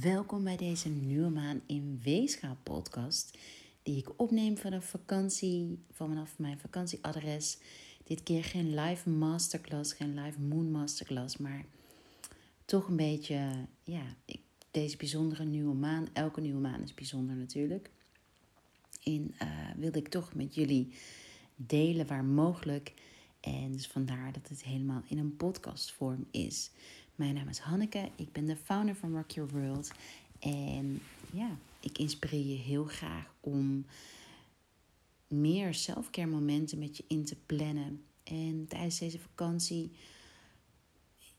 Welkom 0.00 0.44
bij 0.44 0.56
deze 0.56 0.88
nieuwe 0.88 1.28
maan 1.28 1.62
in 1.66 2.00
Weegschaal 2.02 2.56
podcast, 2.62 3.38
die 3.82 3.96
ik 3.96 4.20
opneem 4.20 4.56
vanaf 4.56 4.84
vakantie, 4.84 5.78
vanaf 5.90 6.38
mijn 6.38 6.58
vakantieadres. 6.58 7.58
Dit 8.04 8.22
keer 8.22 8.44
geen 8.44 8.74
live 8.74 9.10
masterclass, 9.10 9.92
geen 9.92 10.14
live 10.14 10.40
moon 10.40 10.70
masterclass, 10.70 11.36
maar 11.36 11.64
toch 12.64 12.88
een 12.88 12.96
beetje, 12.96 13.66
ja, 13.82 14.16
deze 14.70 14.96
bijzondere 14.96 15.44
nieuwe 15.44 15.74
maan. 15.74 16.08
Elke 16.12 16.40
nieuwe 16.40 16.60
maan 16.60 16.82
is 16.82 16.94
bijzonder 16.94 17.36
natuurlijk. 17.36 17.90
En 19.04 19.34
uh, 19.42 19.48
wilde 19.76 19.98
ik 19.98 20.08
toch 20.08 20.34
met 20.34 20.54
jullie 20.54 20.92
delen 21.56 22.06
waar 22.06 22.24
mogelijk. 22.24 22.94
En 23.40 23.72
dus 23.72 23.86
vandaar 23.86 24.32
dat 24.32 24.48
het 24.48 24.62
helemaal 24.64 25.02
in 25.08 25.18
een 25.18 25.36
podcastvorm 25.36 26.26
is. 26.30 26.70
Mijn 27.22 27.34
naam 27.34 27.48
is 27.48 27.58
Hanneke, 27.58 28.10
ik 28.16 28.32
ben 28.32 28.46
de 28.46 28.56
founder 28.56 28.94
van 28.94 29.14
Rock 29.14 29.30
Your 29.30 29.50
World. 29.50 29.92
En 30.38 31.00
ja, 31.32 31.56
ik 31.80 31.98
inspireer 31.98 32.46
je 32.46 32.56
heel 32.56 32.84
graag 32.84 33.34
om 33.40 33.84
meer 35.28 35.74
selfcare 35.74 36.28
momenten 36.28 36.78
met 36.78 36.96
je 36.96 37.04
in 37.06 37.24
te 37.24 37.36
plannen. 37.46 38.04
En 38.24 38.66
tijdens 38.68 38.98
deze 38.98 39.18
vakantie, 39.18 39.90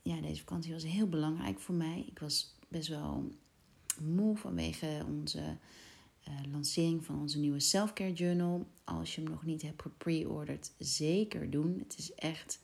ja, 0.02 0.20
deze 0.20 0.38
vakantie 0.38 0.72
was 0.72 0.84
heel 0.84 1.08
belangrijk 1.08 1.60
voor 1.60 1.74
mij. 1.74 2.04
Ik 2.06 2.18
was 2.18 2.54
best 2.68 2.88
wel 2.88 3.30
moe 4.00 4.36
vanwege 4.36 5.04
onze 5.08 5.56
uh, 6.28 6.52
lancering 6.52 7.04
van 7.04 7.20
onze 7.20 7.38
nieuwe 7.38 7.60
selfcare 7.60 8.12
journal. 8.12 8.66
Als 8.84 9.14
je 9.14 9.20
hem 9.20 9.30
nog 9.30 9.44
niet 9.44 9.62
hebt 9.62 9.82
gepre-orderd, 9.82 10.72
zeker 10.78 11.50
doen. 11.50 11.78
Het 11.78 11.98
is 11.98 12.14
echt 12.14 12.60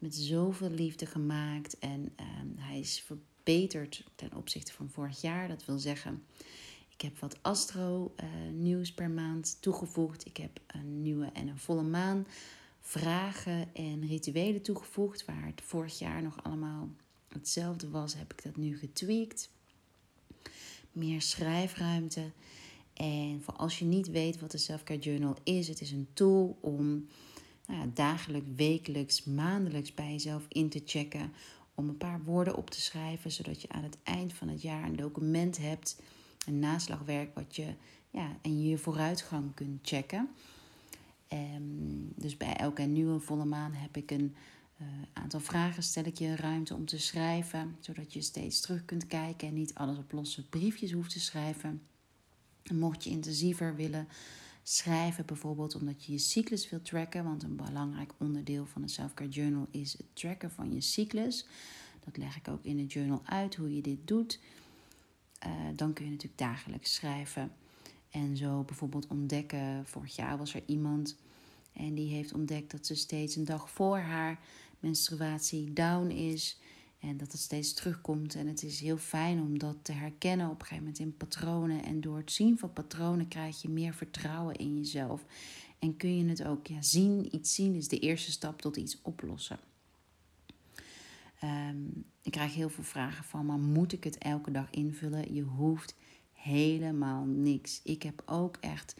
met 0.00 0.14
zoveel 0.14 0.70
liefde 0.70 1.06
gemaakt. 1.06 1.78
En 1.78 2.12
ehm, 2.16 2.48
hij 2.56 2.78
is 2.78 3.00
verbeterd 3.00 4.04
ten 4.14 4.34
opzichte 4.34 4.72
van 4.72 4.88
vorig 4.88 5.20
jaar. 5.20 5.48
Dat 5.48 5.64
wil 5.64 5.78
zeggen, 5.78 6.22
ik 6.88 7.00
heb 7.00 7.18
wat 7.18 7.42
astro 7.42 8.14
uh, 8.16 8.26
nieuws 8.52 8.92
per 8.92 9.10
maand 9.10 9.56
toegevoegd. 9.60 10.26
Ik 10.26 10.36
heb 10.36 10.60
een 10.66 11.02
nieuwe 11.02 11.30
en 11.32 11.48
een 11.48 11.58
volle 11.58 11.82
maan 11.82 12.26
vragen 12.80 13.74
en 13.74 14.06
rituelen 14.06 14.62
toegevoegd. 14.62 15.24
Waar 15.24 15.46
het 15.46 15.62
vorig 15.64 15.98
jaar 15.98 16.22
nog 16.22 16.42
allemaal 16.42 16.88
hetzelfde 17.28 17.90
was, 17.90 18.14
heb 18.14 18.32
ik 18.32 18.42
dat 18.42 18.56
nu 18.56 18.78
getweakt. 18.78 19.50
Meer 20.92 21.22
schrijfruimte. 21.22 22.30
En 22.94 23.42
voor 23.42 23.54
als 23.54 23.78
je 23.78 23.84
niet 23.84 24.10
weet 24.10 24.40
wat 24.40 24.50
de 24.50 24.58
Selfcare 24.58 25.00
Journal 25.00 25.36
is, 25.42 25.68
het 25.68 25.80
is 25.80 25.90
een 25.90 26.08
tool 26.12 26.58
om 26.60 27.06
nou 27.70 27.82
ja, 27.82 27.90
dagelijks, 27.94 28.48
wekelijks, 28.56 29.24
maandelijks 29.24 29.94
bij 29.94 30.10
jezelf 30.10 30.46
in 30.48 30.68
te 30.68 30.82
checken. 30.84 31.32
Om 31.74 31.88
een 31.88 31.96
paar 31.96 32.24
woorden 32.24 32.56
op 32.56 32.70
te 32.70 32.80
schrijven, 32.80 33.32
zodat 33.32 33.62
je 33.62 33.68
aan 33.68 33.82
het 33.82 33.96
eind 34.02 34.32
van 34.32 34.48
het 34.48 34.62
jaar 34.62 34.84
een 34.84 34.96
document 34.96 35.58
hebt, 35.58 36.00
een 36.46 36.58
naslagwerk 36.58 37.34
wat 37.34 37.56
je 37.56 37.74
ja, 38.10 38.36
en 38.42 38.62
je 38.62 38.78
vooruitgang 38.78 39.54
kunt 39.54 39.78
checken. 39.82 40.28
Um, 41.32 42.12
dus 42.16 42.36
bij 42.36 42.56
elke 42.56 42.82
nieuwe 42.82 43.20
volle 43.20 43.44
maan 43.44 43.72
heb 43.72 43.96
ik 43.96 44.10
een 44.10 44.34
uh, 44.80 44.86
aantal 45.12 45.40
vragen, 45.40 45.82
stel 45.82 46.04
ik 46.04 46.18
je 46.18 46.36
ruimte 46.36 46.74
om 46.74 46.86
te 46.86 46.98
schrijven, 46.98 47.76
zodat 47.80 48.12
je 48.12 48.20
steeds 48.20 48.60
terug 48.60 48.84
kunt 48.84 49.06
kijken 49.06 49.48
en 49.48 49.54
niet 49.54 49.74
alles 49.74 49.98
op 49.98 50.12
losse 50.12 50.48
briefjes 50.48 50.92
hoeft 50.92 51.10
te 51.10 51.20
schrijven. 51.20 51.82
En 52.62 52.78
mocht 52.78 53.04
je 53.04 53.10
intensiever 53.10 53.76
willen 53.76 54.08
schrijven, 54.62 55.26
bijvoorbeeld 55.26 55.74
omdat 55.74 56.04
je 56.04 56.12
je 56.12 56.18
cyclus 56.18 56.70
wilt 56.70 56.84
tracken. 56.84 57.24
Want 57.24 57.42
een 57.42 57.56
belangrijk 57.56 58.12
onderdeel 58.18 58.66
van 58.66 58.82
een 58.82 58.88
selfcare 58.88 59.30
journal 59.30 59.66
is 59.70 59.92
het 59.92 60.06
tracken 60.12 60.50
van 60.50 60.72
je 60.72 60.80
cyclus. 60.80 61.46
Dat 62.04 62.16
leg 62.16 62.36
ik 62.36 62.48
ook 62.48 62.64
in 62.64 62.76
de 62.76 62.86
journal 62.86 63.22
uit 63.24 63.54
hoe 63.54 63.74
je 63.74 63.82
dit 63.82 64.06
doet. 64.06 64.40
Uh, 65.46 65.52
dan 65.76 65.92
kun 65.92 66.04
je 66.04 66.10
natuurlijk 66.10 66.38
dagelijks 66.38 66.94
schrijven. 66.94 67.52
En 68.10 68.36
zo 68.36 68.62
bijvoorbeeld 68.62 69.06
ontdekken. 69.06 69.86
Vorig 69.86 70.16
jaar 70.16 70.38
was 70.38 70.54
er 70.54 70.62
iemand 70.66 71.16
en 71.72 71.94
die 71.94 72.12
heeft 72.14 72.32
ontdekt 72.32 72.70
dat 72.70 72.86
ze 72.86 72.94
steeds 72.94 73.36
een 73.36 73.44
dag 73.44 73.70
voor 73.70 73.98
haar 73.98 74.38
menstruatie 74.80 75.72
down 75.72 76.10
is. 76.10 76.58
En 77.00 77.16
dat 77.16 77.32
het 77.32 77.40
steeds 77.40 77.72
terugkomt. 77.72 78.34
En 78.34 78.46
het 78.46 78.62
is 78.62 78.80
heel 78.80 78.96
fijn 78.96 79.40
om 79.40 79.58
dat 79.58 79.76
te 79.82 79.92
herkennen 79.92 80.46
op 80.46 80.60
een 80.60 80.66
gegeven 80.66 80.84
moment 80.84 80.98
in 80.98 81.16
patronen. 81.16 81.84
En 81.84 82.00
door 82.00 82.16
het 82.16 82.32
zien 82.32 82.58
van 82.58 82.72
patronen 82.72 83.28
krijg 83.28 83.62
je 83.62 83.68
meer 83.68 83.94
vertrouwen 83.94 84.56
in 84.56 84.76
jezelf. 84.76 85.24
En 85.78 85.96
kun 85.96 86.16
je 86.16 86.24
het 86.24 86.44
ook 86.44 86.66
ja, 86.66 86.82
zien. 86.82 87.34
Iets 87.34 87.54
zien 87.54 87.74
is 87.74 87.88
de 87.88 87.98
eerste 87.98 88.30
stap 88.30 88.60
tot 88.60 88.76
iets 88.76 88.98
oplossen. 89.02 89.58
Ehm, 91.40 91.84
ik 92.22 92.32
krijg 92.32 92.54
heel 92.54 92.70
veel 92.70 92.84
vragen 92.84 93.24
van, 93.24 93.46
maar 93.46 93.58
moet 93.58 93.92
ik 93.92 94.04
het 94.04 94.18
elke 94.18 94.50
dag 94.50 94.70
invullen? 94.70 95.34
Je 95.34 95.42
hoeft 95.42 95.94
helemaal 96.32 97.24
niks. 97.24 97.80
Ik 97.84 98.02
heb 98.02 98.22
ook 98.26 98.56
echt 98.56 98.94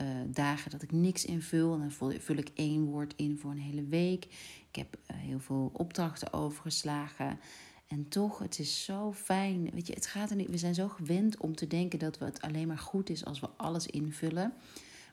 uh, 0.00 0.06
dagen 0.26 0.70
dat 0.70 0.82
ik 0.82 0.92
niks 0.92 1.24
invul. 1.24 1.74
En 1.74 1.80
dan 1.80 2.20
vul 2.20 2.36
ik 2.36 2.50
één 2.54 2.84
woord 2.84 3.14
in 3.16 3.38
voor 3.38 3.50
een 3.50 3.58
hele 3.58 3.84
week. 3.84 4.24
Ik 4.68 4.76
heb 4.76 4.96
uh, 5.10 5.16
heel 5.16 5.40
veel 5.40 5.70
opdrachten 5.72 6.32
overgeslagen. 6.32 7.38
En 7.86 8.08
toch, 8.08 8.38
het 8.38 8.58
is 8.58 8.84
zo 8.84 9.12
fijn. 9.12 9.70
Weet 9.72 9.86
je, 9.86 9.92
het 9.92 10.06
gaat 10.06 10.30
er 10.30 10.36
niet. 10.36 10.50
We 10.50 10.58
zijn 10.58 10.74
zo 10.74 10.88
gewend 10.88 11.36
om 11.36 11.54
te 11.54 11.66
denken 11.66 11.98
dat 11.98 12.18
het 12.18 12.40
alleen 12.40 12.66
maar 12.66 12.78
goed 12.78 13.10
is 13.10 13.24
als 13.24 13.40
we 13.40 13.48
alles 13.56 13.86
invullen. 13.86 14.52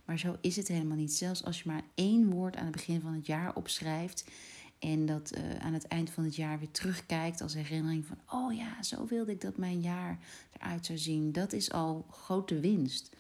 Maar 0.06 0.19
zo 0.19 0.35
is 0.41 0.56
het 0.56 0.68
helemaal 0.68 0.97
niet. 0.97 1.13
Zelfs 1.13 1.44
als 1.44 1.62
je 1.62 1.69
maar 1.69 1.84
één 1.95 2.29
woord 2.29 2.56
aan 2.56 2.66
het 2.66 2.75
begin 2.75 3.01
van 3.01 3.13
het 3.13 3.25
jaar 3.25 3.56
opschrijft. 3.56 4.25
En 4.79 5.06
dat 5.06 5.38
uh, 5.38 5.56
aan 5.56 5.73
het 5.73 5.88
eind 5.88 6.09
van 6.09 6.23
het 6.23 6.35
jaar 6.35 6.59
weer 6.59 6.72
terugkijkt 6.72 7.41
als 7.41 7.53
herinnering 7.53 8.06
van: 8.06 8.18
oh 8.29 8.53
ja, 8.53 8.84
zo 8.84 9.06
wilde 9.06 9.31
ik 9.31 9.41
dat 9.41 9.57
mijn 9.57 9.81
jaar 9.81 10.19
eruit 10.59 10.85
zou 10.85 10.97
zien. 10.97 11.31
Dat 11.31 11.53
is 11.53 11.72
al 11.72 12.06
grote 12.09 12.59
winst. 12.59 13.16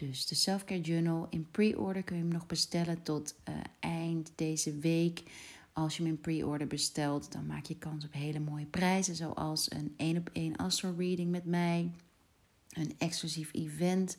Dus 0.00 0.26
de 0.26 0.34
Selfcare 0.34 0.80
Journal 0.80 1.26
in 1.30 1.50
pre-order 1.50 2.02
kun 2.02 2.16
je 2.16 2.22
hem 2.22 2.32
nog 2.32 2.46
bestellen 2.46 3.02
tot 3.02 3.34
uh, 3.48 3.54
eind 3.80 4.32
deze 4.34 4.78
week. 4.78 5.22
Als 5.72 5.96
je 5.96 6.02
hem 6.02 6.12
in 6.12 6.20
pre-order 6.20 6.66
bestelt, 6.66 7.32
dan 7.32 7.46
maak 7.46 7.64
je 7.64 7.78
kans 7.78 8.04
op 8.04 8.12
hele 8.12 8.40
mooie 8.40 8.66
prijzen, 8.66 9.14
zoals 9.14 9.70
een 9.72 9.94
1 9.96 10.16
op 10.16 10.30
1 10.32 10.56
astro 10.56 10.94
reading 10.98 11.30
met 11.30 11.44
mij, 11.44 11.90
een 12.68 12.94
exclusief 12.98 13.54
event 13.54 14.16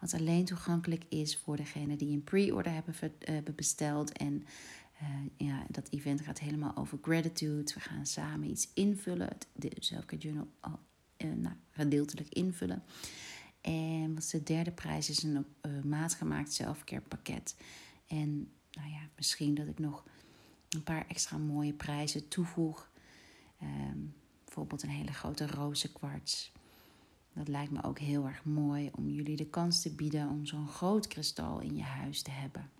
wat 0.00 0.14
alleen 0.14 0.44
toegankelijk 0.44 1.04
is 1.08 1.36
voor 1.36 1.56
degenen 1.56 1.98
die 1.98 2.12
een 2.12 2.24
pre-order 2.24 2.72
hebben, 2.72 2.94
hebben 3.18 3.54
besteld. 3.54 4.12
En 4.12 4.44
uh, 5.02 5.48
ja, 5.48 5.66
dat 5.68 5.88
event 5.90 6.20
gaat 6.20 6.38
helemaal 6.38 6.76
over 6.76 6.98
gratitude. 7.02 7.72
We 7.74 7.80
gaan 7.80 8.06
samen 8.06 8.50
iets 8.50 8.68
invullen, 8.74 9.36
de 9.52 9.72
Selfcare 9.78 10.22
Journal 10.22 10.48
al 10.60 10.78
nou, 11.18 11.54
gedeeltelijk 11.70 12.28
invullen. 12.28 12.82
En 13.62 14.14
wat 14.14 14.28
de 14.30 14.42
derde 14.42 14.72
prijs 14.72 15.10
is 15.10 15.22
een 15.22 15.46
uh, 15.62 15.82
maatgemaakt 15.82 16.52
selfcare 16.52 17.00
pakket. 17.00 17.56
En 18.06 18.50
nou 18.70 18.90
ja, 18.90 19.00
misschien 19.16 19.54
dat 19.54 19.66
ik 19.66 19.78
nog 19.78 20.04
een 20.68 20.82
paar 20.82 21.06
extra 21.08 21.38
mooie 21.38 21.72
prijzen 21.72 22.28
toevoeg. 22.28 22.90
Um, 23.62 24.14
bijvoorbeeld 24.44 24.82
een 24.82 24.88
hele 24.88 25.12
grote 25.12 25.46
roze 25.46 25.92
kwarts. 25.92 26.52
Dat 27.32 27.48
lijkt 27.48 27.72
me 27.72 27.82
ook 27.82 27.98
heel 27.98 28.26
erg 28.26 28.44
mooi 28.44 28.90
om 28.94 29.08
jullie 29.08 29.36
de 29.36 29.46
kans 29.46 29.82
te 29.82 29.94
bieden 29.94 30.28
om 30.28 30.46
zo'n 30.46 30.68
groot 30.68 31.06
kristal 31.06 31.60
in 31.60 31.76
je 31.76 31.82
huis 31.82 32.22
te 32.22 32.30
hebben. 32.30 32.70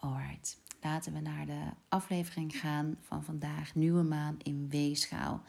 Alright, 0.00 0.58
laten 0.82 1.12
we 1.12 1.20
naar 1.20 1.46
de 1.46 1.64
aflevering 1.88 2.56
gaan 2.56 2.96
van 3.00 3.24
vandaag. 3.24 3.74
Nieuwe 3.74 4.02
maan 4.02 4.36
in 4.42 4.68
weegschaal. 4.68 5.42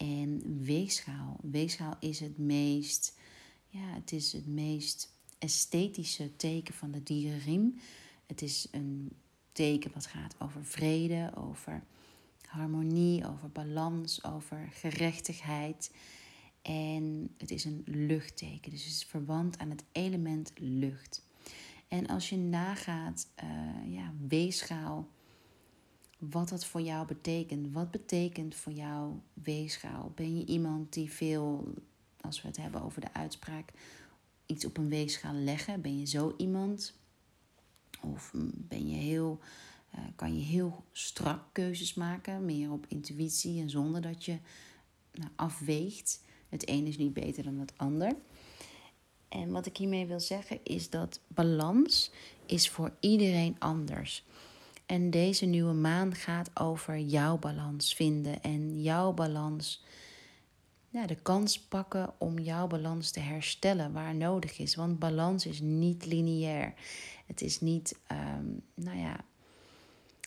En 0.00 0.62
weegschaal. 0.62 1.36
Weegschaal 1.42 1.96
is 1.98 2.20
het 2.20 2.38
meest, 2.38 3.18
ja, 3.68 3.94
het 3.94 4.12
is 4.12 4.32
het 4.32 4.46
meest 4.46 5.12
esthetische 5.38 6.36
teken 6.36 6.74
van 6.74 6.90
de 6.90 7.02
dierenriem. 7.02 7.80
Het 8.26 8.42
is 8.42 8.68
een 8.70 9.12
teken 9.52 9.90
wat 9.94 10.06
gaat 10.06 10.34
over 10.38 10.64
vrede, 10.64 11.30
over 11.34 11.82
harmonie, 12.46 13.26
over 13.26 13.50
balans, 13.50 14.24
over 14.24 14.68
gerechtigheid. 14.72 15.94
En 16.62 17.34
het 17.38 17.50
is 17.50 17.64
een 17.64 17.82
luchtteken, 17.86 18.70
dus 18.70 18.84
het 18.84 18.92
is 18.92 19.04
verwant 19.04 19.58
aan 19.58 19.70
het 19.70 19.84
element 19.92 20.52
lucht. 20.54 21.26
En 21.88 22.06
als 22.06 22.28
je 22.28 22.36
nagaat, 22.36 23.28
uh, 23.44 23.94
ja, 23.94 24.12
weegschaal 24.28 25.08
wat 26.20 26.48
dat 26.48 26.64
voor 26.64 26.80
jou 26.80 27.06
betekent. 27.06 27.72
Wat 27.72 27.90
betekent 27.90 28.54
voor 28.54 28.72
jou 28.72 29.12
weegschaal? 29.34 30.12
Ben 30.14 30.38
je 30.38 30.44
iemand 30.44 30.92
die 30.92 31.10
veel, 31.10 31.74
als 32.20 32.42
we 32.42 32.48
het 32.48 32.56
hebben 32.56 32.82
over 32.82 33.00
de 33.00 33.12
uitspraak, 33.12 33.72
iets 34.46 34.64
op 34.64 34.76
een 34.76 34.88
weegschaal 34.88 35.34
leggen? 35.34 35.80
Ben 35.80 35.98
je 35.98 36.06
zo 36.06 36.34
iemand? 36.36 36.98
Of 38.00 38.32
ben 38.54 38.88
je 38.88 38.96
heel, 38.96 39.38
uh, 39.94 40.00
kan 40.16 40.38
je 40.38 40.44
heel 40.44 40.84
strak 40.92 41.42
keuzes 41.52 41.94
maken, 41.94 42.44
meer 42.44 42.72
op 42.72 42.86
intuïtie 42.88 43.60
en 43.60 43.70
zonder 43.70 44.00
dat 44.00 44.24
je 44.24 44.38
nou, 45.12 45.30
afweegt? 45.36 46.22
Het 46.48 46.68
een 46.68 46.86
is 46.86 46.96
niet 46.96 47.12
beter 47.12 47.42
dan 47.42 47.58
het 47.58 47.72
ander. 47.76 48.16
En 49.28 49.50
wat 49.50 49.66
ik 49.66 49.76
hiermee 49.76 50.06
wil 50.06 50.20
zeggen 50.20 50.58
is 50.62 50.90
dat 50.90 51.20
balans 51.26 52.10
is 52.46 52.70
voor 52.70 52.92
iedereen 53.00 53.56
anders. 53.58 54.24
En 54.90 55.10
deze 55.10 55.46
nieuwe 55.46 55.72
maan 55.72 56.14
gaat 56.14 56.50
over 56.54 56.98
jouw 56.98 57.38
balans 57.38 57.94
vinden 57.94 58.42
en 58.42 58.82
jouw 58.82 59.12
balans 59.12 59.84
ja, 60.88 61.06
de 61.06 61.14
kans 61.22 61.60
pakken 61.60 62.12
om 62.18 62.38
jouw 62.38 62.66
balans 62.66 63.10
te 63.10 63.20
herstellen 63.20 63.92
waar 63.92 64.14
nodig 64.14 64.58
is. 64.58 64.74
Want 64.74 64.98
balans 64.98 65.46
is 65.46 65.60
niet 65.60 66.06
lineair. 66.06 66.74
Het 67.26 67.40
is 67.40 67.60
niet, 67.60 67.98
ehm, 68.06 68.46
nou 68.74 68.98
ja, 68.98 69.24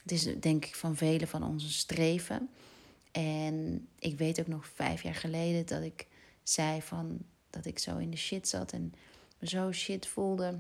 het 0.02 0.12
is 0.12 0.40
denk 0.40 0.66
ik 0.66 0.76
van 0.76 0.96
velen 0.96 1.28
van 1.28 1.44
onze 1.44 1.72
streven. 1.72 2.50
En 3.12 3.88
ik 4.00 4.18
weet 4.18 4.40
ook 4.40 4.48
nog 4.48 4.68
vijf 4.68 5.04
jaar 5.04 5.16
geleden 5.16 5.66
dat 5.66 5.82
ik 5.82 6.08
zei 6.44 6.82
van 6.82 7.18
dat 7.50 7.66
ik 7.66 7.80
zo 7.80 7.98
in 7.98 8.10
de 8.10 8.18
shit 8.18 8.48
zat 8.48 8.72
en 8.72 8.94
zo 9.42 9.72
shit 9.72 10.08
voelde. 10.08 10.60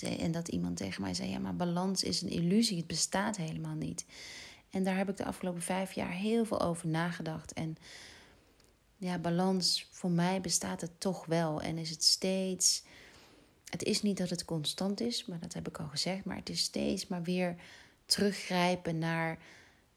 En 0.00 0.32
dat, 0.32 0.48
iemand 0.48 0.76
tegen 0.76 1.02
mij 1.02 1.14
zei: 1.14 1.30
Ja, 1.30 1.38
maar 1.38 1.56
balans 1.56 2.02
is 2.02 2.22
een 2.22 2.28
illusie, 2.28 2.76
het 2.76 2.86
bestaat 2.86 3.36
helemaal 3.36 3.74
niet. 3.74 4.04
En 4.70 4.84
daar 4.84 4.96
heb 4.96 5.08
ik 5.08 5.16
de 5.16 5.24
afgelopen 5.24 5.62
vijf 5.62 5.92
jaar 5.92 6.12
heel 6.12 6.44
veel 6.44 6.60
over 6.60 6.88
nagedacht. 6.88 7.52
En 7.52 7.76
ja, 8.96 9.18
balans, 9.18 9.88
voor 9.90 10.10
mij 10.10 10.40
bestaat 10.40 10.80
het 10.80 11.00
toch 11.00 11.26
wel. 11.26 11.60
En 11.60 11.78
is 11.78 11.90
het 11.90 12.04
steeds. 12.04 12.82
Het 13.64 13.82
is 13.82 14.02
niet 14.02 14.16
dat 14.16 14.30
het 14.30 14.44
constant 14.44 15.00
is, 15.00 15.24
maar 15.24 15.40
dat 15.40 15.52
heb 15.52 15.68
ik 15.68 15.78
al 15.78 15.88
gezegd. 15.88 16.24
Maar 16.24 16.36
het 16.36 16.48
is 16.48 16.60
steeds 16.60 17.06
maar 17.06 17.22
weer 17.22 17.56
teruggrijpen 18.06 18.98
naar. 18.98 19.38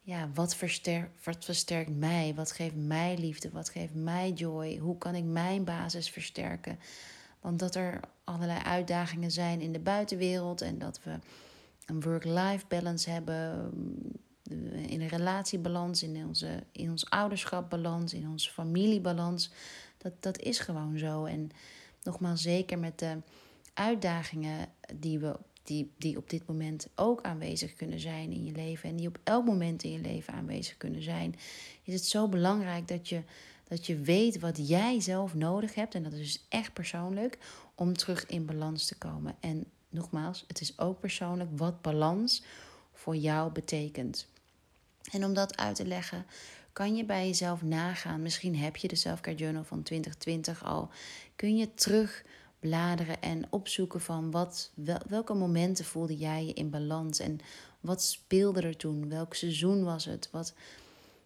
Ja, 0.06 0.30
wat, 0.34 0.56
versterkt, 0.56 1.26
wat 1.26 1.46
versterkt 1.46 1.96
mij? 1.98 2.34
Wat 2.36 2.52
geeft 2.52 2.76
mij 2.76 3.18
liefde? 3.18 3.50
Wat 3.50 3.70
geeft 3.70 3.94
mij 3.94 4.32
joy? 4.32 4.78
Hoe 4.78 4.98
kan 4.98 5.16
ik 5.16 5.24
mijn 5.24 5.64
basis 5.64 6.10
versterken? 6.10 6.80
Want 7.44 7.60
dat 7.60 7.76
er 7.76 8.00
allerlei 8.24 8.60
uitdagingen 8.60 9.32
zijn 9.32 9.62
in 9.62 9.72
de 9.72 9.80
buitenwereld 9.80 10.62
en 10.62 10.78
dat 10.80 11.00
we 11.04 11.20
een 11.86 12.02
work-life 12.02 12.66
balance 12.68 13.10
hebben, 13.10 13.72
in 14.88 15.02
een 15.02 15.08
relatiebalans, 15.08 16.04
in, 16.04 16.26
onze, 16.28 16.64
in 16.72 16.90
ons 16.90 17.10
ouderschapbalans, 17.10 18.14
in 18.14 18.30
onze 18.30 18.52
familiebalans. 18.52 19.52
Dat, 19.98 20.14
dat 20.20 20.40
is 20.40 20.60
gewoon 20.60 20.98
zo. 20.98 21.26
En 21.26 21.50
nogmaals, 22.04 22.42
zeker 22.42 22.80
met 22.80 23.00
de 23.00 23.18
uitdagingen 23.74 24.68
die, 24.96 25.20
we, 25.20 25.36
die, 25.64 25.92
die 25.98 26.18
op 26.18 26.30
dit 26.30 26.48
moment 26.48 26.88
ook 26.96 27.22
aanwezig 27.22 27.74
kunnen 27.74 28.00
zijn 28.00 28.32
in 28.32 28.46
je 28.46 28.52
leven 28.52 28.90
en 28.90 28.96
die 28.96 29.08
op 29.08 29.20
elk 29.24 29.46
moment 29.46 29.84
in 29.84 29.92
je 29.92 30.02
leven 30.02 30.34
aanwezig 30.34 30.78
kunnen 30.78 31.04
zijn, 31.04 31.36
is 31.84 31.94
het 31.94 32.06
zo 32.06 32.28
belangrijk 32.28 32.88
dat 32.88 33.10
je, 33.10 33.24
dat 33.74 33.86
je 33.86 33.98
weet 33.98 34.40
wat 34.40 34.68
jij 34.68 35.02
zelf 35.02 35.34
nodig 35.34 35.76
hebt. 35.76 35.96
En 35.96 36.04
dat 36.04 36.14
is 36.14 36.20
dus 36.20 36.46
echt 36.50 36.74
persoonlijk 36.74 37.38
om 37.76 37.98
terug 37.98 38.26
in 38.26 38.46
balans 38.46 38.86
te 38.86 38.98
komen. 38.98 39.36
En 39.40 39.66
nogmaals, 39.90 40.44
het 40.48 40.62
is 40.62 40.80
ook 40.80 41.00
persoonlijk 41.00 41.50
wat 41.56 41.82
balans 41.82 42.44
voor 42.94 43.16
jou 43.16 43.52
betekent. 43.52 44.28
En 45.12 45.26
om 45.26 45.34
dat 45.34 45.58
uit 45.58 45.76
te 45.76 45.86
leggen, 45.86 46.26
kan 46.74 46.96
je 46.96 47.06
bij 47.06 47.28
jezelf 47.28 47.62
nagaan. 47.62 48.22
Misschien 48.22 48.56
heb 48.56 48.76
je 48.76 48.88
de 48.88 48.96
Selfcare 48.96 49.38
Journal 49.38 49.64
van 49.64 49.84
2020 49.84 50.64
al. 50.64 50.90
Kun 51.36 51.58
je 51.58 51.74
terug 51.74 52.26
bladeren 52.60 53.22
en 53.22 53.46
opzoeken 53.50 54.02
van 54.02 54.32
wat, 54.32 54.72
welke 55.08 55.34
momenten 55.34 55.86
voelde 55.86 56.18
jij 56.18 56.46
je 56.46 56.54
in 56.54 56.70
balans 56.70 57.20
en 57.20 57.40
wat 57.80 58.04
speelde 58.04 58.62
er 58.62 58.78
toen? 58.78 59.10
Welk 59.10 59.34
seizoen 59.34 59.84
was 59.84 60.06
het? 60.06 60.30
Wat 60.32 60.54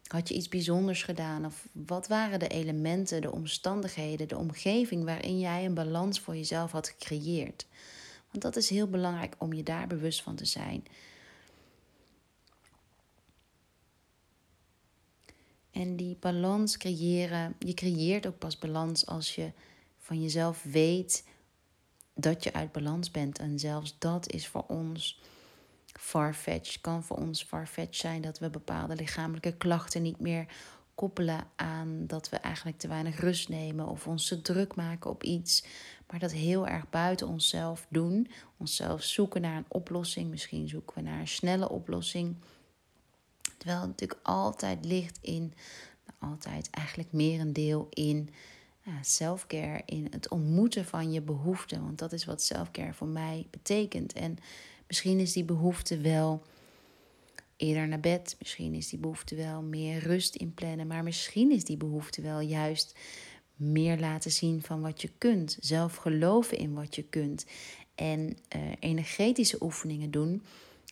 had 0.08 0.28
je 0.28 0.34
iets 0.34 0.48
bijzonders 0.48 1.02
gedaan? 1.02 1.44
Of 1.44 1.68
wat 1.72 2.06
waren 2.06 2.38
de 2.38 2.48
elementen, 2.48 3.20
de 3.20 3.32
omstandigheden, 3.32 4.28
de 4.28 4.36
omgeving 4.36 5.04
waarin 5.04 5.38
jij 5.38 5.64
een 5.64 5.74
balans 5.74 6.20
voor 6.20 6.36
jezelf 6.36 6.72
had 6.72 6.88
gecreëerd? 6.88 7.66
Want 8.30 8.42
dat 8.42 8.56
is 8.56 8.70
heel 8.70 8.88
belangrijk 8.88 9.34
om 9.38 9.52
je 9.52 9.62
daar 9.62 9.86
bewust 9.86 10.22
van 10.22 10.34
te 10.34 10.44
zijn. 10.44 10.84
En 15.70 15.96
die 15.96 16.16
balans 16.20 16.76
creëren, 16.76 17.54
je 17.58 17.74
creëert 17.74 18.26
ook 18.26 18.38
pas 18.38 18.58
balans 18.58 19.06
als 19.06 19.34
je 19.34 19.52
van 19.98 20.22
jezelf 20.22 20.62
weet 20.62 21.24
dat 22.14 22.44
je 22.44 22.52
uit 22.52 22.72
balans 22.72 23.10
bent. 23.10 23.38
En 23.38 23.58
zelfs 23.58 23.96
dat 23.98 24.32
is 24.32 24.46
voor 24.46 24.64
ons 24.68 25.20
farfetch. 25.98 26.80
Kan 26.80 27.04
voor 27.04 27.16
ons 27.16 27.42
farfetch 27.42 27.96
zijn 27.96 28.22
dat 28.22 28.38
we 28.38 28.50
bepaalde 28.50 28.96
lichamelijke 28.96 29.56
klachten 29.56 30.02
niet 30.02 30.20
meer 30.20 30.46
koppelen 30.94 31.46
aan 31.56 32.06
dat 32.06 32.28
we 32.28 32.36
eigenlijk 32.36 32.78
te 32.78 32.88
weinig 32.88 33.20
rust 33.20 33.48
nemen 33.48 33.86
of 33.86 34.06
ons 34.06 34.28
te 34.28 34.42
druk 34.42 34.74
maken 34.74 35.10
op 35.10 35.22
iets, 35.22 35.64
maar 36.10 36.18
dat 36.18 36.32
heel 36.32 36.66
erg 36.66 36.90
buiten 36.90 37.28
onszelf 37.28 37.86
doen, 37.88 38.30
onszelf 38.56 39.02
zoeken 39.02 39.40
naar 39.40 39.56
een 39.56 39.64
oplossing. 39.68 40.30
Misschien 40.30 40.68
zoeken 40.68 40.96
we 40.96 41.02
naar 41.02 41.20
een 41.20 41.28
snelle 41.28 41.68
oplossing. 41.68 42.36
Terwijl 43.56 43.80
het 43.80 43.88
natuurlijk 43.88 44.20
altijd 44.22 44.84
ligt 44.84 45.18
in, 45.20 45.54
altijd 46.18 46.70
eigenlijk 46.70 47.12
meer 47.12 47.40
een 47.40 47.52
deel 47.52 47.86
in 47.90 48.28
ja, 48.82 49.02
selfcare, 49.02 49.82
in 49.84 50.06
het 50.10 50.28
ontmoeten 50.28 50.84
van 50.84 51.12
je 51.12 51.20
behoeften. 51.20 51.82
Want 51.82 51.98
dat 51.98 52.12
is 52.12 52.24
wat 52.24 52.42
selfcare 52.42 52.94
voor 52.94 53.08
mij 53.08 53.46
betekent. 53.50 54.12
En 54.12 54.38
misschien 54.88 55.18
is 55.18 55.32
die 55.32 55.44
behoefte 55.44 55.98
wel 55.98 56.42
eerder 57.56 57.88
naar 57.88 58.00
bed. 58.00 58.36
Misschien 58.38 58.74
is 58.74 58.88
die 58.88 58.98
behoefte 58.98 59.34
wel 59.34 59.62
meer 59.62 59.98
rust 59.98 60.34
inplannen. 60.34 60.86
Maar 60.86 61.02
misschien 61.02 61.50
is 61.50 61.64
die 61.64 61.76
behoefte 61.76 62.22
wel 62.22 62.40
juist 62.40 62.98
meer 63.56 63.98
laten 63.98 64.30
zien 64.30 64.62
van 64.62 64.80
wat 64.80 65.02
je 65.02 65.10
kunt. 65.18 65.58
Zelf 65.60 65.96
geloven 65.96 66.58
in 66.58 66.74
wat 66.74 66.94
je 66.94 67.02
kunt. 67.02 67.46
En 67.94 68.36
uh, 68.56 68.62
energetische 68.80 69.62
oefeningen 69.62 70.10
doen 70.10 70.42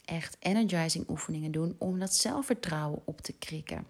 echt 0.06 0.36
energizing 0.40 1.08
oefeningen 1.08 1.52
doen 1.52 1.74
om 1.78 1.98
dat 1.98 2.14
zelfvertrouwen 2.14 3.02
op 3.04 3.20
te 3.20 3.32
krikken. 3.32 3.86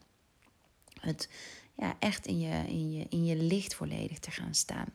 Het 1.01 1.29
ja, 1.77 1.97
echt 1.99 2.27
in 2.27 2.41
je, 2.41 2.65
in, 2.67 2.93
je, 2.93 3.07
in 3.09 3.25
je 3.25 3.37
licht 3.37 3.75
volledig 3.75 4.19
te 4.19 4.31
gaan 4.31 4.55
staan. 4.55 4.89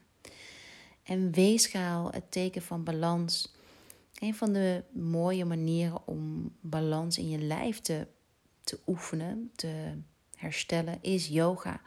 En 1.03 1.31
weegschaal, 1.31 2.11
het 2.11 2.31
teken 2.31 2.61
van 2.61 2.83
balans. 2.83 3.53
Een 4.21 4.35
van 4.35 4.53
de 4.53 4.83
mooie 4.91 5.45
manieren 5.45 6.07
om 6.07 6.51
balans 6.59 7.17
in 7.17 7.29
je 7.29 7.37
lijf 7.37 7.79
te, 7.79 8.07
te 8.63 8.79
oefenen, 8.87 9.51
te 9.55 9.93
herstellen, 10.35 10.97
is 11.01 11.27
yoga. 11.27 11.81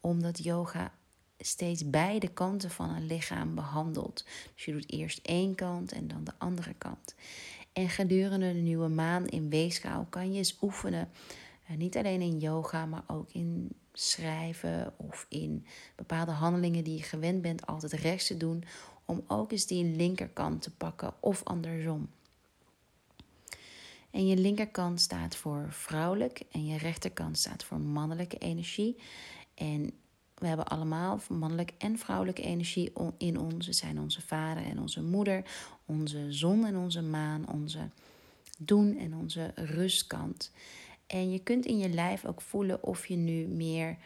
Omdat 0.00 0.44
yoga 0.44 0.92
steeds 1.38 1.90
beide 1.90 2.28
kanten 2.28 2.70
van 2.70 2.90
een 2.90 3.06
lichaam 3.06 3.54
behandelt. 3.54 4.24
Dus 4.54 4.64
je 4.64 4.72
doet 4.72 4.92
eerst 4.92 5.18
één 5.22 5.54
kant 5.54 5.92
en 5.92 6.08
dan 6.08 6.24
de 6.24 6.32
andere 6.38 6.74
kant. 6.74 7.14
En 7.72 7.88
gedurende 7.88 8.52
de 8.52 8.58
nieuwe 8.58 8.88
maan 8.88 9.26
in 9.26 9.50
weegschaal 9.50 10.06
kan 10.10 10.32
je 10.32 10.38
eens 10.38 10.58
oefenen. 10.62 11.08
Eh, 11.66 11.76
niet 11.76 11.96
alleen 11.96 12.20
in 12.20 12.38
yoga, 12.38 12.86
maar 12.86 13.04
ook 13.06 13.32
in 13.32 13.68
schrijven 13.92 14.92
of 14.96 15.26
in 15.28 15.66
bepaalde 15.96 16.32
handelingen 16.32 16.84
die 16.84 16.96
je 16.96 17.02
gewend 17.02 17.42
bent 17.42 17.66
altijd 17.66 17.92
rechts 17.92 18.26
te 18.26 18.36
doen. 18.36 18.64
Om 19.06 19.24
ook 19.26 19.52
eens 19.52 19.66
die 19.66 19.84
linkerkant 19.84 20.62
te 20.62 20.70
pakken 20.70 21.14
of 21.20 21.44
andersom. 21.44 22.08
En 24.10 24.26
je 24.26 24.36
linkerkant 24.36 25.00
staat 25.00 25.36
voor 25.36 25.66
vrouwelijk 25.70 26.42
en 26.50 26.66
je 26.66 26.78
rechterkant 26.78 27.38
staat 27.38 27.64
voor 27.64 27.80
mannelijke 27.80 28.38
energie. 28.38 28.96
En 29.54 29.90
we 30.34 30.46
hebben 30.46 30.66
allemaal 30.66 31.20
mannelijke 31.28 31.74
en 31.78 31.98
vrouwelijke 31.98 32.42
energie 32.42 32.92
in 33.18 33.38
ons. 33.38 33.66
Het 33.66 33.76
zijn 33.76 34.00
onze 34.00 34.22
vader 34.22 34.64
en 34.64 34.80
onze 34.80 35.02
moeder, 35.02 35.44
onze 35.86 36.32
zon 36.32 36.66
en 36.66 36.76
onze 36.76 37.02
maan, 37.02 37.48
onze 37.48 37.88
doen 38.58 38.98
en 38.98 39.14
onze 39.14 39.52
rustkant. 39.54 40.52
En 41.06 41.30
je 41.30 41.38
kunt 41.38 41.66
in 41.66 41.78
je 41.78 41.88
lijf 41.88 42.24
ook 42.24 42.40
voelen 42.40 42.82
of 42.82 43.06
je 43.06 43.16
nu 43.16 43.46
meer 43.46 43.96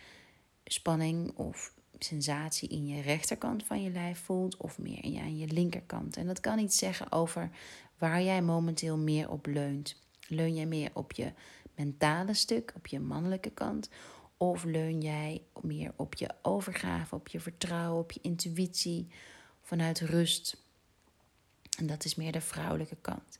spanning 0.64 1.30
of 1.36 1.72
sensatie 2.04 2.68
in 2.68 2.86
je 2.86 3.02
rechterkant 3.02 3.64
van 3.64 3.82
je 3.82 3.90
lijf 3.90 4.18
voelt 4.18 4.56
of 4.56 4.78
meer 4.78 5.04
in 5.04 5.12
je, 5.12 5.20
aan 5.20 5.38
je 5.38 5.46
linkerkant. 5.46 6.16
En 6.16 6.26
dat 6.26 6.40
kan 6.40 6.58
iets 6.58 6.78
zeggen 6.78 7.12
over 7.12 7.50
waar 7.98 8.22
jij 8.22 8.42
momenteel 8.42 8.96
meer 8.96 9.30
op 9.30 9.46
leunt. 9.46 9.96
Leun 10.28 10.54
jij 10.54 10.66
meer 10.66 10.90
op 10.92 11.12
je 11.12 11.32
mentale 11.74 12.34
stuk, 12.34 12.72
op 12.76 12.86
je 12.86 13.00
mannelijke 13.00 13.50
kant? 13.50 13.88
Of 14.36 14.64
leun 14.64 15.00
jij 15.00 15.42
meer 15.60 15.92
op 15.96 16.14
je 16.14 16.28
overgave, 16.42 17.14
op 17.14 17.28
je 17.28 17.40
vertrouwen, 17.40 18.00
op 18.00 18.12
je 18.12 18.20
intuïtie, 18.22 19.08
vanuit 19.62 20.00
rust? 20.00 20.56
En 21.78 21.86
dat 21.86 22.04
is 22.04 22.14
meer 22.14 22.32
de 22.32 22.40
vrouwelijke 22.40 22.96
kant. 23.00 23.38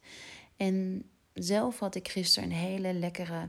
En 0.56 1.04
zelf 1.34 1.78
had 1.78 1.94
ik 1.94 2.08
gisteren 2.08 2.50
een 2.50 2.56
hele 2.56 2.92
lekkere 2.92 3.48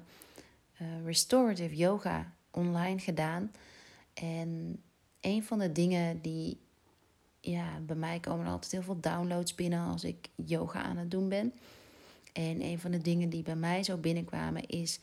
uh, 0.81 0.87
restorative 1.05 1.75
yoga 1.75 2.33
online 2.51 2.99
gedaan. 2.99 3.51
En 4.13 4.81
een 5.21 5.43
van 5.43 5.59
de 5.59 5.71
dingen 5.71 6.21
die, 6.21 6.59
ja, 7.39 7.79
bij 7.79 7.95
mij 7.95 8.19
komen 8.19 8.45
er 8.45 8.51
altijd 8.51 8.71
heel 8.71 8.81
veel 8.81 8.99
downloads 8.99 9.55
binnen 9.55 9.87
als 9.87 10.03
ik 10.03 10.29
yoga 10.45 10.81
aan 10.81 10.97
het 10.97 11.11
doen 11.11 11.29
ben. 11.29 11.53
En 12.33 12.61
een 12.61 12.79
van 12.79 12.91
de 12.91 13.01
dingen 13.01 13.29
die 13.29 13.43
bij 13.43 13.55
mij 13.55 13.83
zo 13.83 13.97
binnenkwamen 13.97 14.67
is 14.67 14.99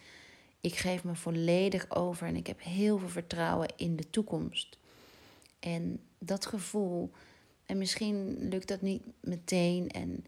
ik 0.60 0.74
geef 0.74 1.04
me 1.04 1.14
volledig 1.14 1.90
over 1.90 2.26
en 2.26 2.36
ik 2.36 2.46
heb 2.46 2.62
heel 2.62 2.98
veel 2.98 3.08
vertrouwen 3.08 3.68
in 3.76 3.96
de 3.96 4.10
toekomst. 4.10 4.78
En 5.58 6.00
dat 6.18 6.46
gevoel, 6.46 7.10
en 7.66 7.78
misschien 7.78 8.48
lukt 8.48 8.68
dat 8.68 8.80
niet 8.80 9.02
meteen, 9.20 9.88
en, 9.88 10.24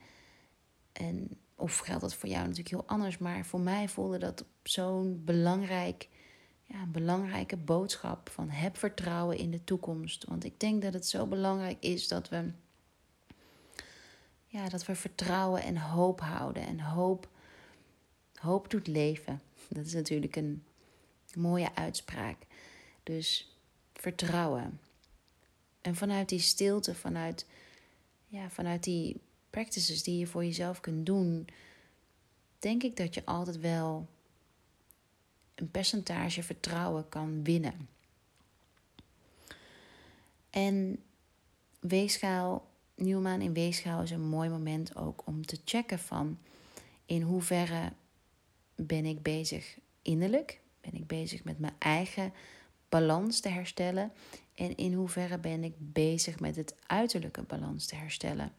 en, 0.93 1.29
of 1.55 1.79
geldt 1.79 2.01
dat 2.01 2.15
voor 2.15 2.29
jou 2.29 2.43
natuurlijk 2.43 2.69
heel 2.69 2.87
anders, 2.87 3.19
maar 3.19 3.45
voor 3.45 3.61
mij 3.61 3.89
voelde 3.89 4.19
dat 4.19 4.45
zo'n 4.63 5.23
belangrijk 5.25 6.09
ja, 6.73 6.83
een 6.83 6.91
belangrijke 6.91 7.57
boodschap 7.57 8.29
van 8.29 8.51
heb 8.51 8.77
vertrouwen 8.77 9.37
in 9.37 9.51
de 9.51 9.65
toekomst. 9.65 10.25
Want 10.25 10.45
ik 10.45 10.61
denk 10.61 10.83
dat 10.83 10.93
het 10.93 11.07
zo 11.07 11.27
belangrijk 11.27 11.77
is 11.81 12.09
dat 12.09 12.29
we, 12.29 12.51
ja, 14.47 14.69
dat 14.69 14.87
we 14.87 14.95
vertrouwen 14.95 15.63
en 15.63 15.77
hoop 15.77 16.21
houden. 16.21 16.67
En 16.67 16.81
hoop, 16.81 17.29
hoop 18.35 18.71
doet 18.71 18.87
leven. 18.87 19.43
Dat 19.69 19.87
is 19.87 19.93
natuurlijk 19.93 20.37
een 20.37 20.65
mooie 21.35 21.75
uitspraak. 21.75 22.37
Dus 23.03 23.57
vertrouwen. 23.93 24.81
En 25.81 25.95
vanuit 25.95 26.29
die 26.29 26.39
stilte, 26.39 26.95
vanuit, 26.95 27.47
ja, 28.27 28.51
vanuit 28.51 28.85
die 28.85 29.21
practices 29.51 30.03
die 30.03 30.19
je 30.19 30.27
voor 30.27 30.45
jezelf 30.45 30.81
kunt 30.81 31.07
doen, 31.07 31.49
denk 32.59 32.83
ik 32.83 32.97
dat 32.97 33.15
je 33.15 33.25
altijd 33.25 33.61
wel 33.61 34.09
een 35.61 35.71
percentage 35.71 36.43
vertrouwen 36.43 37.09
kan 37.09 37.45
winnen. 37.45 37.89
En 40.51 40.99
weegschaal, 41.81 42.69
nieuwmaan 42.95 43.41
in 43.41 43.53
weegschaal 43.53 44.03
is 44.03 44.11
een 44.11 44.29
mooi 44.29 44.49
moment 44.49 44.97
ook 44.97 45.23
om 45.27 45.47
te 45.47 45.61
checken 45.65 45.99
van 45.99 46.39
in 47.07 47.23
hoeverre 47.23 47.93
ben 48.75 49.05
ik 49.05 49.23
bezig 49.23 49.79
innerlijk, 50.03 50.61
ben 50.81 50.95
ik 50.95 51.07
bezig 51.07 51.45
met 51.45 51.59
mijn 51.59 51.75
eigen 51.79 52.33
balans 52.89 53.41
te 53.41 53.49
herstellen 53.49 54.13
en 54.55 54.77
in 54.77 54.93
hoeverre 54.93 55.39
ben 55.39 55.65
ik 55.65 55.75
bezig 55.79 56.41
met 56.41 56.57
het 56.57 56.75
uiterlijke 56.87 57.43
balans 57.43 57.87
te 57.87 57.95
herstellen. 57.95 58.53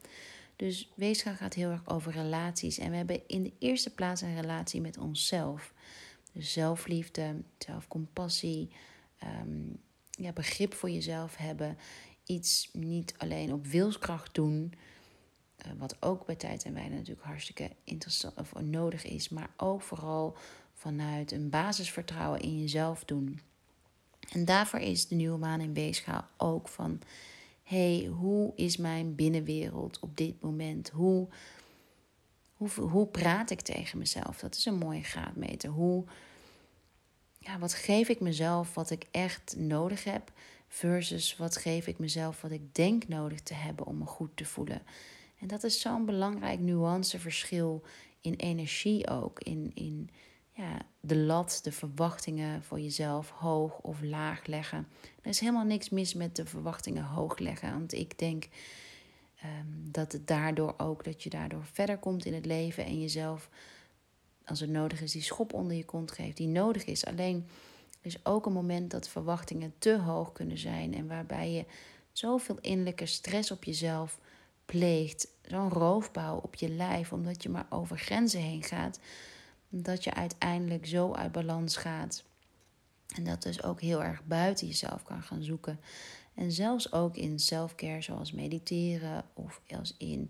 Dus 0.55 0.91
weegschaal 0.95 1.35
gaat 1.35 1.53
heel 1.53 1.69
erg 1.69 1.87
over 1.87 2.11
relaties 2.11 2.77
en 2.77 2.89
we 2.89 2.97
hebben 2.97 3.27
in 3.27 3.43
de 3.43 3.53
eerste 3.59 3.89
plaats 3.89 4.21
een 4.21 4.41
relatie 4.41 4.81
met 4.81 4.97
onszelf. 4.97 5.73
Zelfliefde, 6.33 7.35
zelfcompassie, 7.57 8.69
um, 9.23 9.79
ja, 10.09 10.31
begrip 10.31 10.73
voor 10.73 10.89
jezelf 10.89 11.35
hebben. 11.37 11.77
Iets 12.25 12.69
niet 12.73 13.13
alleen 13.17 13.53
op 13.53 13.65
wilskracht 13.67 14.35
doen, 14.35 14.73
uh, 15.65 15.71
wat 15.77 16.01
ook 16.01 16.25
bij 16.25 16.35
tijd 16.35 16.63
en 16.63 16.73
wijle 16.73 16.95
natuurlijk 16.95 17.27
hartstikke 17.27 17.69
interessant 17.83 18.39
of 18.39 18.53
nodig 18.61 19.05
is, 19.05 19.29
maar 19.29 19.49
ook 19.57 19.81
vooral 19.81 20.37
vanuit 20.73 21.31
een 21.31 21.49
basisvertrouwen 21.49 22.39
in 22.39 22.59
jezelf 22.59 23.03
doen. 23.03 23.39
En 24.31 24.45
daarvoor 24.45 24.79
is 24.79 25.07
de 25.07 25.15
nieuwe 25.15 25.37
maan 25.37 25.61
in 25.61 25.73
weegschaal 25.73 26.25
ook 26.37 26.67
van: 26.67 27.01
hey, 27.63 28.05
hoe 28.05 28.53
is 28.55 28.77
mijn 28.77 29.15
binnenwereld 29.15 29.99
op 29.99 30.17
dit 30.17 30.41
moment? 30.41 30.89
Hoe 30.89 31.27
hoe, 32.61 32.87
hoe 32.87 33.07
praat 33.07 33.49
ik 33.49 33.61
tegen 33.61 33.97
mezelf? 33.97 34.39
Dat 34.39 34.55
is 34.55 34.65
een 34.65 34.77
mooie 34.77 35.03
graadmeter. 35.03 35.69
Hoe, 35.69 36.03
ja, 37.39 37.59
wat 37.59 37.73
geef 37.73 38.09
ik 38.09 38.19
mezelf 38.19 38.73
wat 38.73 38.89
ik 38.89 39.07
echt 39.11 39.55
nodig 39.57 40.03
heb, 40.03 40.31
versus 40.67 41.35
wat 41.37 41.57
geef 41.57 41.87
ik 41.87 41.99
mezelf 41.99 42.41
wat 42.41 42.51
ik 42.51 42.75
denk 42.75 43.07
nodig 43.07 43.41
te 43.41 43.53
hebben 43.53 43.85
om 43.85 43.97
me 43.97 44.05
goed 44.05 44.37
te 44.37 44.45
voelen. 44.45 44.81
En 45.39 45.47
dat 45.47 45.63
is 45.63 45.81
zo'n 45.81 46.05
belangrijk 46.05 46.59
nuanceverschil 46.59 47.83
in 48.21 48.33
energie 48.33 49.09
ook. 49.09 49.39
In, 49.39 49.71
in 49.73 50.09
ja, 50.51 50.81
de 50.99 51.15
lat, 51.15 51.59
de 51.63 51.71
verwachtingen 51.71 52.63
voor 52.63 52.79
jezelf 52.79 53.29
hoog 53.29 53.79
of 53.79 54.01
laag 54.01 54.45
leggen. 54.45 54.87
Er 55.21 55.29
is 55.29 55.39
helemaal 55.39 55.65
niks 55.65 55.89
mis 55.89 56.13
met 56.13 56.35
de 56.35 56.45
verwachtingen 56.45 57.03
hoog 57.03 57.37
leggen. 57.37 57.71
Want 57.71 57.93
ik 57.93 58.19
denk 58.19 58.47
Ehm, 59.41 59.91
dat 59.91 60.11
het 60.11 60.27
daardoor 60.27 60.73
ook, 60.77 61.03
dat 61.03 61.23
je 61.23 61.29
daardoor 61.29 61.65
verder 61.71 61.97
komt 61.97 62.25
in 62.25 62.33
het 62.33 62.45
leven 62.45 62.85
en 62.85 63.01
jezelf, 63.01 63.49
als 64.45 64.59
het 64.59 64.69
nodig 64.69 65.01
is, 65.01 65.11
die 65.11 65.21
schop 65.21 65.53
onder 65.53 65.77
je 65.77 65.85
kont 65.85 66.11
geeft, 66.11 66.37
die 66.37 66.47
nodig 66.47 66.85
is. 66.85 67.05
Alleen 67.05 67.47
er 68.01 68.07
is 68.07 68.25
ook 68.25 68.45
een 68.45 68.53
moment 68.53 68.91
dat 68.91 69.07
verwachtingen 69.07 69.73
te 69.77 69.97
hoog 69.97 70.31
kunnen 70.31 70.57
zijn 70.57 70.93
en 70.93 71.07
waarbij 71.07 71.51
je 71.51 71.65
zoveel 72.11 72.57
innerlijke 72.61 73.05
stress 73.05 73.51
op 73.51 73.63
jezelf 73.63 74.19
pleegt, 74.65 75.27
zo'n 75.41 75.69
roofbouw 75.69 76.37
op 76.37 76.55
je 76.55 76.69
lijf, 76.69 77.13
omdat 77.13 77.43
je 77.43 77.49
maar 77.49 77.67
over 77.69 77.97
grenzen 77.97 78.41
heen 78.41 78.63
gaat, 78.63 78.99
dat 79.69 80.03
je 80.03 80.13
uiteindelijk 80.13 80.85
zo 80.85 81.13
uit 81.13 81.31
balans 81.31 81.77
gaat. 81.77 82.23
En 83.15 83.23
dat 83.23 83.41
dus 83.41 83.63
ook 83.63 83.81
heel 83.81 84.03
erg 84.03 84.23
buiten 84.25 84.67
jezelf 84.67 85.03
kan 85.03 85.21
gaan 85.21 85.43
zoeken. 85.43 85.79
En 86.41 86.51
zelfs 86.51 86.91
ook 86.91 87.15
in 87.15 87.39
selfcare, 87.39 88.01
zoals 88.01 88.31
mediteren 88.31 89.25
of 89.33 89.61
als 89.77 89.95
in 89.97 90.29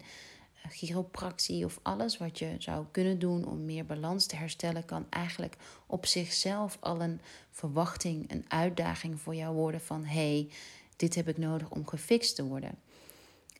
uh, 0.65 0.72
chiropractie 0.72 1.65
of 1.65 1.80
alles 1.82 2.18
wat 2.18 2.39
je 2.39 2.56
zou 2.58 2.86
kunnen 2.91 3.20
doen 3.20 3.46
om 3.46 3.65
meer 3.65 3.86
balans 3.86 4.25
te 4.25 4.36
herstellen, 4.36 4.86
kan 4.86 5.06
eigenlijk 5.10 5.56
op 5.88 6.06
zichzelf 6.06 6.77
al 6.80 7.01
een 7.01 7.22
verwachting, 7.51 8.32
een 8.32 8.46
uitdaging 8.48 9.22
voor 9.22 9.36
jou 9.36 9.56
worden 9.56 9.82
van 9.82 10.06
hey, 10.06 10.50
dit 10.96 11.15
heb 11.15 11.27
ik 11.27 11.38
nodig 11.38 11.70
om 11.70 11.88
gefixt 11.88 12.36
te 12.36 12.44
worden. 12.44 12.80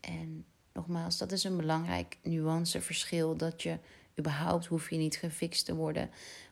En 0.02 0.46
nogmaals, 0.74 1.18
dat 1.18 1.32
is 1.32 1.44
een 1.44 1.58
belangrijk 1.58 2.18
nuanceverschil 2.24 3.36
dat 3.36 3.62
je 3.62 3.78
überhaupt 4.20 4.66
hoef 4.66 4.90
je 4.90 4.98
niet 4.98 5.18
gefixt 5.18 5.66
te 5.66 5.76
worden, 5.76 6.10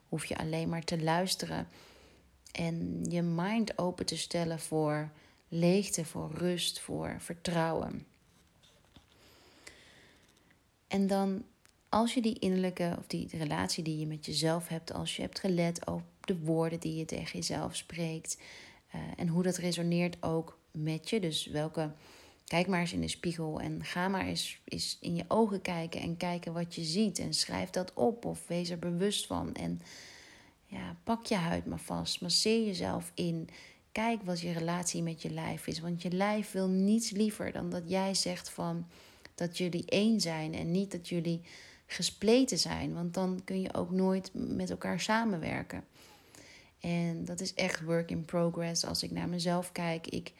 hoef 0.09 0.25
je 0.25 0.37
alleen 0.37 0.69
maar 0.69 0.83
te 0.83 1.03
luisteren 1.03 1.67
en 2.51 3.03
je 3.09 3.21
mind 3.21 3.77
open 3.77 4.05
te 4.05 4.17
stellen 4.17 4.59
voor 4.59 5.11
leegte, 5.49 6.05
voor 6.05 6.31
rust, 6.33 6.79
voor 6.79 7.15
vertrouwen. 7.19 8.05
En 10.87 11.07
dan 11.07 11.43
als 11.89 12.13
je 12.13 12.21
die 12.21 12.39
innerlijke 12.39 12.95
of 12.99 13.07
die 13.07 13.27
relatie 13.31 13.83
die 13.83 13.99
je 13.99 14.07
met 14.07 14.25
jezelf 14.25 14.67
hebt, 14.67 14.93
als 14.93 15.15
je 15.15 15.21
hebt 15.21 15.39
gelet 15.39 15.85
op 15.85 16.03
de 16.21 16.39
woorden 16.39 16.79
die 16.79 16.95
je 16.95 17.05
tegen 17.05 17.39
jezelf 17.39 17.75
spreekt 17.75 18.37
uh, 18.95 19.01
en 19.15 19.27
hoe 19.27 19.43
dat 19.43 19.57
resoneert 19.57 20.23
ook 20.23 20.59
met 20.71 21.09
je. 21.09 21.19
Dus 21.19 21.45
welke, 21.45 21.91
kijk 22.45 22.67
maar 22.67 22.79
eens 22.79 22.93
in 22.93 23.01
de 23.01 23.07
spiegel 23.07 23.59
en 23.59 23.83
ga 23.83 24.07
maar 24.07 24.25
eens, 24.25 24.61
eens 24.65 24.97
in 25.01 25.15
je 25.15 25.25
ogen 25.27 25.61
kijken 25.61 26.01
en 26.01 26.17
kijken 26.17 26.53
wat 26.53 26.75
je 26.75 26.83
ziet 26.83 27.19
en 27.19 27.33
schrijf 27.33 27.69
dat 27.69 27.93
op 27.93 28.25
of 28.25 28.47
wees 28.47 28.69
er 28.69 28.79
bewust 28.79 29.25
van. 29.25 29.53
En 29.53 29.81
ja, 30.65 30.95
pak 31.03 31.25
je 31.25 31.35
huid 31.35 31.65
maar 31.65 31.79
vast, 31.79 32.21
masseer 32.21 32.65
jezelf 32.65 33.11
in. 33.13 33.49
Kijk 33.91 34.23
wat 34.23 34.39
je 34.39 34.51
relatie 34.51 35.03
met 35.03 35.21
je 35.21 35.29
lijf 35.29 35.67
is. 35.67 35.79
Want 35.79 36.01
je 36.01 36.11
lijf 36.11 36.51
wil 36.51 36.67
niets 36.67 37.09
liever 37.09 37.51
dan 37.51 37.69
dat 37.69 37.83
jij 37.85 38.13
zegt 38.13 38.49
van 38.49 38.87
dat 39.35 39.57
jullie 39.57 39.85
één 39.85 40.19
zijn 40.21 40.53
en 40.53 40.71
niet 40.71 40.91
dat 40.91 41.09
jullie 41.09 41.41
gespleten 41.85 42.57
zijn. 42.57 42.93
Want 42.93 43.13
dan 43.13 43.41
kun 43.43 43.61
je 43.61 43.73
ook 43.73 43.91
nooit 43.91 44.29
met 44.33 44.69
elkaar 44.69 44.99
samenwerken. 44.99 45.83
En 46.79 47.25
dat 47.25 47.39
is 47.39 47.53
echt 47.53 47.81
work 47.81 48.11
in 48.11 48.25
progress. 48.25 48.85
Als 48.85 49.03
ik 49.03 49.11
naar 49.11 49.29
mezelf 49.29 49.71
kijk, 49.71 50.07
ik, 50.07 50.33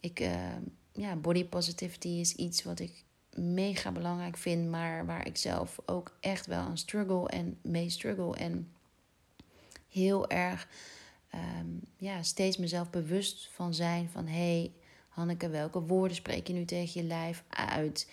ik 0.00 0.20
uh, 0.20 0.56
ja, 0.92 1.16
body 1.16 1.44
positivity 1.44 2.08
is 2.08 2.34
iets 2.34 2.62
wat 2.62 2.80
ik 2.80 3.04
mega 3.34 3.92
belangrijk 3.92 4.36
vind, 4.36 4.70
maar 4.70 5.06
waar 5.06 5.26
ik 5.26 5.36
zelf 5.36 5.78
ook 5.84 6.16
echt 6.20 6.46
wel 6.46 6.60
aan 6.60 6.78
struggle 6.78 7.28
en 7.28 7.58
mee 7.62 7.90
struggle. 7.90 8.36
En 8.36 8.72
heel 9.88 10.28
erg 10.30 10.68
Ehm, 11.36 11.66
ja, 11.96 12.22
steeds 12.22 12.56
mezelf 12.56 12.90
bewust 12.90 13.48
van 13.52 13.74
zijn 13.74 14.08
van 14.08 14.26
hey, 14.26 14.72
Hanneke, 15.08 15.48
welke 15.48 15.80
woorden 15.80 16.16
spreek 16.16 16.46
je 16.46 16.52
nu 16.52 16.64
tegen 16.64 17.00
je 17.00 17.06
lijf 17.06 17.44
uit? 17.48 18.10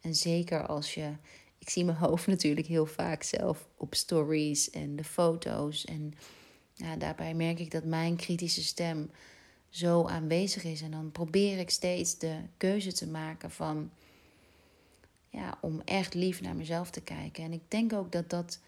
En 0.00 0.14
zeker 0.14 0.66
als 0.66 0.94
je, 0.94 1.12
ik 1.58 1.70
zie 1.70 1.84
mijn 1.84 1.96
hoofd 2.06 2.26
natuurlijk 2.26 2.66
heel 2.66 2.86
vaak 2.86 3.22
zelf 3.22 3.68
op 3.76 3.94
stories 3.94 4.70
en 4.70 4.96
de 4.96 5.04
foto's. 5.04 5.84
En 5.84 6.14
ja, 6.74 6.96
daarbij 6.96 7.34
merk 7.34 7.58
ik 7.58 7.70
dat 7.70 7.84
mijn 7.84 8.16
kritische 8.16 8.62
stem 8.62 9.10
zo 9.68 10.06
aanwezig 10.06 10.64
is. 10.64 10.82
En 10.82 10.90
dan 10.90 11.12
probeer 11.12 11.58
ik 11.58 11.70
steeds 11.70 12.18
de 12.18 12.36
keuze 12.56 12.92
te 12.92 13.06
maken 13.06 13.50
van 13.50 13.90
ja, 15.28 15.58
om 15.60 15.80
echt 15.84 16.14
lief 16.14 16.40
naar 16.40 16.56
mezelf 16.56 16.90
te 16.90 17.00
kijken. 17.00 17.44
En 17.44 17.52
ik 17.52 17.62
denk 17.68 17.92
ook 17.92 18.12
dat 18.12 18.30
dat 18.30 18.58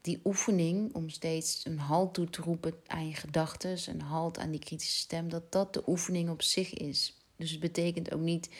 die 0.00 0.20
oefening 0.24 0.94
om 0.94 1.08
steeds 1.08 1.64
een 1.64 1.78
halt 1.78 2.14
toe 2.14 2.30
te 2.30 2.42
roepen 2.42 2.74
aan 2.86 3.08
je 3.08 3.14
gedachten, 3.14 3.78
een 3.86 4.00
halt 4.00 4.38
aan 4.38 4.50
die 4.50 4.60
kritische 4.60 4.96
stem, 4.96 5.28
dat 5.28 5.52
dat 5.52 5.74
de 5.74 5.82
oefening 5.86 6.30
op 6.30 6.42
zich 6.42 6.74
is. 6.74 7.16
Dus 7.36 7.50
het 7.50 7.60
betekent 7.60 8.12
ook 8.12 8.20
niet, 8.20 8.50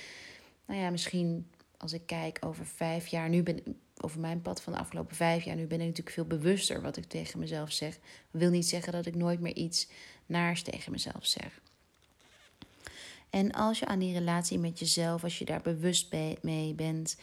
nou 0.67 0.81
ja, 0.81 0.91
misschien 0.91 1.51
als 1.77 1.93
ik 1.93 2.07
kijk 2.07 2.39
over 2.41 2.67
vijf 2.67 3.07
jaar, 3.07 3.29
nu 3.29 3.43
ben 3.43 3.63
over 4.01 4.21
mijn 4.21 4.43
pad 4.43 4.63
van 4.63 4.73
de 4.73 4.79
afgelopen 4.79 5.17
vijf 5.17 5.45
jaar, 5.45 5.57
nu 5.57 5.67
ben 5.67 5.81
ik 5.81 5.87
natuurlijk 5.87 6.15
veel 6.15 6.27
bewuster 6.27 6.83
wat 6.83 6.97
ik 6.97 7.05
tegen 7.05 7.39
mezelf 7.39 7.73
zeg. 7.73 7.95
Dat 8.31 8.41
wil 8.41 8.51
niet 8.51 8.69
zeggen 8.69 8.93
dat 8.93 9.07
ik 9.07 9.15
nooit 9.15 9.41
meer 9.41 9.55
iets 9.55 9.89
naars 10.27 10.63
tegen 10.63 10.93
mezelf 10.93 11.27
zeg. 11.27 11.61
En 13.31 13.53
als 13.53 13.79
je 13.79 13.87
aan 13.87 13.99
die 13.99 14.13
relatie 14.13 14.59
met 14.59 14.79
jezelf, 14.79 15.23
als 15.23 15.39
je 15.39 15.45
daar 15.45 15.63
bewust 15.63 16.15
mee 16.41 16.75
bent, 16.75 17.17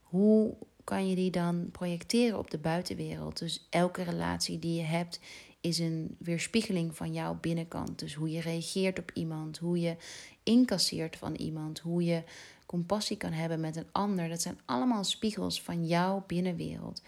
hoe 0.00 0.56
kan 0.84 1.08
je 1.08 1.14
die 1.14 1.30
dan 1.30 1.68
projecteren 1.72 2.38
op 2.38 2.50
de 2.50 2.58
buitenwereld. 2.58 3.38
Dus 3.38 3.66
elke 3.70 4.02
relatie 4.02 4.58
die 4.58 4.76
je 4.76 4.82
hebt 4.82 5.20
is 5.60 5.78
een 5.78 6.16
weerspiegeling 6.18 6.96
van 6.96 7.12
jouw 7.12 7.38
binnenkant. 7.40 7.98
Dus 7.98 8.14
hoe 8.14 8.30
je 8.30 8.40
reageert 8.40 8.98
op 8.98 9.10
iemand, 9.14 9.58
hoe 9.58 9.80
je 9.80 9.96
incasseert 10.42 11.16
van 11.16 11.34
iemand, 11.34 11.78
hoe 11.78 12.04
je 12.04 12.22
compassie 12.66 13.16
kan 13.16 13.32
hebben 13.32 13.60
met 13.60 13.76
een 13.76 13.88
ander. 13.92 14.28
Dat 14.28 14.42
zijn 14.42 14.60
allemaal 14.64 15.04
spiegels 15.04 15.62
van 15.62 15.86
jouw 15.86 16.24
binnenwereld. 16.26 17.02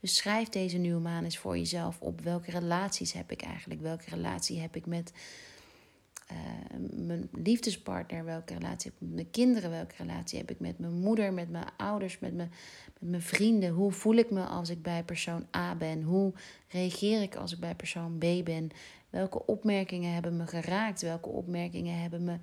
Dus 0.00 0.16
schrijf 0.16 0.48
deze 0.48 0.76
nieuwe 0.76 1.00
maan 1.00 1.24
eens 1.24 1.38
voor 1.38 1.58
jezelf 1.58 2.00
op. 2.00 2.20
Welke 2.20 2.50
relaties 2.50 3.12
heb 3.12 3.30
ik 3.30 3.42
eigenlijk? 3.42 3.80
Welke 3.80 4.10
relatie 4.10 4.60
heb 4.60 4.76
ik 4.76 4.86
met 4.86 5.12
uh, 6.32 7.06
mijn 7.06 7.28
liefdespartner? 7.32 8.24
Welke 8.24 8.54
relatie 8.54 8.90
heb 8.90 9.00
ik 9.00 9.06
met 9.06 9.14
mijn 9.14 9.30
kinderen? 9.30 9.70
Welke 9.70 9.94
relatie 9.96 10.38
heb 10.38 10.50
ik 10.50 10.60
met 10.60 10.78
mijn 10.78 10.94
moeder, 10.94 11.32
met 11.32 11.50
mijn 11.50 11.68
ouders, 11.76 12.18
met 12.18 12.34
mijn, 12.34 12.52
met 13.00 13.10
mijn 13.10 13.22
vrienden? 13.22 13.70
Hoe 13.70 13.92
voel 13.92 14.14
ik 14.14 14.30
me 14.30 14.44
als 14.44 14.68
ik 14.68 14.82
bij 14.82 15.04
persoon 15.04 15.46
A 15.56 15.74
ben? 15.74 16.02
Hoe 16.02 16.32
reageer 16.68 17.22
ik 17.22 17.34
als 17.34 17.52
ik 17.52 17.60
bij 17.60 17.74
persoon 17.74 18.18
B 18.18 18.44
ben? 18.44 18.70
Welke 19.10 19.46
opmerkingen 19.46 20.12
hebben 20.12 20.36
me 20.36 20.46
geraakt? 20.46 21.02
Welke 21.02 21.28
opmerkingen 21.28 22.00
hebben 22.00 22.24
me 22.24 22.38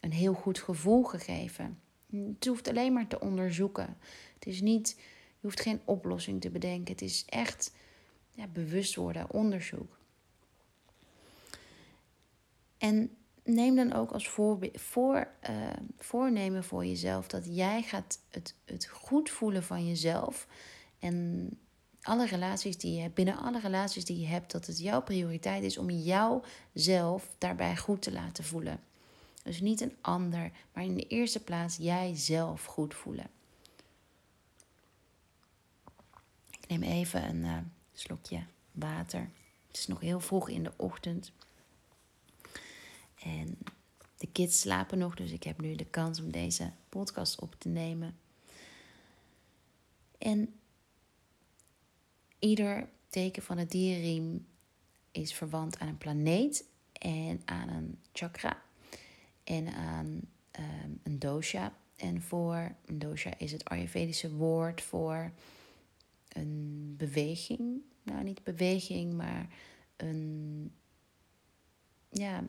een 0.00 0.12
heel 0.12 0.34
goed 0.34 0.58
gevoel 0.58 1.02
gegeven? 1.02 1.78
Het 2.10 2.46
hoeft 2.46 2.68
alleen 2.68 2.92
maar 2.92 3.06
te 3.06 3.20
onderzoeken. 3.20 3.96
Het 4.34 4.46
is 4.46 4.60
niet, 4.60 4.94
je 4.98 5.46
hoeft 5.46 5.60
geen 5.60 5.80
oplossing 5.84 6.40
te 6.40 6.50
bedenken. 6.50 6.92
Het 6.92 7.02
is 7.02 7.24
echt 7.26 7.72
ja, 8.32 8.46
bewust 8.46 8.94
worden, 8.94 9.30
onderzoek. 9.30 9.98
En 12.78 13.10
neem 13.48 13.76
dan 13.76 13.92
ook 13.92 14.10
als 14.10 14.28
voor, 14.28 14.58
voor, 14.74 15.28
uh, 15.50 15.56
voornemen 15.98 16.64
voor 16.64 16.86
jezelf 16.86 17.26
dat 17.26 17.44
jij 17.56 17.82
gaat 17.82 18.18
het, 18.30 18.54
het 18.64 18.86
goed 18.86 19.30
voelen 19.30 19.62
van 19.62 19.86
jezelf. 19.86 20.46
En 20.98 21.48
alle 22.02 22.26
relaties 22.26 22.76
die 22.76 22.94
je 22.94 23.00
hebt, 23.00 23.14
binnen 23.14 23.38
alle 23.38 23.60
relaties 23.60 24.04
die 24.04 24.20
je 24.20 24.26
hebt, 24.26 24.52
dat 24.52 24.66
het 24.66 24.78
jouw 24.78 25.02
prioriteit 25.02 25.62
is 25.62 25.78
om 25.78 25.90
jouzelf 25.90 27.34
daarbij 27.38 27.76
goed 27.76 28.02
te 28.02 28.12
laten 28.12 28.44
voelen. 28.44 28.80
Dus 29.42 29.60
niet 29.60 29.80
een 29.80 29.96
ander, 30.00 30.50
maar 30.72 30.84
in 30.84 30.94
de 30.94 31.06
eerste 31.06 31.40
plaats 31.40 31.76
jijzelf 31.76 32.64
goed 32.64 32.94
voelen. 32.94 33.26
Ik 36.50 36.68
neem 36.68 36.82
even 36.82 37.28
een 37.28 37.44
uh, 37.44 37.56
slokje 37.92 38.42
water. 38.72 39.30
Het 39.66 39.76
is 39.76 39.86
nog 39.86 40.00
heel 40.00 40.20
vroeg 40.20 40.48
in 40.48 40.62
de 40.62 40.72
ochtend. 40.76 41.32
En 43.22 43.58
de 44.16 44.26
kids 44.32 44.60
slapen 44.60 44.98
nog, 44.98 45.14
dus 45.14 45.30
ik 45.30 45.42
heb 45.42 45.60
nu 45.60 45.74
de 45.74 45.84
kans 45.84 46.20
om 46.20 46.32
deze 46.32 46.72
podcast 46.88 47.40
op 47.40 47.54
te 47.58 47.68
nemen. 47.68 48.18
En 50.18 50.54
ieder 52.38 52.88
teken 53.08 53.42
van 53.42 53.58
het 53.58 53.70
dierriem 53.70 54.46
is 55.10 55.34
verwant 55.34 55.78
aan 55.78 55.88
een 55.88 55.98
planeet 55.98 56.64
en 56.92 57.42
aan 57.44 57.68
een 57.68 57.98
chakra 58.12 58.62
en 59.44 59.68
aan 59.68 60.20
ehm, 60.50 60.90
een 61.02 61.18
dosha. 61.18 61.76
En 61.96 62.22
voor 62.22 62.74
een 62.86 62.98
dosha 62.98 63.38
is 63.38 63.52
het 63.52 63.64
Ayurvedische 63.64 64.34
woord 64.34 64.82
voor 64.82 65.32
een 66.28 66.94
beweging. 66.98 67.80
Nou, 68.02 68.24
niet 68.24 68.44
beweging, 68.44 69.12
maar 69.12 69.48
een. 69.96 70.72
Ja, 72.10 72.44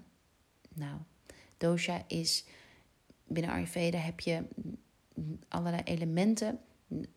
nou, 0.80 0.98
dosha 1.58 2.04
is. 2.08 2.46
Binnen 3.24 3.52
Ayurveda 3.52 3.98
heb 3.98 4.20
je 4.20 4.44
allerlei 5.48 5.82
elementen. 5.84 6.60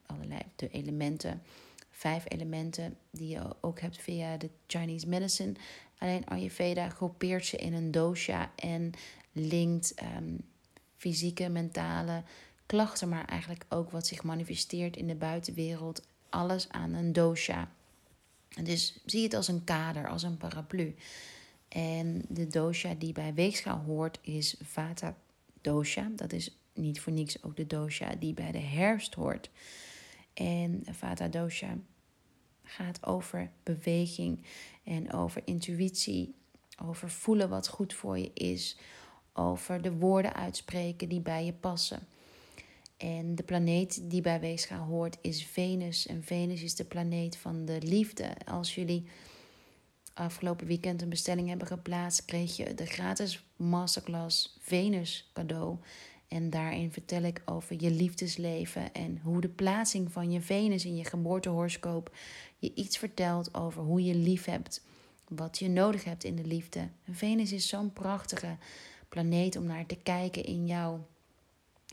Allerlei 0.07 0.41
de 0.57 0.69
elementen. 0.69 1.43
Vijf 1.91 2.25
elementen 2.29 2.97
die 3.11 3.29
je 3.29 3.57
ook 3.61 3.81
hebt 3.81 3.99
via 3.99 4.37
de 4.37 4.51
Chinese 4.67 5.09
medicine. 5.09 5.53
Alleen 5.99 6.27
Ayurveda 6.27 6.89
groepeert 6.89 7.47
ze 7.47 7.57
in 7.57 7.73
een 7.73 7.91
dosha 7.91 8.53
en 8.57 8.93
linkt 9.33 9.95
um, 10.17 10.41
fysieke, 10.97 11.49
mentale 11.49 12.23
klachten, 12.67 13.09
maar 13.09 13.25
eigenlijk 13.25 13.65
ook 13.69 13.91
wat 13.91 14.07
zich 14.07 14.23
manifesteert 14.23 14.97
in 14.97 15.07
de 15.07 15.15
buitenwereld. 15.15 16.03
Alles 16.29 16.69
aan 16.69 16.93
een 16.93 17.13
dosha. 17.13 17.71
Dus 18.63 19.01
zie 19.07 19.23
het 19.23 19.35
als 19.35 19.49
een 19.49 19.65
kader, 19.65 20.09
als 20.09 20.23
een 20.23 20.37
paraplu. 20.37 20.95
En 21.73 22.23
de 22.29 22.47
dosha 22.47 22.95
die 22.95 23.13
bij 23.13 23.35
weegschaal 23.35 23.79
hoort 23.79 24.19
is 24.23 24.57
Vata 24.63 25.17
dosha. 25.61 26.11
Dat 26.17 26.33
is 26.33 26.57
niet 26.75 27.01
voor 27.01 27.13
niks 27.13 27.43
ook 27.43 27.57
de 27.57 27.67
dosha 27.67 28.15
die 28.15 28.35
bij 28.35 28.53
de 28.53 28.59
herfst 28.59 29.15
hoort. 29.15 29.51
En 30.35 30.83
Vata 30.91 31.29
dosha 31.29 31.77
gaat 32.63 33.07
over 33.07 33.51
beweging 33.63 34.43
en 34.85 35.13
over 35.13 35.43
intuïtie, 35.45 36.35
over 36.83 37.11
voelen 37.11 37.49
wat 37.49 37.69
goed 37.69 37.95
voor 37.95 38.19
je 38.19 38.31
is, 38.35 38.77
over 39.33 39.83
de 39.83 39.93
woorden 39.93 40.35
uitspreken 40.35 41.09
die 41.09 41.21
bij 41.21 41.45
je 41.45 41.53
passen. 41.53 42.07
En 42.97 43.35
de 43.35 43.43
planeet 43.43 44.11
die 44.11 44.21
bij 44.21 44.41
weegschaal 44.41 44.87
hoort 44.87 45.19
is 45.21 45.45
Venus. 45.45 46.07
En 46.07 46.23
Venus 46.25 46.63
is 46.63 46.75
de 46.75 46.85
planeet 46.85 47.37
van 47.37 47.65
de 47.65 47.79
liefde. 47.83 48.37
Als 48.45 48.75
jullie 48.75 49.05
afgelopen 50.15 50.67
weekend 50.67 51.03
een 51.03 51.09
bestelling 51.09 51.49
hebben 51.49 51.67
geplaatst, 51.67 52.25
kreeg 52.25 52.57
je 52.57 52.75
de 52.75 52.87
gratis 52.87 53.45
masterclass 53.57 54.57
Venus 54.61 55.31
cadeau. 55.33 55.77
En 56.29 56.51
daarin 56.51 56.93
vertel 56.93 57.23
ik 57.23 57.43
over 57.45 57.83
je 57.83 57.91
liefdesleven 57.91 58.93
en 58.93 59.21
hoe 59.23 59.41
de 59.41 59.49
plaatsing 59.49 60.13
van 60.13 60.31
je 60.31 60.41
Venus 60.41 60.85
in 60.85 60.97
je 60.97 61.05
geboortehoroscoop 61.05 62.17
je 62.59 62.75
iets 62.75 62.99
vertelt 62.99 63.55
over 63.55 63.83
hoe 63.83 64.05
je 64.05 64.15
lief 64.15 64.45
hebt, 64.45 64.85
wat 65.29 65.59
je 65.59 65.69
nodig 65.69 66.05
hebt 66.05 66.25
in 66.25 66.37
de 66.37 66.45
liefde. 66.47 66.89
Venus 67.11 67.53
is 67.53 67.69
zo'n 67.69 67.93
prachtige 67.93 68.57
planeet 69.09 69.57
om 69.57 69.65
naar 69.65 69.87
te 69.87 69.97
kijken 70.03 70.45
in 70.45 70.67
jouw, 70.67 71.07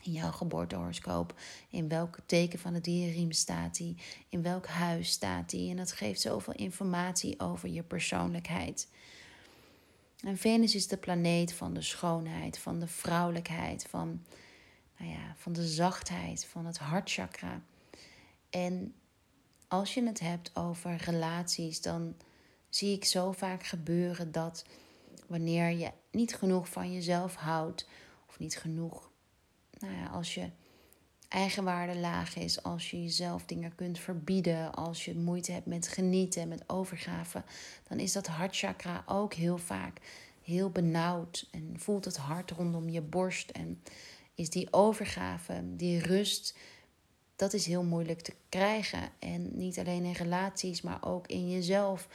in 0.03 0.11
jouw 0.11 0.31
geboortehoroscoop. 0.31 1.39
In 1.69 1.87
welk 1.87 2.17
teken 2.25 2.59
van 2.59 2.73
het 2.73 2.83
dierriem 2.83 3.31
staat 3.31 3.77
hij? 3.77 3.95
In 4.29 4.41
welk 4.41 4.67
huis 4.67 5.09
staat 5.09 5.51
hij? 5.51 5.69
En 5.69 5.77
dat 5.77 5.91
geeft 5.91 6.21
zoveel 6.21 6.53
informatie 6.53 7.39
over 7.39 7.69
je 7.69 7.83
persoonlijkheid. 7.83 8.87
En 10.19 10.37
Venus 10.37 10.75
is 10.75 10.87
de 10.87 10.97
planeet 10.97 11.53
van 11.53 11.73
de 11.73 11.81
schoonheid, 11.81 12.57
van 12.57 12.79
de 12.79 12.87
vrouwelijkheid, 12.87 13.85
van, 13.89 14.23
nou 14.97 15.11
ja, 15.11 15.35
van 15.37 15.53
de 15.53 15.67
zachtheid, 15.67 16.45
van 16.45 16.65
het 16.65 16.77
hartchakra. 16.77 17.61
En 18.49 18.93
als 19.67 19.93
je 19.93 20.05
het 20.05 20.19
hebt 20.19 20.55
over 20.55 20.95
relaties, 20.95 21.81
dan 21.81 22.15
zie 22.69 22.95
ik 22.95 23.05
zo 23.05 23.31
vaak 23.31 23.63
gebeuren 23.63 24.31
dat 24.31 24.65
wanneer 25.27 25.69
je 25.69 25.91
niet 26.11 26.35
genoeg 26.35 26.69
van 26.69 26.93
jezelf 26.93 27.35
houdt, 27.35 27.87
of 28.27 28.39
niet 28.39 28.57
genoeg, 28.57 29.08
nou 29.79 29.93
ja, 29.93 30.05
als 30.05 30.33
je 30.33 30.49
eigenwaarde 31.27 31.99
laag 31.99 32.35
is, 32.35 32.63
als 32.63 32.91
je 32.91 33.03
jezelf 33.03 33.45
dingen 33.45 33.75
kunt 33.75 33.99
verbieden, 33.99 34.73
als 34.73 35.05
je 35.05 35.15
moeite 35.15 35.51
hebt 35.51 35.65
met 35.65 35.87
genieten, 35.87 36.47
met 36.47 36.69
overgave, 36.69 37.43
dan 37.87 37.99
is 37.99 38.11
dat 38.11 38.27
hartchakra 38.27 39.03
ook 39.05 39.33
heel 39.33 39.57
vaak 39.57 40.01
heel 40.49 40.69
benauwd 40.69 41.47
en 41.51 41.73
voelt 41.75 42.05
het 42.05 42.17
hart 42.17 42.51
rondom 42.51 42.89
je 42.89 43.01
borst 43.01 43.49
en 43.49 43.81
is 44.35 44.49
die 44.49 44.73
overgave, 44.73 45.61
die 45.75 45.99
rust, 45.99 46.57
dat 47.35 47.53
is 47.53 47.65
heel 47.65 47.83
moeilijk 47.83 48.21
te 48.21 48.33
krijgen. 48.49 49.09
En 49.19 49.57
niet 49.57 49.79
alleen 49.79 50.03
in 50.03 50.11
relaties, 50.11 50.81
maar 50.81 51.05
ook 51.05 51.27
in 51.27 51.49
jezelf. 51.49 52.07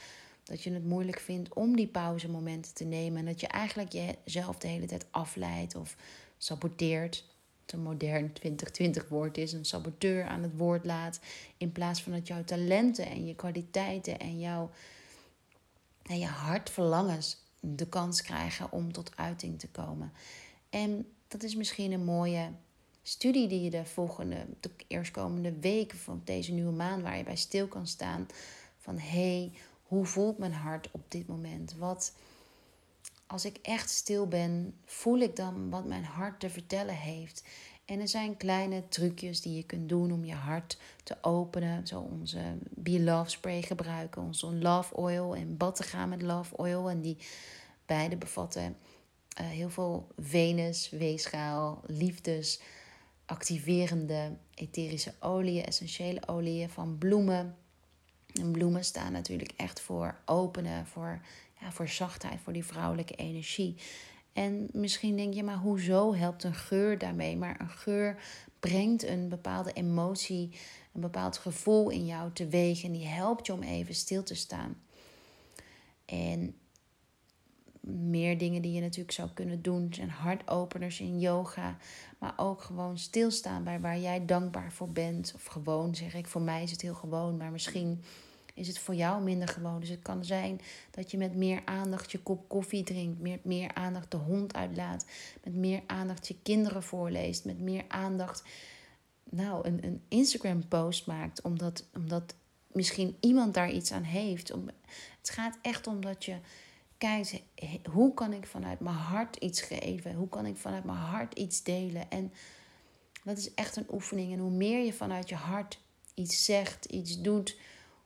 Dat 0.43 0.63
je 0.63 0.71
het 0.71 0.85
moeilijk 0.85 1.19
vindt 1.19 1.53
om 1.53 1.75
die 1.75 1.87
pauzemomenten 1.87 2.73
te 2.73 2.83
nemen. 2.83 3.19
En 3.19 3.25
dat 3.25 3.39
je 3.39 3.47
eigenlijk 3.47 3.91
jezelf 3.91 4.57
de 4.57 4.67
hele 4.67 4.85
tijd 4.85 5.05
afleidt 5.11 5.75
of 5.75 5.95
saboteert. 6.37 7.25
Een 7.73 7.81
modern 7.81 8.33
2020 8.33 9.09
woord 9.09 9.37
is. 9.37 9.53
Een 9.53 9.65
saboteur 9.65 10.25
aan 10.25 10.43
het 10.43 10.57
woord 10.57 10.85
laat. 10.85 11.19
In 11.57 11.71
plaats 11.71 12.03
van 12.03 12.11
dat 12.11 12.27
jouw 12.27 12.43
talenten 12.43 13.05
en 13.05 13.25
je 13.25 13.35
kwaliteiten 13.35 14.19
en 14.19 14.39
jouw 14.39 14.69
en 16.05 16.19
je 16.19 16.25
hartverlangens 16.25 17.37
de 17.59 17.87
kans 17.87 18.21
krijgen 18.21 18.71
om 18.71 18.91
tot 18.91 19.17
uiting 19.17 19.59
te 19.59 19.67
komen. 19.67 20.11
En 20.69 21.07
dat 21.27 21.43
is 21.43 21.55
misschien 21.55 21.91
een 21.91 22.03
mooie 22.03 22.51
studie 23.03 23.47
die 23.47 23.61
je 23.61 23.69
de 23.69 23.85
volgende, 23.85 24.45
de 24.59 24.69
eerstkomende 24.87 25.59
weken 25.59 25.97
van 25.97 26.21
deze 26.23 26.51
nieuwe 26.51 26.71
maand, 26.71 27.01
waar 27.01 27.17
je 27.17 27.23
bij 27.23 27.35
stil 27.35 27.67
kan 27.67 27.87
staan. 27.87 28.27
Van 28.77 28.97
hé, 28.97 29.37
hey, 29.39 29.51
hoe 29.83 30.05
voelt 30.05 30.37
mijn 30.37 30.53
hart 30.53 30.89
op 30.91 31.11
dit 31.11 31.27
moment? 31.27 31.75
Wat, 31.77 32.13
als 33.27 33.45
ik 33.45 33.57
echt 33.61 33.89
stil 33.89 34.27
ben, 34.27 34.75
voel 34.85 35.19
ik 35.19 35.35
dan 35.35 35.69
wat 35.69 35.85
mijn 35.85 36.05
hart 36.05 36.39
te 36.39 36.49
vertellen 36.49 36.95
heeft? 36.95 37.43
En 37.85 37.99
er 37.99 38.07
zijn 38.07 38.37
kleine 38.37 38.87
trucjes 38.87 39.41
die 39.41 39.55
je 39.55 39.63
kunt 39.63 39.89
doen 39.89 40.11
om 40.11 40.25
je 40.25 40.33
hart 40.33 40.77
te 41.03 41.17
openen. 41.21 41.87
Zo 41.87 41.99
onze 41.99 42.57
Be 42.69 43.03
Love 43.03 43.29
Spray 43.29 43.61
gebruiken, 43.61 44.21
onze 44.21 44.53
Love 44.53 44.95
Oil 44.95 45.35
en 45.35 45.57
bad 45.57 45.75
te 45.75 45.83
gaan 45.83 46.09
met 46.09 46.21
Love 46.21 46.57
Oil. 46.57 46.89
En 46.89 47.01
die 47.01 47.17
beide 47.85 48.17
bevatten 48.17 48.77
uh, 49.41 49.47
heel 49.47 49.69
veel 49.69 50.07
Venus, 50.17 50.89
weegschaal, 50.89 51.81
liefdes, 51.85 52.61
activerende 53.25 54.37
etherische 54.53 55.13
oliën, 55.19 55.65
essentiële 55.65 56.27
oliën 56.27 56.69
van 56.69 56.97
bloemen. 56.97 57.55
En 58.33 58.51
bloemen 58.51 58.85
staan 58.85 59.11
natuurlijk 59.11 59.51
echt 59.55 59.79
voor 59.79 60.17
openen, 60.25 60.85
voor, 60.85 61.21
voor 61.73 61.87
zachtheid, 61.87 62.39
voor 62.41 62.53
die 62.53 62.65
vrouwelijke 62.65 63.15
energie. 63.15 63.75
En 64.33 64.69
misschien 64.71 65.15
denk 65.15 65.33
je, 65.33 65.43
maar 65.43 65.57
hoezo 65.57 66.13
helpt 66.13 66.43
een 66.43 66.53
geur 66.53 66.97
daarmee? 66.97 67.37
Maar 67.37 67.59
een 67.59 67.69
geur 67.69 68.17
brengt 68.59 69.03
een 69.03 69.29
bepaalde 69.29 69.73
emotie, 69.73 70.51
een 70.93 71.01
bepaald 71.01 71.37
gevoel 71.37 71.89
in 71.89 72.05
jou 72.05 72.31
teweeg 72.33 72.83
en 72.83 72.91
die 72.91 73.05
helpt 73.05 73.45
je 73.45 73.53
om 73.53 73.63
even 73.63 73.95
stil 73.95 74.23
te 74.23 74.35
staan. 74.35 74.77
En 76.05 76.55
meer 77.87 78.37
dingen 78.37 78.61
die 78.61 78.71
je 78.71 78.81
natuurlijk 78.81 79.11
zou 79.11 79.29
kunnen 79.33 79.61
doen 79.61 79.87
zijn 79.93 80.09
hartopeners 80.09 80.99
in 80.99 81.19
yoga, 81.19 81.77
maar 82.19 82.33
ook 82.37 82.61
gewoon 82.61 82.97
stilstaan 82.97 83.63
bij 83.63 83.79
waar 83.79 83.99
jij 83.99 84.25
dankbaar 84.25 84.71
voor 84.71 84.89
bent. 84.89 85.31
Of 85.35 85.45
gewoon 85.45 85.95
zeg 85.95 86.13
ik, 86.13 86.27
voor 86.27 86.41
mij 86.41 86.63
is 86.63 86.71
het 86.71 86.81
heel 86.81 86.93
gewoon, 86.93 87.37
maar 87.37 87.51
misschien 87.51 88.03
is 88.55 88.67
het 88.67 88.79
voor 88.79 88.95
jou 88.95 89.23
minder 89.23 89.47
gewoon. 89.47 89.79
Dus 89.79 89.89
het 89.89 90.01
kan 90.01 90.25
zijn 90.25 90.61
dat 90.91 91.11
je 91.11 91.17
met 91.17 91.35
meer 91.35 91.61
aandacht 91.65 92.11
je 92.11 92.19
kop 92.19 92.49
koffie 92.49 92.83
drinkt, 92.83 93.21
met 93.21 93.45
meer 93.45 93.73
aandacht 93.73 94.11
de 94.11 94.17
hond 94.17 94.55
uitlaat, 94.55 95.05
met 95.43 95.55
meer 95.55 95.81
aandacht 95.87 96.27
je 96.27 96.35
kinderen 96.43 96.83
voorleest, 96.83 97.45
met 97.45 97.59
meer 97.59 97.83
aandacht 97.87 98.43
nou, 99.29 99.67
een, 99.67 99.85
een 99.85 100.01
Instagram-post 100.07 101.07
maakt, 101.07 101.41
omdat, 101.41 101.83
omdat 101.93 102.35
misschien 102.71 103.17
iemand 103.19 103.53
daar 103.53 103.71
iets 103.71 103.91
aan 103.91 104.03
heeft. 104.03 104.53
Het 105.19 105.29
gaat 105.29 105.57
echt 105.61 105.87
om 105.87 106.01
dat 106.01 106.25
je 106.25 106.37
kijkt, 106.97 107.41
hoe 107.91 108.13
kan 108.13 108.33
ik 108.33 108.45
vanuit 108.45 108.79
mijn 108.79 108.95
hart 108.95 109.35
iets 109.35 109.61
geven? 109.61 110.13
Hoe 110.13 110.29
kan 110.29 110.45
ik 110.45 110.57
vanuit 110.57 110.83
mijn 110.83 110.97
hart 110.97 111.33
iets 111.33 111.63
delen? 111.63 112.09
En 112.09 112.33
dat 113.23 113.37
is 113.37 113.53
echt 113.53 113.75
een 113.75 113.87
oefening. 113.91 114.33
En 114.33 114.39
hoe 114.39 114.51
meer 114.51 114.85
je 114.85 114.93
vanuit 114.93 115.29
je 115.29 115.35
hart 115.35 115.79
iets 116.13 116.45
zegt, 116.45 116.85
iets 116.85 117.21
doet, 117.21 117.57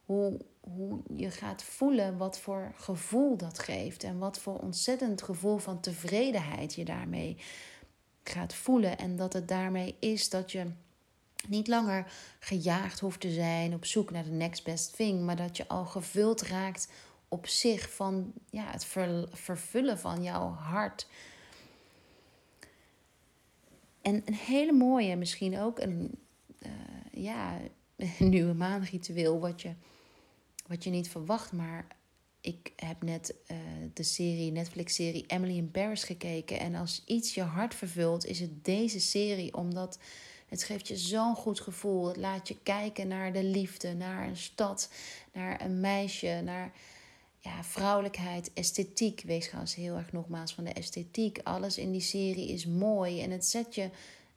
hoe, 0.09 0.39
hoe 0.59 0.99
je 1.15 1.31
gaat 1.31 1.63
voelen 1.63 2.17
wat 2.17 2.39
voor 2.39 2.73
gevoel 2.75 3.37
dat 3.37 3.59
geeft. 3.59 4.03
En 4.03 4.17
wat 4.17 4.39
voor 4.39 4.59
ontzettend 4.59 5.21
gevoel 5.21 5.57
van 5.57 5.79
tevredenheid 5.79 6.75
je 6.75 6.85
daarmee 6.85 7.37
gaat 8.23 8.53
voelen. 8.53 8.97
En 8.97 9.15
dat 9.15 9.33
het 9.33 9.47
daarmee 9.47 9.95
is 9.99 10.29
dat 10.29 10.51
je 10.51 10.65
niet 11.47 11.67
langer 11.67 12.11
gejaagd 12.39 12.99
hoeft 12.99 13.19
te 13.19 13.31
zijn 13.31 13.73
op 13.73 13.85
zoek 13.85 14.11
naar 14.11 14.23
de 14.23 14.29
next 14.29 14.63
best 14.63 14.95
thing, 14.95 15.21
maar 15.21 15.35
dat 15.35 15.57
je 15.57 15.67
al 15.67 15.85
gevuld 15.85 16.41
raakt 16.41 16.91
op 17.27 17.47
zich 17.47 17.93
van 17.93 18.33
ja, 18.49 18.71
het 18.71 18.85
vervullen 19.31 19.99
van 19.99 20.23
jouw 20.23 20.49
hart. 20.49 21.07
En 24.01 24.21
een 24.25 24.33
hele 24.33 24.71
mooie, 24.71 25.15
misschien 25.15 25.59
ook 25.59 25.79
een, 25.79 26.17
uh, 26.65 26.71
ja, 27.11 27.57
nieuwe 28.19 28.53
maanritueel, 28.53 29.39
wat 29.39 29.61
je, 29.61 29.73
wat 30.69 30.83
je 30.83 30.89
niet 30.89 31.09
verwacht. 31.09 31.51
Maar 31.51 31.87
ik 32.41 32.71
heb 32.75 33.03
net 33.03 33.35
uh, 33.51 33.57
de 33.93 34.03
serie, 34.03 34.51
Netflix-serie 34.51 35.25
Emily 35.27 35.57
in 35.57 35.71
Paris 35.71 36.03
gekeken. 36.03 36.59
En 36.59 36.75
als 36.75 37.03
iets 37.05 37.33
je 37.33 37.41
hart 37.41 37.75
vervult, 37.75 38.25
is 38.25 38.39
het 38.39 38.65
deze 38.65 38.99
serie, 38.99 39.55
omdat 39.55 39.99
het 40.47 40.63
geeft 40.63 40.87
je 40.87 40.97
zo'n 40.97 41.35
goed 41.35 41.59
gevoel. 41.59 42.07
Het 42.07 42.17
laat 42.17 42.47
je 42.47 42.57
kijken 42.63 43.07
naar 43.07 43.33
de 43.33 43.43
liefde, 43.43 43.93
naar 43.93 44.27
een 44.27 44.37
stad, 44.37 44.89
naar 45.33 45.61
een 45.61 45.79
meisje, 45.79 46.41
naar 46.43 46.71
ja, 47.39 47.63
vrouwelijkheid, 47.63 48.53
esthetiek. 48.53 49.21
Wees 49.25 49.45
trouwens 49.45 49.75
heel 49.75 49.95
erg 49.95 50.11
nogmaals 50.11 50.53
van 50.53 50.63
de 50.63 50.73
esthetiek. 50.73 51.39
Alles 51.43 51.77
in 51.77 51.91
die 51.91 52.01
serie 52.01 52.49
is 52.49 52.65
mooi 52.65 53.21
en 53.21 53.31
het 53.31 53.45
zet 53.45 53.75
je 53.75 53.89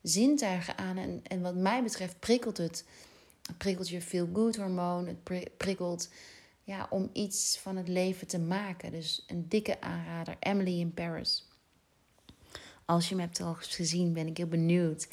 zintuigen 0.02 0.78
aan. 0.78 0.96
En, 0.96 1.20
en 1.22 1.40
wat 1.40 1.54
mij 1.54 1.82
betreft 1.82 2.18
prikkelt 2.18 2.56
het. 2.56 2.84
Het 3.52 3.60
prikkelt 3.60 3.88
je 3.88 4.02
feel-good 4.02 4.56
hormoon. 4.56 5.06
Het 5.06 5.56
prikkelt 5.56 6.08
ja, 6.62 6.86
om 6.90 7.10
iets 7.12 7.58
van 7.58 7.76
het 7.76 7.88
leven 7.88 8.26
te 8.26 8.38
maken. 8.38 8.92
Dus 8.92 9.24
een 9.26 9.48
dikke 9.48 9.80
aanrader. 9.80 10.36
Emily 10.38 10.80
in 10.80 10.94
Paris. 10.94 11.48
Als 12.84 13.08
je 13.08 13.14
hem 13.14 13.24
hebt 13.24 13.40
al 13.40 13.54
gezien, 13.54 14.12
ben 14.12 14.26
ik 14.26 14.36
heel 14.36 14.46
benieuwd. 14.46 15.08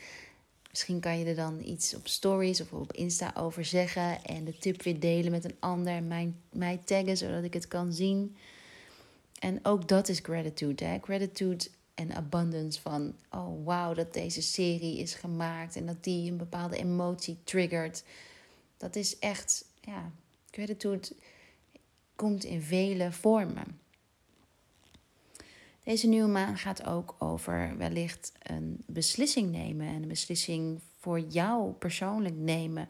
Misschien 0.70 1.00
kan 1.00 1.20
je 1.20 1.26
er 1.26 1.36
dan 1.36 1.62
iets 1.64 1.96
op 1.96 2.08
stories 2.08 2.62
of 2.62 2.74
op 2.74 2.94
Insta 2.94 3.34
over 3.36 3.66
zeggen. 3.66 4.24
En 4.24 4.44
de 4.44 4.58
tip 4.58 4.82
weer 4.84 5.00
delen 5.00 5.32
met 5.32 5.46
een 5.46 5.58
ander. 5.60 5.94
En 5.94 6.08
mij, 6.08 6.34
mij 6.52 6.78
taggen 6.86 7.18
zodat 7.18 7.44
ik 7.44 7.54
het 7.54 7.68
kan 7.68 7.94
zien. 7.94 8.36
En 9.40 9.60
ook 9.64 9.88
dat 9.88 10.10
is 10.10 10.20
gratitude. 10.20 10.86
Hè? 10.86 10.98
Gratitude 11.02 11.68
en 12.00 12.16
abundance 12.16 12.82
van... 12.82 13.16
Oh, 13.32 13.66
wauw, 13.66 13.94
dat 13.94 14.14
deze 14.14 14.42
serie 14.42 14.98
is 14.98 15.14
gemaakt. 15.14 15.76
En 15.76 15.86
dat 15.86 16.04
die 16.04 16.32
een 16.32 16.38
bepaalde 16.38 16.78
emotie 16.78 17.38
triggert. 17.44 18.04
Dat 18.78 18.96
is 18.96 19.20
echt... 19.20 19.66
Ja, 19.82 20.12
gratitude 20.52 21.08
komt 22.16 22.44
in 22.44 22.62
vele 22.62 23.12
vormen. 23.12 23.80
Deze 25.84 26.08
nieuwe 26.08 26.28
maan 26.28 26.58
gaat 26.58 26.86
ook 26.86 27.16
over 27.18 27.78
wellicht 27.78 28.32
een 28.44 28.84
beslissing 28.86 29.52
nemen 29.52 29.88
en 29.88 30.02
een 30.02 30.08
beslissing 30.08 30.80
voor 31.00 31.20
jou 31.20 31.72
persoonlijk 31.72 32.36
nemen. 32.36 32.90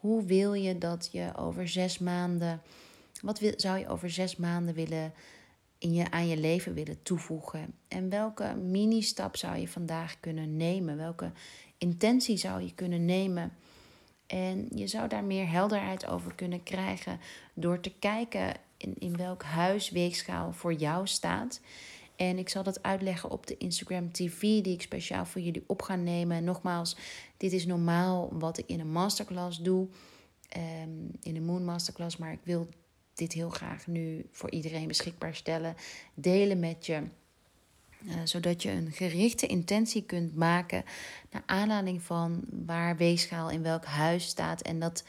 Hoe 0.00 0.24
wil 0.24 0.54
je 0.54 0.78
dat 0.78 1.08
je 1.12 1.32
over 1.36 1.68
zes 1.68 1.98
maanden, 1.98 2.62
wat 3.22 3.38
wil, 3.38 3.52
zou 3.56 3.78
je 3.78 3.88
over 3.88 4.10
zes 4.10 4.36
maanden 4.36 4.74
willen 4.74 5.12
in 5.78 5.92
je, 5.92 6.10
aan 6.10 6.28
je 6.28 6.36
leven 6.36 6.74
willen 6.74 7.02
toevoegen? 7.02 7.74
En 7.88 8.08
welke 8.08 8.54
mini-stap 8.54 9.36
zou 9.36 9.56
je 9.56 9.68
vandaag 9.68 10.20
kunnen 10.20 10.56
nemen? 10.56 10.96
Welke 10.96 11.32
intentie 11.78 12.36
zou 12.36 12.62
je 12.62 12.74
kunnen 12.74 13.04
nemen? 13.04 13.52
En 14.26 14.68
je 14.74 14.86
zou 14.86 15.08
daar 15.08 15.24
meer 15.24 15.50
helderheid 15.50 16.06
over 16.06 16.34
kunnen 16.34 16.62
krijgen 16.62 17.20
door 17.54 17.80
te 17.80 17.92
kijken 17.98 18.54
in, 18.76 18.94
in 18.98 19.16
welk 19.16 19.42
huis 19.42 19.90
weegschaal 19.90 20.52
voor 20.52 20.72
jou 20.72 21.06
staat. 21.06 21.60
En 22.16 22.38
ik 22.38 22.48
zal 22.48 22.62
dat 22.62 22.82
uitleggen 22.82 23.30
op 23.30 23.46
de 23.46 23.56
Instagram 23.56 24.12
TV 24.12 24.40
die 24.40 24.72
ik 24.72 24.82
speciaal 24.82 25.26
voor 25.26 25.40
jullie 25.40 25.64
op 25.66 25.82
ga 25.82 25.96
nemen. 25.96 26.44
nogmaals, 26.44 26.96
dit 27.36 27.52
is 27.52 27.66
normaal 27.66 28.28
wat 28.32 28.58
ik 28.58 28.66
in 28.66 28.80
een 28.80 28.92
masterclass 28.92 29.58
doe. 29.58 29.88
Ehm, 30.48 30.90
in 31.22 31.36
een 31.36 31.44
Moon 31.44 31.64
Masterclass. 31.64 32.16
Maar 32.16 32.32
ik 32.32 32.40
wil 32.42 32.68
dit 33.16 33.32
heel 33.32 33.50
graag 33.50 33.86
nu 33.86 34.26
voor 34.30 34.50
iedereen 34.50 34.88
beschikbaar 34.88 35.34
stellen. 35.34 35.76
Delen 36.14 36.58
met 36.58 36.86
je. 36.86 37.02
Uh, 38.04 38.14
zodat 38.24 38.62
je 38.62 38.70
een 38.70 38.92
gerichte 38.92 39.46
intentie 39.46 40.02
kunt 40.02 40.36
maken 40.36 40.84
naar 41.30 41.42
aanleiding 41.46 42.02
van 42.02 42.44
waar 42.66 42.96
weegschaal 42.96 43.50
in 43.50 43.62
welk 43.62 43.84
huis 43.84 44.24
staat. 44.24 44.62
En 44.62 44.78
dat 44.80 45.04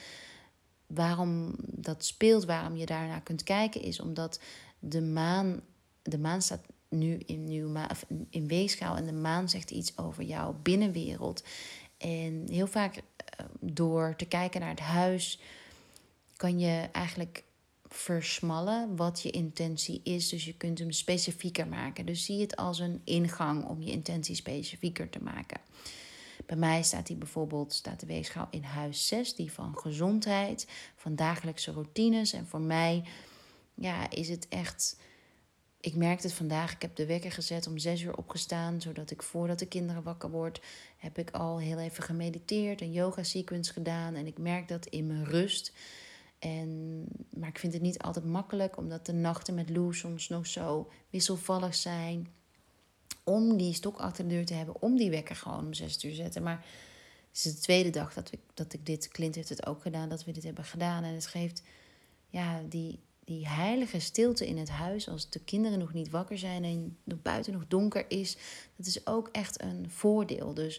waarom 0.88 1.56
dat 1.60 2.06
speelt, 2.06 2.46
waarom 2.46 2.76
je 2.76 2.86
daarnaar 2.86 3.22
kunt 3.22 3.44
kijken, 3.44 3.82
is 3.82 4.00
omdat 4.00 4.40
de 4.80 5.02
maan, 5.02 5.62
de 6.02 6.18
maan 6.18 6.42
staat 6.42 6.66
nu 6.90 7.18
in, 7.26 7.44
nieuw 7.44 7.76
of 7.90 8.06
in 8.30 8.48
weegschaal 8.48 8.96
en 8.96 9.06
de 9.06 9.14
maan 9.14 9.50
zegt 9.50 9.72
iets 9.72 9.98
over 9.98 10.24
jouw 10.24 10.60
binnenwereld. 10.62 11.44
En 11.98 12.46
heel 12.50 12.68
vaak 12.68 12.96
eh, 12.96 13.46
door 13.60 14.14
te 14.16 14.26
kijken 14.26 14.60
naar 14.60 14.70
het 14.70 14.80
huis 14.80 15.40
kan 16.36 16.60
je 16.60 16.90
eigenlijk 16.92 17.44
versmallen 17.90 18.96
wat 18.96 19.22
je 19.22 19.32
intentie 19.32 20.02
is. 20.04 20.30
Dus 20.30 20.46
je 20.46 20.54
kunt 20.54 20.80
hem 20.80 20.92
specifieker 20.92 21.68
maken. 21.68 22.06
Dus 22.06 22.26
zie 22.26 22.42
het 22.42 22.56
als 22.56 22.80
een 22.80 23.02
ingang 23.04 23.66
om 23.66 23.82
je 23.82 23.92
intentie 23.92 24.36
specifieker 24.36 25.10
te 25.10 25.24
maken. 25.24 25.60
Bij 26.46 26.58
mij 26.58 26.84
staat 26.84 27.08
die 27.08 27.16
bijvoorbeeld, 27.16 27.74
staat 27.74 28.00
de 28.00 28.06
weegschaal 28.06 28.48
in 28.50 28.64
huis 28.64 29.08
6, 29.08 29.36
die 29.36 29.52
van 29.52 29.78
gezondheid, 29.78 30.68
van 30.96 31.16
dagelijkse 31.16 31.72
routines. 31.72 32.34
En 32.34 32.48
voor 32.48 32.62
mij 32.62 33.04
ja, 33.74 34.10
is 34.10 34.30
het 34.30 34.48
echt 34.48 34.98
ik 35.88 35.96
merkte 35.96 36.28
het 36.28 36.36
vandaag. 36.36 36.74
Ik 36.74 36.82
heb 36.82 36.96
de 36.96 37.06
wekker 37.06 37.32
gezet 37.32 37.68
om 37.68 37.78
zes 37.78 38.02
uur 38.02 38.18
opgestaan. 38.18 38.82
Zodat 38.82 39.12
ik 39.12 39.24
voordat 39.24 39.60
de 39.60 39.68
kinderen 39.68 40.04
wakker 40.04 40.30
wordt, 40.30 40.60
heb 40.98 41.18
ik 41.18 41.32
al 41.32 41.60
heel 41.60 41.80
even 41.80 42.04
gemediteerd. 42.04 42.82
Een 42.82 42.92
yoga 42.92 43.24
sequence 43.24 43.74
gedaan. 43.74 44.16
En 44.16 44.28
ik 44.28 44.38
merk 44.38 44.68
dat 44.68 44.86
in 44.86 45.08
mijn 45.08 45.26
rust. 45.26 45.74
En, 46.40 47.04
maar 47.30 47.50
ik 47.50 47.60
vind 47.60 47.74
het 47.74 47.82
niet 47.82 48.00
altijd 48.00 48.26
makkelijk. 48.26 48.78
Omdat 48.78 49.06
de 49.06 49.14
nachten 49.14 49.54
met 49.54 49.70
Lou 49.70 49.96
soms 49.96 50.28
nog 50.28 50.48
zo 50.48 50.92
wisselvallig 51.10 51.76
zijn. 51.76 52.28
Om 53.24 53.58
die 53.58 53.74
stok 53.74 53.98
achter 53.98 54.28
de 54.28 54.34
deur 54.34 54.46
te 54.46 54.54
hebben. 54.54 54.82
Om 54.82 54.98
die 54.98 55.10
wekker 55.10 55.36
gewoon 55.36 55.66
om 55.66 55.74
zes 55.74 56.04
uur 56.04 56.12
te 56.12 56.16
zetten. 56.16 56.44
Maar 56.44 56.66
het 57.28 57.38
is 57.38 57.44
de 57.44 57.60
tweede 57.60 57.90
dag 57.90 58.14
dat, 58.14 58.32
ik, 58.32 58.40
dat 58.54 58.74
ik 58.74 58.86
dit... 58.86 59.08
Clint 59.08 59.36
heeft 59.36 59.50
het 59.50 59.66
ook 59.66 59.82
gedaan. 59.82 60.10
Dat 60.10 60.26
we 60.26 60.32
dit 60.32 60.44
hebben 60.44 60.66
gedaan. 60.66 61.04
En 61.04 61.14
het 61.14 61.28
geeft 61.28 61.64
ja, 62.30 62.62
die 62.70 63.00
die 63.28 63.48
heilige 63.48 64.00
stilte 64.00 64.48
in 64.48 64.58
het 64.58 64.70
huis, 64.70 65.10
als 65.10 65.30
de 65.30 65.40
kinderen 65.40 65.80
nog 65.80 65.94
niet 65.94 66.10
wakker 66.10 66.38
zijn 66.38 66.64
en 66.64 66.98
het 67.04 67.22
buiten 67.22 67.54
nog 67.54 67.68
donker 67.68 68.06
is, 68.08 68.38
dat 68.76 68.86
is 68.86 69.08
ook 69.08 69.30
echt 69.32 69.62
een 69.62 69.90
voordeel. 69.90 70.54
Dus 70.54 70.78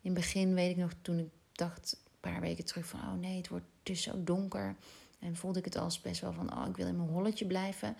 in 0.00 0.10
het 0.10 0.14
begin 0.14 0.54
weet 0.54 0.70
ik 0.70 0.76
nog, 0.76 0.92
toen 1.02 1.18
ik 1.18 1.28
dacht, 1.52 1.96
een 2.02 2.20
paar 2.20 2.40
weken 2.40 2.64
terug, 2.64 2.86
van 2.86 3.00
oh 3.00 3.14
nee, 3.14 3.36
het 3.36 3.48
wordt 3.48 3.64
dus 3.86 4.02
zo 4.02 4.24
donker. 4.24 4.76
En 5.18 5.36
voelde 5.36 5.58
ik 5.58 5.64
het 5.64 5.76
als 5.76 6.00
best 6.00 6.20
wel 6.20 6.32
van, 6.32 6.58
oh 6.58 6.68
ik 6.68 6.76
wil 6.76 6.86
in 6.86 6.96
mijn 6.96 7.08
holletje 7.08 7.46
blijven. 7.46 7.96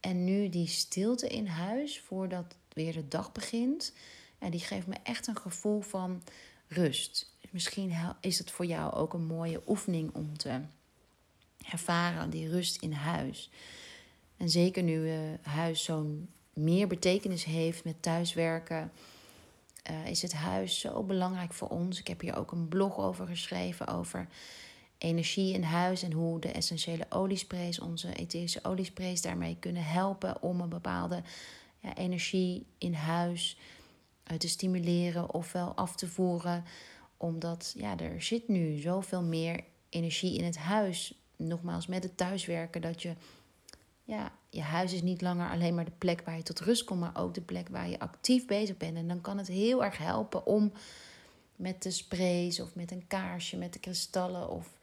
En 0.00 0.24
nu 0.24 0.48
die 0.48 0.66
stilte 0.66 1.28
in 1.28 1.46
huis, 1.46 2.00
voordat 2.00 2.54
weer 2.72 2.92
de 2.92 3.08
dag 3.08 3.32
begint, 3.32 3.92
en 4.38 4.50
die 4.50 4.60
geeft 4.60 4.86
me 4.86 4.96
echt 5.02 5.26
een 5.26 5.36
gevoel 5.36 5.80
van 5.80 6.22
rust. 6.68 7.32
Misschien 7.50 7.92
is 8.20 8.38
het 8.38 8.50
voor 8.50 8.66
jou 8.66 8.92
ook 8.92 9.12
een 9.12 9.26
mooie 9.26 9.62
oefening 9.66 10.14
om 10.14 10.36
te 10.38 10.60
ervaren, 11.70 12.30
die 12.30 12.48
rust 12.48 12.82
in 12.82 12.92
huis. 12.92 13.50
En 14.36 14.50
zeker 14.50 14.82
nu 14.82 15.08
uh, 15.08 15.18
huis 15.42 15.84
zo'n 15.84 16.28
meer 16.52 16.86
betekenis 16.86 17.44
heeft 17.44 17.84
met 17.84 18.02
thuiswerken, 18.02 18.92
uh, 19.90 20.06
is 20.06 20.22
het 20.22 20.32
huis 20.32 20.80
zo 20.80 21.02
belangrijk 21.02 21.52
voor 21.52 21.68
ons. 21.68 21.98
Ik 21.98 22.06
heb 22.06 22.20
hier 22.20 22.36
ook 22.36 22.52
een 22.52 22.68
blog 22.68 22.98
over 22.98 23.26
geschreven, 23.26 23.86
over 23.86 24.28
energie 25.02 25.54
in 25.54 25.62
huis 25.62 26.02
en 26.02 26.12
hoe 26.12 26.40
de 26.40 26.52
essentiële 26.52 27.06
oliesprays, 27.08 27.80
onze 27.80 28.14
etherische 28.14 28.64
oliesprays, 28.64 29.22
daarmee 29.22 29.56
kunnen 29.60 29.84
helpen 29.84 30.42
om 30.42 30.60
een 30.60 30.68
bepaalde 30.68 31.22
ja, 31.78 31.96
energie 31.96 32.66
in 32.78 32.94
huis 32.94 33.58
uh, 34.30 34.38
te 34.38 34.48
stimuleren 34.48 35.34
ofwel 35.34 35.74
af 35.74 35.96
te 35.96 36.08
voeren. 36.08 36.64
Omdat 37.16 37.74
ja, 37.76 37.98
er 37.98 38.22
zit 38.22 38.48
nu 38.48 38.78
zoveel 38.78 39.22
meer 39.22 39.64
energie 39.88 40.38
in 40.38 40.44
het 40.44 40.58
huis. 40.58 41.14
Nogmaals, 41.36 41.86
met 41.86 42.02
het 42.02 42.16
thuiswerken, 42.16 42.80
dat 42.80 43.02
je 43.02 43.14
ja, 44.04 44.32
je 44.48 44.62
huis 44.62 44.92
is 44.92 45.02
niet 45.02 45.20
langer 45.20 45.50
alleen 45.50 45.74
maar 45.74 45.84
de 45.84 45.90
plek 45.98 46.22
waar 46.24 46.36
je 46.36 46.42
tot 46.42 46.60
rust 46.60 46.84
komt, 46.84 47.00
maar 47.00 47.16
ook 47.16 47.34
de 47.34 47.40
plek 47.40 47.68
waar 47.68 47.88
je 47.88 47.98
actief 47.98 48.46
bezig 48.46 48.76
bent. 48.76 48.96
En 48.96 49.08
dan 49.08 49.20
kan 49.20 49.38
het 49.38 49.48
heel 49.48 49.84
erg 49.84 49.98
helpen 49.98 50.46
om 50.46 50.72
met 51.56 51.82
de 51.82 51.90
sprays 51.90 52.60
of 52.60 52.74
met 52.74 52.90
een 52.90 53.06
kaarsje, 53.06 53.56
met 53.56 53.72
de 53.72 53.78
kristallen 53.78 54.48
of 54.48 54.78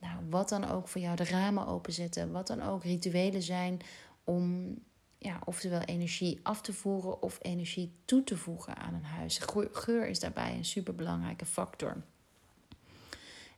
nou, 0.00 0.14
wat 0.30 0.48
dan 0.48 0.70
ook 0.70 0.88
voor 0.88 1.00
jou 1.00 1.16
de 1.16 1.24
ramen 1.24 1.66
openzetten. 1.66 2.32
Wat 2.32 2.46
dan 2.46 2.62
ook 2.62 2.84
rituelen 2.84 3.42
zijn 3.42 3.80
om 4.24 4.74
ja, 5.18 5.40
oftewel 5.44 5.80
energie 5.80 6.40
af 6.42 6.60
te 6.60 6.72
voeren 6.72 7.22
of 7.22 7.38
energie 7.42 7.92
toe 8.04 8.24
te 8.24 8.36
voegen 8.36 8.76
aan 8.76 8.94
een 8.94 9.04
huis. 9.04 9.40
Geur 9.72 10.08
is 10.08 10.20
daarbij 10.20 10.54
een 10.54 10.64
superbelangrijke 10.64 11.46
factor. 11.46 12.02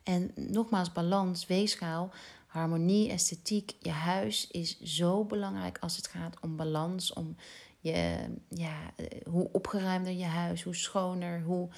En 0.03 0.31
nogmaals, 0.35 0.93
balans, 0.93 1.47
weegschaal, 1.47 2.11
harmonie, 2.47 3.11
esthetiek. 3.11 3.77
Je 3.81 3.91
huis 3.91 4.51
is 4.51 4.81
zo 4.81 5.25
belangrijk 5.25 5.79
als 5.79 5.97
het 5.97 6.07
gaat 6.07 6.37
om 6.41 6.57
balans. 6.57 7.13
Om 7.13 7.37
je, 7.79 8.29
ja, 8.49 8.77
hoe 9.29 9.49
opgeruimder 9.53 10.13
je 10.13 10.25
huis, 10.25 10.63
hoe 10.63 10.75
schoner, 10.75 11.43
hoe, 11.43 11.69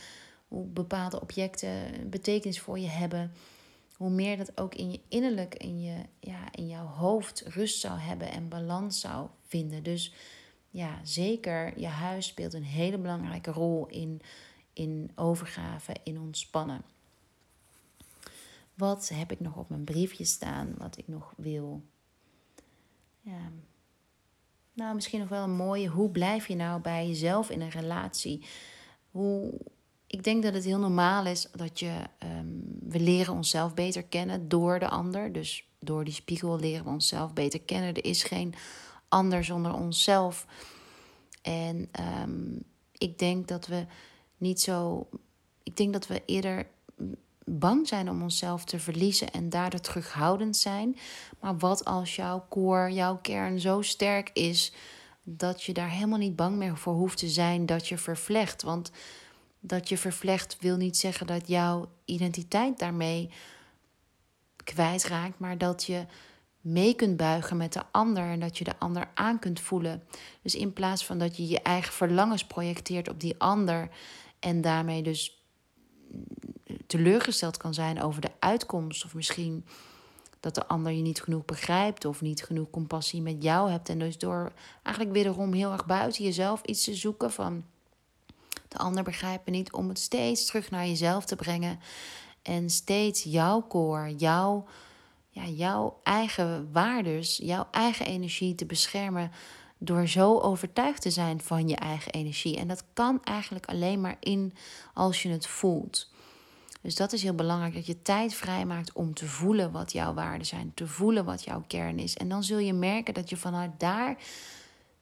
hoe 0.48 0.66
bepaalde 0.66 1.20
objecten 1.20 2.10
betekenis 2.10 2.60
voor 2.60 2.78
je 2.78 2.88
hebben. 2.88 3.32
Hoe 3.96 4.10
meer 4.10 4.36
dat 4.36 4.60
ook 4.60 4.74
in 4.74 4.90
je 4.90 5.00
innerlijk, 5.08 5.54
in, 5.54 5.82
je, 5.82 6.02
ja, 6.20 6.52
in 6.52 6.68
jouw 6.68 6.86
hoofd 6.86 7.40
rust 7.46 7.80
zou 7.80 7.98
hebben 7.98 8.30
en 8.30 8.48
balans 8.48 9.00
zou 9.00 9.28
vinden. 9.46 9.82
Dus 9.82 10.14
ja, 10.70 11.00
zeker, 11.02 11.78
je 11.78 11.86
huis 11.86 12.26
speelt 12.26 12.54
een 12.54 12.64
hele 12.64 12.98
belangrijke 12.98 13.50
rol 13.50 13.86
in, 13.86 14.20
in 14.72 15.10
overgave, 15.14 15.96
in 16.02 16.20
ontspannen. 16.20 16.82
Wat 18.74 19.08
heb 19.08 19.32
ik 19.32 19.40
nog 19.40 19.56
op 19.56 19.68
mijn 19.68 19.84
briefje 19.84 20.24
staan, 20.24 20.74
wat 20.78 20.98
ik 20.98 21.08
nog 21.08 21.32
wil? 21.36 21.82
Ja. 23.20 23.50
Nou, 24.72 24.94
misschien 24.94 25.20
nog 25.20 25.28
wel 25.28 25.42
een 25.42 25.56
mooie. 25.56 25.88
Hoe 25.88 26.10
blijf 26.10 26.48
je 26.48 26.54
nou 26.54 26.80
bij 26.80 27.06
jezelf 27.06 27.50
in 27.50 27.60
een 27.60 27.70
relatie? 27.70 28.46
Hoe, 29.10 29.60
ik 30.06 30.24
denk 30.24 30.42
dat 30.42 30.54
het 30.54 30.64
heel 30.64 30.78
normaal 30.78 31.26
is 31.26 31.48
dat 31.52 31.78
je. 31.78 31.92
Um, 32.38 32.74
we 32.88 33.00
leren 33.00 33.34
onszelf 33.34 33.74
beter 33.74 34.04
kennen 34.04 34.48
door 34.48 34.78
de 34.78 34.88
ander. 34.88 35.32
Dus 35.32 35.68
door 35.78 36.04
die 36.04 36.14
spiegel 36.14 36.58
leren 36.58 36.84
we 36.84 36.90
onszelf 36.90 37.32
beter 37.32 37.60
kennen. 37.60 37.94
Er 37.94 38.04
is 38.04 38.22
geen 38.22 38.54
ander 39.08 39.44
zonder 39.44 39.74
onszelf. 39.74 40.46
En 41.42 41.90
um, 42.22 42.62
ik 42.92 43.18
denk 43.18 43.48
dat 43.48 43.66
we 43.66 43.86
niet 44.36 44.60
zo. 44.60 45.08
Ik 45.62 45.76
denk 45.76 45.92
dat 45.92 46.06
we 46.06 46.22
eerder 46.26 46.66
bang 47.44 47.88
zijn 47.88 48.10
om 48.10 48.22
onszelf 48.22 48.64
te 48.64 48.78
verliezen 48.78 49.30
en 49.30 49.48
daardoor 49.48 49.80
terughoudend 49.80 50.56
zijn. 50.56 50.96
Maar 51.40 51.58
wat 51.58 51.84
als 51.84 52.16
jouw 52.16 52.46
core, 52.48 52.92
jouw 52.92 53.18
kern 53.22 53.60
zo 53.60 53.82
sterk 53.82 54.30
is 54.32 54.72
dat 55.22 55.62
je 55.62 55.72
daar 55.72 55.90
helemaal 55.90 56.18
niet 56.18 56.36
bang 56.36 56.56
meer 56.56 56.76
voor 56.76 56.94
hoeft 56.94 57.18
te 57.18 57.28
zijn 57.28 57.66
dat 57.66 57.88
je 57.88 57.98
vervlecht? 57.98 58.62
Want 58.62 58.90
dat 59.66 59.88
je 59.88 59.98
vervlecht 59.98 60.56
wil 60.60 60.76
niet 60.76 60.96
zeggen 60.96 61.26
dat 61.26 61.48
jouw 61.48 61.88
identiteit 62.04 62.78
daarmee 62.78 63.30
kwijtraakt, 64.64 65.38
maar 65.38 65.58
dat 65.58 65.84
je 65.84 66.06
mee 66.60 66.94
kunt 66.94 67.16
buigen 67.16 67.56
met 67.56 67.72
de 67.72 67.82
ander 67.90 68.24
en 68.24 68.40
dat 68.40 68.58
je 68.58 68.64
de 68.64 68.78
ander 68.78 69.10
aan 69.14 69.38
kunt 69.38 69.60
voelen. 69.60 70.02
Dus 70.42 70.54
in 70.54 70.72
plaats 70.72 71.04
van 71.04 71.18
dat 71.18 71.36
je 71.36 71.48
je 71.48 71.62
eigen 71.62 71.92
verlangens 71.92 72.44
projecteert 72.44 73.08
op 73.08 73.20
die 73.20 73.34
ander 73.38 73.88
en 74.38 74.60
daarmee 74.60 75.02
dus 75.02 75.44
teleurgesteld 76.86 77.56
kan 77.56 77.74
zijn 77.74 78.02
over 78.02 78.20
de 78.20 78.30
uitkomst. 78.38 79.04
Of 79.04 79.14
misschien 79.14 79.64
dat 80.40 80.54
de 80.54 80.66
ander 80.66 80.92
je 80.92 81.02
niet 81.02 81.22
genoeg 81.22 81.44
begrijpt 81.44 82.04
of 82.04 82.20
niet 82.20 82.42
genoeg 82.42 82.70
compassie 82.70 83.22
met 83.22 83.42
jou 83.42 83.70
hebt. 83.70 83.88
En 83.88 83.98
dus 83.98 84.18
door 84.18 84.52
eigenlijk 84.82 85.16
wederom 85.16 85.52
heel 85.52 85.72
erg 85.72 85.86
buiten 85.86 86.24
jezelf 86.24 86.62
iets 86.62 86.84
te 86.84 86.94
zoeken 86.94 87.32
van 87.32 87.64
de 88.74 88.80
ander 88.80 89.02
begrijpt 89.02 89.46
me 89.46 89.52
niet, 89.52 89.72
om 89.72 89.88
het 89.88 89.98
steeds 89.98 90.46
terug 90.46 90.70
naar 90.70 90.86
jezelf 90.86 91.24
te 91.24 91.36
brengen. 91.36 91.80
En 92.42 92.70
steeds 92.70 93.22
jouw 93.22 93.66
core, 93.66 94.14
jouw, 94.16 94.66
ja, 95.28 95.46
jouw 95.46 96.00
eigen 96.02 96.72
waardes, 96.72 97.36
jouw 97.36 97.66
eigen 97.70 98.06
energie 98.06 98.54
te 98.54 98.66
beschermen. 98.66 99.30
Door 99.78 100.08
zo 100.08 100.38
overtuigd 100.38 101.02
te 101.02 101.10
zijn 101.10 101.40
van 101.40 101.68
je 101.68 101.76
eigen 101.76 102.12
energie. 102.12 102.56
En 102.56 102.68
dat 102.68 102.84
kan 102.92 103.20
eigenlijk 103.24 103.66
alleen 103.66 104.00
maar 104.00 104.16
in 104.20 104.54
als 104.94 105.22
je 105.22 105.28
het 105.28 105.46
voelt. 105.46 106.12
Dus 106.82 106.94
dat 106.94 107.12
is 107.12 107.22
heel 107.22 107.34
belangrijk, 107.34 107.74
dat 107.74 107.86
je 107.86 108.02
tijd 108.02 108.34
vrijmaakt 108.34 108.92
om 108.92 109.14
te 109.14 109.26
voelen 109.26 109.72
wat 109.72 109.92
jouw 109.92 110.14
waarden 110.14 110.46
zijn, 110.46 110.72
te 110.74 110.86
voelen 110.86 111.24
wat 111.24 111.44
jouw 111.44 111.64
kern 111.66 111.98
is. 111.98 112.16
En 112.16 112.28
dan 112.28 112.44
zul 112.44 112.58
je 112.58 112.72
merken 112.72 113.14
dat 113.14 113.30
je 113.30 113.36
vanuit 113.36 113.70
daar 113.78 114.16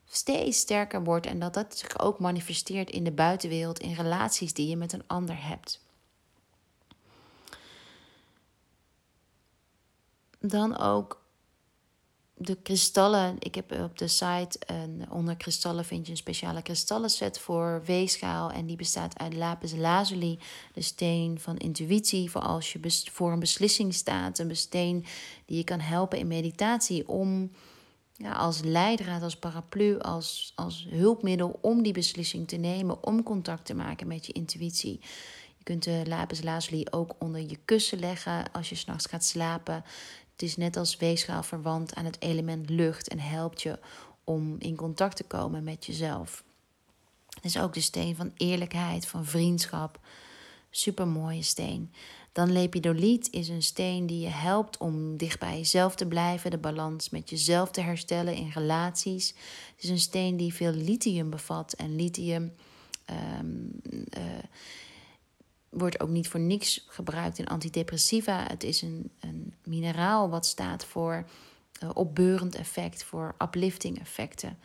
steeds 0.05 0.59
sterker 0.59 1.03
wordt 1.03 1.25
en 1.25 1.39
dat 1.39 1.53
dat 1.53 1.77
zich 1.77 1.99
ook 1.99 2.19
manifesteert 2.19 2.89
in 2.89 3.03
de 3.03 3.11
buitenwereld, 3.11 3.79
in 3.79 3.93
relaties 3.93 4.53
die 4.53 4.67
je 4.67 4.77
met 4.77 4.93
een 4.93 5.07
ander 5.07 5.45
hebt. 5.47 5.81
Dan 10.39 10.77
ook 10.77 11.23
de 12.37 12.55
kristallen. 12.55 13.35
Ik 13.39 13.55
heb 13.55 13.71
op 13.71 13.97
de 13.97 14.07
site 14.07 14.59
een, 14.59 15.11
onder 15.11 15.35
kristallen 15.35 15.85
vind 15.85 16.05
je 16.05 16.11
een 16.11 16.17
speciale 16.17 16.61
kristallenset 16.61 17.39
voor 17.39 17.81
weegschaal. 17.85 18.51
En 18.51 18.65
die 18.65 18.75
bestaat 18.75 19.19
uit 19.19 19.33
lapis 19.33 19.73
lazuli, 19.73 20.39
de 20.73 20.81
steen 20.81 21.39
van 21.39 21.57
intuïtie. 21.57 22.31
Voor 22.31 22.41
als 22.41 22.73
je 22.73 23.01
voor 23.11 23.31
een 23.31 23.39
beslissing 23.39 23.93
staat. 23.93 24.39
Een 24.39 24.55
steen 24.55 25.05
die 25.45 25.57
je 25.57 25.63
kan 25.63 25.79
helpen 25.79 26.17
in 26.17 26.27
meditatie 26.27 27.07
om 27.07 27.51
ja, 28.13 28.31
als 28.31 28.61
leidraad, 28.61 29.21
als 29.21 29.37
paraplu, 29.37 29.99
als, 29.99 30.51
als 30.55 30.87
hulpmiddel 30.89 31.59
om 31.61 31.83
die 31.83 31.93
beslissing 31.93 32.47
te 32.47 32.55
nemen. 32.55 33.03
Om 33.03 33.23
contact 33.23 33.65
te 33.65 33.75
maken 33.75 34.07
met 34.07 34.25
je 34.25 34.33
intuïtie. 34.33 34.99
Je 35.57 35.63
kunt 35.63 35.83
de 35.83 36.03
lapis 36.05 36.41
lazuli 36.41 36.85
ook 36.91 37.15
onder 37.19 37.41
je 37.41 37.59
kussen 37.65 37.99
leggen 37.99 38.51
als 38.51 38.69
je 38.69 38.75
s'nachts 38.75 39.05
gaat 39.05 39.23
slapen. 39.23 39.83
Het 40.31 40.41
is 40.41 40.57
net 40.57 40.77
als 40.77 40.97
weegschaal 40.97 41.43
verwant 41.43 41.95
aan 41.95 42.05
het 42.05 42.21
element 42.21 42.69
lucht 42.69 43.07
en 43.07 43.19
helpt 43.19 43.61
je 43.61 43.79
om 44.23 44.55
in 44.59 44.75
contact 44.75 45.15
te 45.15 45.23
komen 45.23 45.63
met 45.63 45.85
jezelf. 45.85 46.43
Het 47.35 47.45
is 47.45 47.59
ook 47.59 47.73
de 47.73 47.81
steen 47.81 48.15
van 48.15 48.31
eerlijkheid, 48.35 49.07
van 49.07 49.25
vriendschap. 49.25 49.99
Super 50.75 51.07
mooie 51.07 51.43
steen. 51.43 51.91
Dan 52.31 52.51
lepidoliet 52.51 53.27
is 53.31 53.49
een 53.49 53.63
steen 53.63 54.05
die 54.05 54.19
je 54.19 54.29
helpt 54.29 54.77
om 54.77 55.17
dicht 55.17 55.39
bij 55.39 55.57
jezelf 55.57 55.95
te 55.95 56.05
blijven, 56.05 56.51
de 56.51 56.57
balans 56.57 57.09
met 57.09 57.29
jezelf 57.29 57.71
te 57.71 57.81
herstellen 57.81 58.35
in 58.35 58.49
relaties. 58.53 59.27
Het 59.75 59.83
is 59.83 59.89
een 59.89 59.99
steen 59.99 60.37
die 60.37 60.53
veel 60.53 60.71
lithium 60.71 61.29
bevat 61.29 61.73
en 61.73 61.95
lithium 61.95 62.53
um, 63.39 63.81
wordt 65.69 65.99
ook 65.99 66.09
niet 66.09 66.27
voor 66.27 66.39
niks 66.39 66.85
gebruikt 66.87 67.39
in 67.39 67.47
antidepressiva. 67.47 68.45
Het 68.47 68.63
is 68.63 68.81
een, 68.81 69.11
een 69.19 69.53
mineraal 69.63 70.29
wat 70.29 70.45
staat 70.45 70.85
voor 70.85 71.25
uh, 71.83 71.89
opbeurend 71.93 72.55
effect, 72.55 73.03
voor 73.03 73.35
uplifting 73.39 73.99
effecten. 73.99 74.57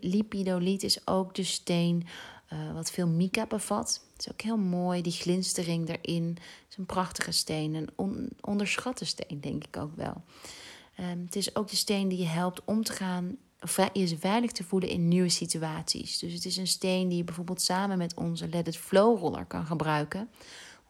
Lipidoliet 0.00 0.82
is 0.82 1.06
ook 1.06 1.34
de 1.34 1.44
steen 1.44 2.06
uh, 2.52 2.72
wat 2.72 2.90
veel 2.90 3.08
mica 3.08 3.46
bevat. 3.46 4.00
Het 4.12 4.26
is 4.26 4.32
ook 4.32 4.40
heel 4.40 4.56
mooi, 4.56 5.02
die 5.02 5.12
glinstering 5.12 5.88
erin. 5.88 6.28
Het 6.28 6.66
is 6.70 6.76
een 6.76 6.86
prachtige 6.86 7.32
steen, 7.32 7.74
een 7.74 7.88
on 7.96 8.28
onderschatte 8.40 9.04
steen, 9.04 9.40
denk 9.40 9.64
ik 9.64 9.76
ook 9.76 9.96
wel. 9.96 10.22
Um, 11.00 11.22
het 11.24 11.36
is 11.36 11.56
ook 11.56 11.68
de 11.68 11.76
steen 11.76 12.08
die 12.08 12.18
je 12.18 12.26
helpt 12.26 12.60
om 12.64 12.84
te 12.84 12.92
gaan 12.92 13.38
je 13.92 14.16
veilig 14.18 14.52
te 14.52 14.64
voelen 14.64 14.88
in 14.88 15.08
nieuwe 15.08 15.28
situaties. 15.28 16.18
Dus 16.18 16.32
het 16.32 16.44
is 16.44 16.56
een 16.56 16.66
steen 16.66 17.08
die 17.08 17.16
je 17.16 17.24
bijvoorbeeld 17.24 17.60
samen 17.60 17.98
met 17.98 18.14
onze 18.14 18.48
Let 18.48 18.66
It 18.66 18.76
Flow 18.76 19.18
roller 19.18 19.44
kan 19.44 19.66
gebruiken. 19.66 20.28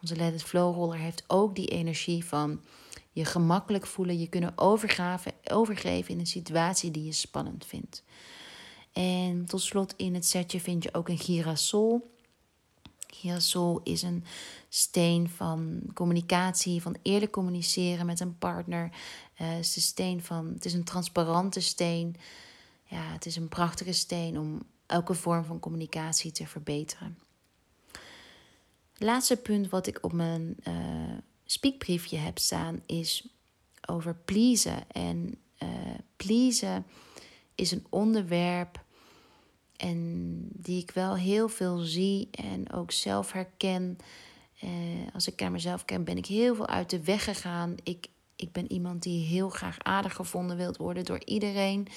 Onze 0.01 0.16
Let 0.16 0.35
It 0.35 0.42
Flow 0.42 0.75
roller 0.75 0.99
heeft 0.99 1.25
ook 1.27 1.55
die 1.55 1.69
energie 1.69 2.25
van 2.25 2.61
je 3.12 3.25
gemakkelijk 3.25 3.87
voelen, 3.87 4.19
je 4.19 4.29
kunnen 4.29 4.53
overgeven 5.45 6.12
in 6.14 6.19
een 6.19 6.27
situatie 6.27 6.90
die 6.90 7.05
je 7.05 7.12
spannend 7.12 7.66
vindt. 7.66 8.03
En 8.97 9.45
tot 9.47 9.61
slot 9.61 9.95
in 9.97 10.15
het 10.15 10.27
setje 10.27 10.61
vind 10.61 10.83
je 10.83 10.95
ook 10.95 11.09
een 11.09 11.19
girasol. 11.19 12.11
Girasol 13.07 13.81
is 13.83 14.03
een 14.03 14.25
steen 14.69 15.29
van 15.29 15.81
communicatie, 15.95 16.83
van 16.83 16.97
eerlijk 17.03 17.33
communiceren 17.33 18.07
met 18.07 18.21
een 18.21 18.39
partner. 18.39 18.85
Uh, 18.85 19.49
het, 19.49 19.65
is 19.65 19.77
een 19.77 19.83
steen 19.83 20.23
van, 20.23 20.47
het 20.55 20.65
is 20.65 20.75
een 20.75 20.85
transparante 20.85 21.61
steen 21.61 22.17
ja, 22.87 23.13
het 23.13 23.27
is 23.27 23.37
een 23.37 23.49
prachtige 23.49 23.93
steen 23.93 24.39
om 24.39 24.63
elke 24.87 25.15
vorm 25.15 25.45
van 25.45 25.61
communicatie 25.61 26.33
te 26.33 26.47
verbeteren. 26.47 27.19
Laatste 28.97 29.37
punt 29.37 29.69
wat 29.69 29.87
ik 29.87 29.99
op 30.05 30.13
mijn, 30.13 30.57
uh, 30.69 30.75
speakbriefje 31.45 32.17
heb 32.17 32.39
staan 32.39 32.83
is 32.87 33.29
over 33.87 34.15
pleasen. 34.15 34.91
En 34.91 35.39
uh, 35.63 35.69
pleasen 36.17 36.87
is 37.55 37.71
een 37.71 37.87
onderwerp 37.89 38.85
en 39.77 40.39
die 40.53 40.83
ik 40.83 40.91
wel 40.91 41.17
heel 41.17 41.49
veel 41.49 41.79
zie 41.79 42.29
en 42.31 42.73
ook 42.73 42.91
zelf 42.93 43.33
herken. 43.33 43.99
Uh, 44.65 44.71
als 45.12 45.27
ik 45.27 45.41
naar 45.41 45.51
mezelf 45.51 45.85
ken, 45.85 46.05
ben 46.05 46.17
ik 46.17 46.27
heel 46.27 46.55
veel 46.55 46.67
uit 46.67 46.91
de 46.91 47.03
weg 47.03 47.25
gegaan. 47.25 47.75
Ik, 47.83 48.07
ik 48.37 48.53
ben 48.53 48.73
iemand 48.73 49.03
die 49.03 49.27
heel 49.27 49.49
graag 49.49 49.79
aardig 49.79 50.15
gevonden 50.15 50.57
wilt 50.57 50.77
worden 50.77 51.05
door 51.05 51.25
iedereen. 51.25 51.89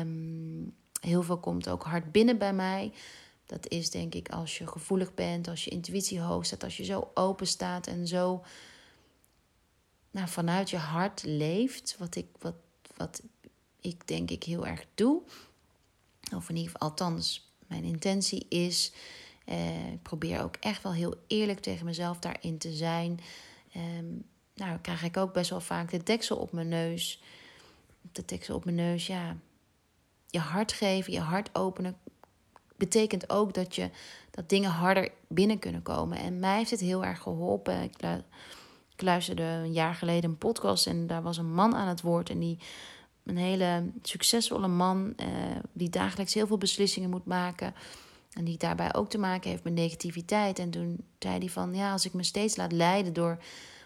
Um, 0.00 0.74
heel 1.00 1.22
veel 1.22 1.38
komt 1.38 1.68
ook 1.68 1.82
hard 1.82 2.12
binnen 2.12 2.38
bij 2.38 2.52
mij. 2.52 2.92
Dat 3.46 3.68
is 3.68 3.90
denk 3.90 4.14
ik 4.14 4.28
als 4.28 4.58
je 4.58 4.66
gevoelig 4.66 5.14
bent, 5.14 5.48
als 5.48 5.64
je 5.64 5.70
intuïtie 5.70 6.20
hoog 6.20 6.44
staat, 6.46 6.64
als 6.64 6.76
je 6.76 6.84
zo 6.84 7.10
open 7.14 7.46
staat 7.46 7.86
en 7.86 8.06
zo 8.06 8.44
nou, 10.10 10.28
vanuit 10.28 10.70
je 10.70 10.76
hart 10.76 11.22
leeft. 11.24 11.96
Wat 11.98 12.16
ik, 12.16 12.26
wat, 12.38 12.54
wat 12.96 13.22
ik 13.80 14.06
denk 14.06 14.30
ik 14.30 14.42
heel 14.42 14.66
erg 14.66 14.86
doe. 14.94 15.22
Of 16.34 16.48
in 16.48 16.56
ieder 16.56 16.72
geval, 16.72 16.88
althans, 16.88 17.52
mijn 17.66 17.84
intentie 17.84 18.46
is. 18.48 18.92
Eh, 19.44 19.92
ik 19.92 20.02
probeer 20.02 20.42
ook 20.42 20.56
echt 20.56 20.82
wel 20.82 20.92
heel 20.92 21.14
eerlijk 21.26 21.60
tegen 21.60 21.84
mezelf 21.84 22.18
daarin 22.18 22.58
te 22.58 22.72
zijn. 22.72 23.20
Eh, 23.72 23.82
nou, 24.54 24.78
krijg 24.78 25.02
ik 25.02 25.16
ook 25.16 25.32
best 25.32 25.50
wel 25.50 25.60
vaak 25.60 25.90
de 25.90 26.02
deksel 26.02 26.36
op 26.36 26.52
mijn 26.52 26.68
neus. 26.68 27.22
De 28.12 28.22
deksel 28.24 28.54
op 28.54 28.64
mijn 28.64 28.76
neus, 28.76 29.06
ja. 29.06 29.36
Je 30.26 30.38
hart 30.38 30.72
geven, 30.72 31.12
je 31.12 31.20
hart 31.20 31.54
openen, 31.54 31.96
betekent 32.76 33.30
ook 33.30 33.54
dat, 33.54 33.74
je, 33.74 33.90
dat 34.30 34.48
dingen 34.48 34.70
harder 34.70 35.10
binnen 35.28 35.58
kunnen 35.58 35.82
komen. 35.82 36.18
En 36.18 36.38
mij 36.38 36.56
heeft 36.56 36.70
het 36.70 36.80
heel 36.80 37.04
erg 37.04 37.22
geholpen. 37.22 37.82
Ik 37.82 39.02
luisterde 39.02 39.42
een 39.42 39.72
jaar 39.72 39.94
geleden 39.94 40.30
een 40.30 40.38
podcast 40.38 40.86
en 40.86 41.06
daar 41.06 41.22
was 41.22 41.36
een 41.36 41.52
man 41.52 41.74
aan 41.74 41.88
het 41.88 42.00
woord. 42.00 42.30
En 42.30 42.38
die, 42.38 42.58
een 43.28 43.36
hele 43.36 43.90
succesvolle 44.02 44.68
man, 44.68 45.12
uh, 45.16 45.26
die 45.72 45.90
dagelijks 45.90 46.34
heel 46.34 46.46
veel 46.46 46.58
beslissingen 46.58 47.10
moet 47.10 47.24
maken. 47.24 47.74
En 48.32 48.44
die 48.44 48.56
daarbij 48.56 48.94
ook 48.94 49.10
te 49.10 49.18
maken 49.18 49.50
heeft 49.50 49.64
met 49.64 49.72
negativiteit. 49.72 50.58
En 50.58 50.70
toen 50.70 51.04
zei 51.18 51.38
hij 51.38 51.48
van, 51.48 51.74
ja, 51.74 51.92
als 51.92 52.04
ik 52.04 52.12
me 52.12 52.22
steeds 52.22 52.56
laat 52.56 52.72
leiden 52.72 53.12
door, 53.12 53.38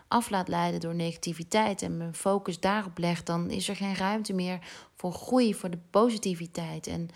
af 0.09 0.31
laat 0.31 0.49
leiden 0.49 0.81
door 0.81 0.95
negativiteit 0.95 1.83
en 1.83 1.97
mijn 1.97 2.15
focus 2.15 2.61
daarop 2.61 2.99
leg, 2.99 3.23
dan 3.23 3.51
is 3.51 3.69
er 3.69 3.77
geen 3.77 3.97
ruimte 3.97 4.33
meer 4.33 4.59
voor 4.95 5.13
groei, 5.13 5.55
voor 5.55 5.71
de 5.71 5.79
positiviteit. 5.91 6.87
En 6.87 7.09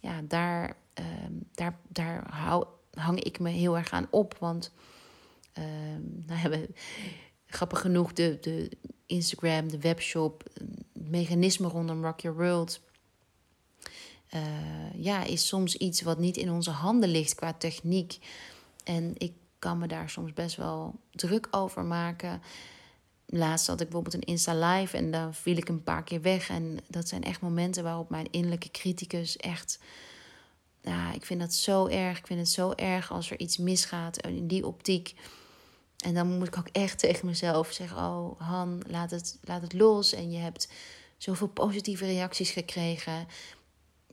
ja, 0.00 0.20
daar, 0.28 0.76
uh, 1.00 1.06
daar, 1.54 1.78
daar 1.88 2.34
hou, 2.34 2.64
hang 2.94 3.20
ik 3.20 3.38
me 3.38 3.50
heel 3.50 3.76
erg 3.76 3.90
aan 3.90 4.06
op. 4.10 4.36
Want 4.38 4.72
uh, 5.58 5.64
nou 6.26 6.40
hebben 6.40 6.74
grappig 7.54 7.80
genoeg 7.80 8.12
de, 8.12 8.38
de 8.40 8.70
Instagram, 9.06 9.68
de 9.70 9.78
webshop, 9.78 10.44
het 10.92 11.08
mechanisme 11.10 11.68
rondom 11.68 12.04
Rock 12.04 12.20
Your 12.20 12.38
World. 12.38 12.80
Uh, 14.34 14.40
ja, 14.94 15.24
is 15.24 15.46
soms 15.46 15.76
iets 15.76 16.02
wat 16.02 16.18
niet 16.18 16.36
in 16.36 16.50
onze 16.50 16.70
handen 16.70 17.08
ligt 17.08 17.34
qua 17.34 17.52
techniek. 17.52 18.18
En 18.84 19.12
ik 19.18 19.32
kan 19.58 19.78
me 19.78 19.86
daar 19.86 20.10
soms 20.10 20.32
best 20.32 20.56
wel 20.56 20.94
druk 21.10 21.48
over 21.50 21.84
maken. 21.84 22.42
Laatst 23.26 23.66
had 23.66 23.80
ik 23.80 23.86
bijvoorbeeld 23.86 24.14
een 24.14 24.32
Insta 24.32 24.54
Live 24.54 24.96
en 24.96 25.10
dan 25.10 25.34
viel 25.34 25.56
ik 25.56 25.68
een 25.68 25.82
paar 25.82 26.04
keer 26.04 26.20
weg. 26.20 26.48
En 26.48 26.78
dat 26.88 27.08
zijn 27.08 27.22
echt 27.22 27.40
momenten 27.40 27.82
waarop 27.82 28.10
mijn 28.10 28.30
innerlijke 28.30 28.70
criticus 28.70 29.36
echt. 29.36 29.78
Ja, 30.82 31.12
ik 31.12 31.24
vind 31.24 31.40
dat 31.40 31.54
zo 31.54 31.86
erg. 31.86 32.18
Ik 32.18 32.26
vind 32.26 32.38
het 32.40 32.48
zo 32.48 32.72
erg 32.72 33.12
als 33.12 33.30
er 33.30 33.38
iets 33.38 33.56
misgaat 33.56 34.26
in 34.26 34.46
die 34.46 34.66
optiek. 34.66 35.14
En 36.04 36.14
dan 36.14 36.38
moet 36.38 36.46
ik 36.46 36.58
ook 36.58 36.68
echt 36.72 36.98
tegen 36.98 37.26
mezelf 37.26 37.72
zeggen: 37.72 37.96
Oh, 37.96 38.40
Han, 38.40 38.82
laat 38.86 39.10
het, 39.10 39.38
laat 39.42 39.62
het 39.62 39.72
los. 39.72 40.12
En 40.12 40.30
je 40.30 40.38
hebt 40.38 40.68
zoveel 41.16 41.48
positieve 41.48 42.06
reacties 42.06 42.50
gekregen. 42.50 43.26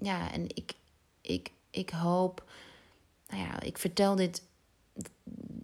Ja, 0.01 0.31
en 0.31 0.45
ik, 0.47 0.73
ik, 1.21 1.51
ik 1.69 1.89
hoop. 1.89 2.49
Nou 3.27 3.41
ja, 3.41 3.61
ik 3.61 3.77
vertel 3.77 4.15
dit 4.15 4.43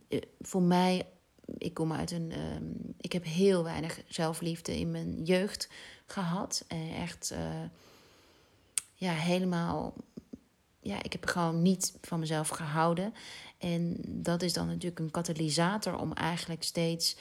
eh, 0.08 0.22
voor 0.42 0.62
mij. 0.62 1.06
Ik 1.58 1.74
kom 1.74 1.94
uit 1.94 2.12
een. 2.12 2.32
Um, 2.40 2.96
ik 2.98 3.12
heb 3.12 3.24
heel 3.24 3.64
weinig 3.64 4.02
zelfliefde 4.08 4.80
in 4.80 4.92
mijn 4.92 5.24
jeugd 5.24 5.70
gehad. 6.06 6.66
En 6.68 6.94
echt. 6.94 7.32
Uh, 7.34 7.40
ja, 8.94 9.12
helemaal. 9.12 9.94
Ja, 10.80 11.04
ik 11.04 11.12
heb 11.12 11.26
gewoon 11.26 11.62
niet 11.62 11.94
van 12.02 12.20
mezelf 12.20 12.48
gehouden. 12.48 13.14
En 13.58 13.96
dat 14.06 14.42
is 14.42 14.54
dan 14.54 14.68
natuurlijk 14.68 15.00
een 15.00 15.12
katalysator 15.12 16.00
om 16.00 16.14
eigenlijk 16.14 16.64
steeds 16.64 17.18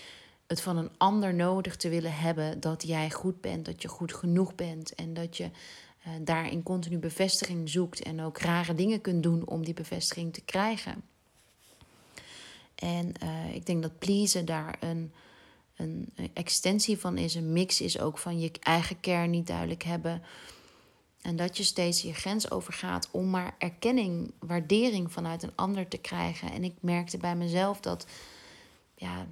het 0.46 0.60
van 0.60 0.76
een 0.76 0.90
ander 0.96 1.34
nodig 1.34 1.76
te 1.76 1.88
willen 1.88 2.14
hebben 2.14 2.60
dat 2.60 2.82
jij 2.82 3.10
goed 3.10 3.40
bent, 3.40 3.64
dat 3.64 3.82
je 3.82 3.88
goed 3.88 4.14
genoeg 4.14 4.54
bent 4.54 4.94
en 4.94 5.14
dat 5.14 5.36
je 5.36 5.44
uh, 5.44 6.12
daarin 6.20 6.62
continu 6.62 6.98
bevestiging 6.98 7.68
zoekt 7.68 8.02
en 8.02 8.20
ook 8.20 8.38
rare 8.38 8.74
dingen 8.74 9.00
kunt 9.00 9.22
doen 9.22 9.46
om 9.46 9.64
die 9.64 9.74
bevestiging 9.74 10.32
te 10.32 10.40
krijgen. 10.40 11.02
En 12.74 13.12
uh, 13.22 13.54
ik 13.54 13.66
denk 13.66 13.82
dat 13.82 13.98
pleasen 13.98 14.44
daar 14.44 14.76
een, 14.80 15.12
een 15.76 16.12
extensie 16.32 16.98
van 16.98 17.18
is, 17.18 17.34
een 17.34 17.52
mix 17.52 17.80
is 17.80 17.98
ook 18.00 18.18
van 18.18 18.40
je 18.40 18.50
eigen 18.60 19.00
kern 19.00 19.30
niet 19.30 19.46
duidelijk 19.46 19.82
hebben. 19.82 20.22
En 21.26 21.36
dat 21.36 21.56
je 21.56 21.62
steeds 21.62 22.02
je 22.02 22.14
grens 22.14 22.50
overgaat 22.50 23.08
om 23.10 23.30
maar 23.30 23.54
erkenning, 23.58 24.32
waardering 24.38 25.12
vanuit 25.12 25.42
een 25.42 25.52
ander 25.54 25.88
te 25.88 25.98
krijgen. 25.98 26.52
En 26.52 26.64
ik 26.64 26.74
merkte 26.80 27.18
bij 27.18 27.36
mezelf 27.36 27.80
dat, 27.80 28.06
ja, 28.94 29.26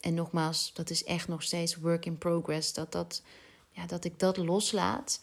en 0.00 0.14
nogmaals, 0.14 0.70
dat 0.74 0.90
is 0.90 1.04
echt 1.04 1.28
nog 1.28 1.42
steeds 1.42 1.76
work 1.76 2.06
in 2.06 2.18
progress, 2.18 2.72
dat, 2.72 2.92
dat, 2.92 3.22
ja, 3.70 3.86
dat 3.86 4.04
ik 4.04 4.18
dat 4.18 4.36
loslaat. 4.36 5.20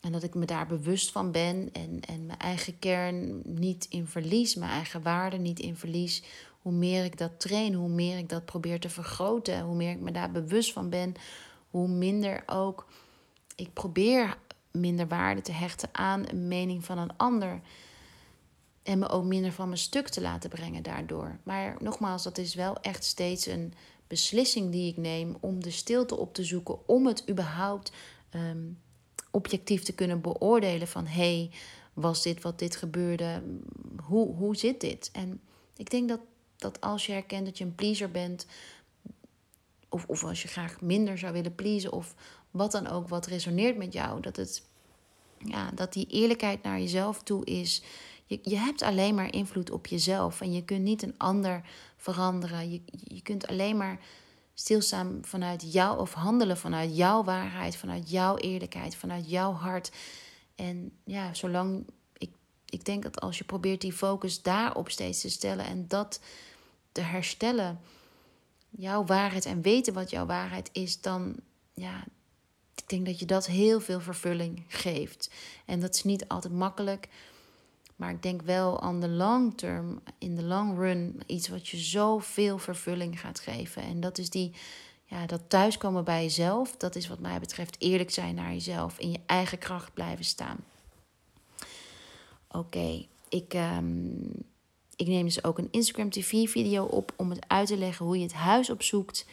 En 0.00 0.12
dat 0.12 0.22
ik 0.22 0.34
me 0.34 0.46
daar 0.46 0.66
bewust 0.66 1.12
van 1.12 1.32
ben 1.32 1.68
en, 1.72 2.00
en 2.00 2.26
mijn 2.26 2.38
eigen 2.38 2.78
kern 2.78 3.40
niet 3.44 3.86
in 3.88 4.06
verlies, 4.06 4.54
mijn 4.54 4.70
eigen 4.70 5.02
waarde 5.02 5.36
niet 5.36 5.58
in 5.58 5.76
verlies. 5.76 6.22
Hoe 6.62 6.72
meer 6.72 7.04
ik 7.04 7.18
dat 7.18 7.40
train, 7.40 7.74
hoe 7.74 7.88
meer 7.88 8.18
ik 8.18 8.28
dat 8.28 8.44
probeer 8.44 8.80
te 8.80 8.88
vergroten, 8.88 9.60
hoe 9.60 9.76
meer 9.76 9.90
ik 9.90 10.00
me 10.00 10.12
daar 10.12 10.30
bewust 10.30 10.72
van 10.72 10.90
ben, 10.90 11.14
hoe 11.70 11.88
minder 11.88 12.42
ook 12.46 12.86
ik 13.56 13.72
probeer 13.72 14.36
minder 14.70 15.08
waarde 15.08 15.40
te 15.40 15.52
hechten 15.52 15.88
aan 15.92 16.24
een 16.28 16.48
mening 16.48 16.84
van 16.84 16.98
een 16.98 17.16
ander. 17.16 17.60
En 18.82 18.98
me 18.98 19.08
ook 19.08 19.24
minder 19.24 19.52
van 19.52 19.66
mijn 19.66 19.78
stuk 19.78 20.08
te 20.08 20.20
laten 20.20 20.50
brengen 20.50 20.82
daardoor. 20.82 21.38
Maar 21.42 21.76
nogmaals, 21.78 22.22
dat 22.22 22.38
is 22.38 22.54
wel 22.54 22.80
echt 22.80 23.04
steeds 23.04 23.46
een 23.46 23.74
beslissing 24.06 24.72
die 24.72 24.90
ik 24.90 24.96
neem 24.96 25.36
om 25.40 25.62
de 25.62 25.70
stilte 25.70 26.16
op 26.16 26.34
te 26.34 26.44
zoeken. 26.44 26.88
Om 26.88 27.06
het 27.06 27.30
überhaupt 27.30 27.92
ehm, 28.30 28.66
objectief 29.30 29.82
te 29.82 29.94
kunnen 29.94 30.20
beoordelen 30.20 30.88
van 30.88 31.06
hé, 31.06 31.36
hey, 31.36 31.50
was 31.92 32.22
dit 32.22 32.42
wat 32.42 32.58
dit 32.58 32.76
gebeurde? 32.76 33.42
Hoe, 34.02 34.34
hoe 34.34 34.56
zit 34.56 34.80
dit? 34.80 35.10
En 35.12 35.40
ik 35.76 35.90
denk 35.90 36.08
dat, 36.08 36.20
dat 36.56 36.80
als 36.80 37.06
je 37.06 37.12
herkent 37.12 37.44
dat 37.44 37.58
je 37.58 37.64
een 37.64 37.74
pleaser 37.74 38.10
bent, 38.10 38.46
of, 39.88 40.04
of 40.06 40.24
als 40.24 40.42
je 40.42 40.48
graag 40.48 40.80
minder 40.80 41.18
zou 41.18 41.32
willen 41.32 41.54
pleasen, 41.54 41.92
of 41.92 42.14
wat 42.58 42.72
dan 42.72 42.86
ook 42.86 43.08
wat 43.08 43.26
resoneert 43.26 43.76
met 43.76 43.92
jou, 43.92 44.20
dat, 44.20 44.36
het, 44.36 44.62
ja, 45.38 45.70
dat 45.74 45.92
die 45.92 46.06
eerlijkheid 46.06 46.62
naar 46.62 46.80
jezelf 46.80 47.22
toe 47.22 47.44
is. 47.44 47.82
Je, 48.26 48.38
je 48.42 48.56
hebt 48.56 48.82
alleen 48.82 49.14
maar 49.14 49.32
invloed 49.32 49.70
op 49.70 49.86
jezelf 49.86 50.40
en 50.40 50.52
je 50.52 50.64
kunt 50.64 50.82
niet 50.82 51.02
een 51.02 51.14
ander 51.18 51.62
veranderen. 51.96 52.70
Je, 52.72 52.82
je 53.04 53.22
kunt 53.22 53.46
alleen 53.46 53.76
maar 53.76 54.00
stilstaan 54.54 55.18
vanuit 55.22 55.72
jou 55.72 55.98
of 55.98 56.12
handelen 56.12 56.56
vanuit 56.56 56.96
jouw 56.96 57.24
waarheid, 57.24 57.76
vanuit 57.76 58.10
jouw 58.10 58.36
eerlijkheid, 58.36 58.96
vanuit 58.96 59.30
jouw 59.30 59.52
hart. 59.52 59.92
En 60.54 60.92
ja, 61.04 61.34
zolang 61.34 61.86
ik, 62.12 62.30
ik 62.64 62.84
denk 62.84 63.02
dat 63.02 63.20
als 63.20 63.38
je 63.38 63.44
probeert 63.44 63.80
die 63.80 63.92
focus 63.92 64.42
daarop 64.42 64.90
steeds 64.90 65.20
te 65.20 65.30
stellen 65.30 65.66
en 65.66 65.88
dat 65.88 66.20
te 66.92 67.00
herstellen, 67.00 67.80
jouw 68.70 69.04
waarheid 69.04 69.44
en 69.44 69.62
weten 69.62 69.94
wat 69.94 70.10
jouw 70.10 70.26
waarheid 70.26 70.70
is, 70.72 71.00
dan, 71.00 71.36
ja, 71.74 72.04
ik 72.80 72.88
denk 72.88 73.06
dat 73.06 73.18
je 73.18 73.26
dat 73.26 73.46
heel 73.46 73.80
veel 73.80 74.00
vervulling 74.00 74.62
geeft. 74.68 75.30
En 75.64 75.80
dat 75.80 75.94
is 75.94 76.04
niet 76.04 76.28
altijd 76.28 76.52
makkelijk. 76.52 77.08
Maar 77.96 78.10
ik 78.10 78.22
denk 78.22 78.42
wel 78.42 78.80
aan 78.80 79.00
de 79.00 79.08
long 79.08 79.56
term, 79.56 80.00
in 80.18 80.36
de 80.36 80.42
long 80.42 80.78
run, 80.78 81.20
iets 81.26 81.48
wat 81.48 81.68
je 81.68 81.76
zoveel 81.76 82.58
vervulling 82.58 83.20
gaat 83.20 83.40
geven. 83.40 83.82
En 83.82 84.00
dat 84.00 84.18
is 84.18 84.30
die, 84.30 84.52
ja, 85.04 85.26
dat 85.26 85.40
thuiskomen 85.48 86.04
bij 86.04 86.22
jezelf. 86.22 86.76
Dat 86.76 86.96
is 86.96 87.08
wat 87.08 87.18
mij 87.18 87.40
betreft 87.40 87.76
eerlijk 87.78 88.10
zijn 88.10 88.34
naar 88.34 88.52
jezelf. 88.52 88.98
In 88.98 89.10
je 89.10 89.20
eigen 89.26 89.58
kracht 89.58 89.94
blijven 89.94 90.24
staan. 90.24 90.58
Oké, 92.50 93.06
ik, 93.28 93.54
um, 93.54 94.30
ik 94.96 95.06
neem 95.06 95.24
dus 95.24 95.44
ook 95.44 95.58
een 95.58 95.68
Instagram 95.70 96.10
TV 96.10 96.48
video 96.48 96.84
op 96.84 97.12
om 97.16 97.30
het 97.30 97.48
uit 97.48 97.66
te 97.66 97.76
leggen 97.76 98.06
hoe 98.06 98.16
je 98.16 98.22
het 98.22 98.32
huis 98.32 98.70
opzoekt. 98.70 99.26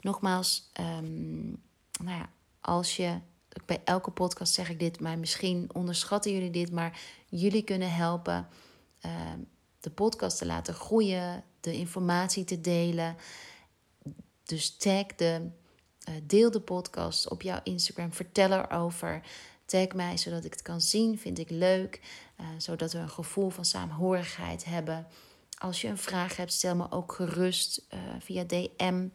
Nogmaals, 0.00 0.70
um, 0.80 1.62
nou 2.02 2.18
ja, 2.18 2.28
als 2.66 2.96
je, 2.96 3.18
bij 3.66 3.80
elke 3.84 4.10
podcast 4.10 4.54
zeg 4.54 4.70
ik 4.70 4.78
dit, 4.78 5.00
maar 5.00 5.18
misschien 5.18 5.68
onderschatten 5.72 6.32
jullie 6.32 6.50
dit, 6.50 6.72
maar 6.72 7.00
jullie 7.28 7.62
kunnen 7.62 7.94
helpen 7.94 8.48
uh, 9.06 9.12
de 9.80 9.90
podcast 9.90 10.38
te 10.38 10.46
laten 10.46 10.74
groeien, 10.74 11.44
de 11.60 11.72
informatie 11.72 12.44
te 12.44 12.60
delen. 12.60 13.16
dus 14.44 14.76
tag 14.76 15.06
de, 15.06 15.50
uh, 16.08 16.14
deel 16.22 16.50
de 16.50 16.60
podcast 16.60 17.28
op 17.28 17.42
jouw 17.42 17.60
Instagram. 17.62 18.12
Vertel 18.12 18.52
erover. 18.52 19.22
Tag 19.64 19.88
mij 19.88 20.16
zodat 20.16 20.44
ik 20.44 20.52
het 20.52 20.62
kan 20.62 20.80
zien. 20.80 21.18
Vind 21.18 21.38
ik 21.38 21.50
leuk. 21.50 22.00
Uh, 22.40 22.46
zodat 22.58 22.92
we 22.92 22.98
een 22.98 23.08
gevoel 23.08 23.50
van 23.50 23.64
saamhorigheid 23.64 24.64
hebben. 24.64 25.06
Als 25.58 25.80
je 25.80 25.88
een 25.88 25.98
vraag 25.98 26.36
hebt, 26.36 26.52
stel 26.52 26.76
me 26.76 26.90
ook 26.90 27.12
gerust 27.12 27.86
uh, 27.94 28.00
via 28.18 28.44
DM. 28.44 29.08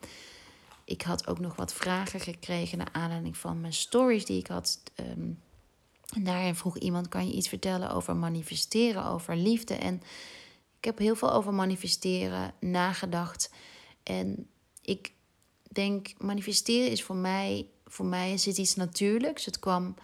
Ik 0.92 1.02
had 1.02 1.28
ook 1.28 1.40
nog 1.40 1.56
wat 1.56 1.74
vragen 1.74 2.20
gekregen 2.20 2.78
naar 2.78 2.92
aanleiding 2.92 3.38
van 3.38 3.62
mijn 3.62 3.74
stories 3.74 4.26
die 4.26 4.40
ik 4.40 4.48
had. 4.48 4.82
Um, 5.00 5.40
en 6.14 6.24
daarin 6.24 6.56
vroeg 6.56 6.78
iemand: 6.78 7.08
kan 7.08 7.28
je 7.28 7.34
iets 7.34 7.48
vertellen 7.48 7.92
over 7.92 8.16
manifesteren, 8.16 9.06
over 9.06 9.36
liefde? 9.36 9.74
En 9.74 9.96
ik 10.78 10.86
heb 10.86 10.98
heel 10.98 11.16
veel 11.16 11.34
over 11.34 11.54
manifesteren 11.54 12.54
nagedacht. 12.60 13.52
En 14.04 14.48
ik 14.82 15.14
denk, 15.70 16.14
manifesteren 16.18 16.92
is 16.92 17.04
voor 17.04 17.16
mij, 17.16 17.68
voor 17.86 18.06
mij 18.06 18.34
is 18.34 18.46
het 18.46 18.58
iets 18.58 18.76
natuurlijks. 18.76 19.46
Het 19.46 19.60
kwam, 19.60 19.96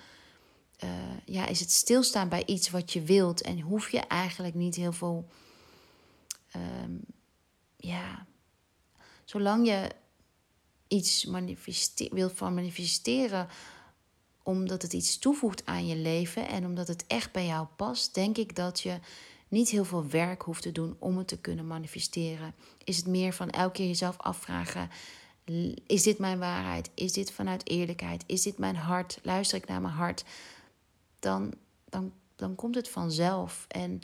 uh, 0.84 0.90
ja, 1.26 1.48
is 1.48 1.60
het 1.60 1.72
stilstaan 1.72 2.30
bij 2.30 2.46
iets 2.46 2.70
wat 2.70 2.94
je 2.94 3.02
wilt. 3.02 3.42
En 3.42 3.60
hoef 3.60 3.90
je 3.90 4.00
eigenlijk 4.00 4.56
niet 4.56 4.76
heel 4.76 4.94
veel, 4.94 5.28
um, 6.56 7.02
ja, 7.78 8.26
zolang 9.26 9.68
je 9.68 9.90
iets 10.88 11.26
manifeste 11.26 12.10
wilt 12.12 12.34
van 12.34 12.54
manifesteren, 12.54 13.48
omdat 14.44 14.82
het 14.82 14.94
iets 14.94 15.20
toevoegt 15.20 15.66
aan 15.66 15.88
je 15.88 15.96
leven 15.96 16.48
en 16.48 16.66
omdat 16.66 16.88
het 16.88 17.08
echt 17.08 17.32
bij 17.32 17.46
jou 17.46 17.68
past, 17.76 18.14
denk 18.14 18.38
ik 18.38 18.56
dat 18.56 18.82
je 18.82 19.00
niet 19.48 19.70
heel 19.70 19.86
veel 19.86 20.08
werk 20.08 20.42
hoeft 20.42 20.62
te 20.62 20.72
doen 20.72 20.96
om 21.00 21.18
het 21.18 21.28
te 21.28 21.40
kunnen 21.40 21.68
manifesteren. 21.68 22.54
Is 22.84 22.98
het 22.98 23.08
meer 23.08 23.34
van 23.34 23.50
elke 23.50 23.72
keer 23.72 23.88
jezelf 23.88 24.18
afvragen: 24.18 24.90
is 25.88 26.04
dit 26.04 26.18
mijn 26.18 26.40
waarheid? 26.40 26.90
Is 26.94 27.14
dit 27.14 27.32
vanuit 27.32 27.70
eerlijkheid? 27.70 28.24
Is 28.26 28.42
dit 28.42 28.58
mijn 28.58 28.76
hart? 28.76 29.20
Luister 29.24 29.58
ik 29.58 29.68
naar 29.68 29.82
mijn 29.82 29.94
hart? 29.94 30.24
Dan, 31.20 31.54
dan, 31.90 32.14
dan 32.36 32.56
komt 32.56 32.76
het 32.76 32.90
vanzelf 32.90 33.66
en 33.68 34.02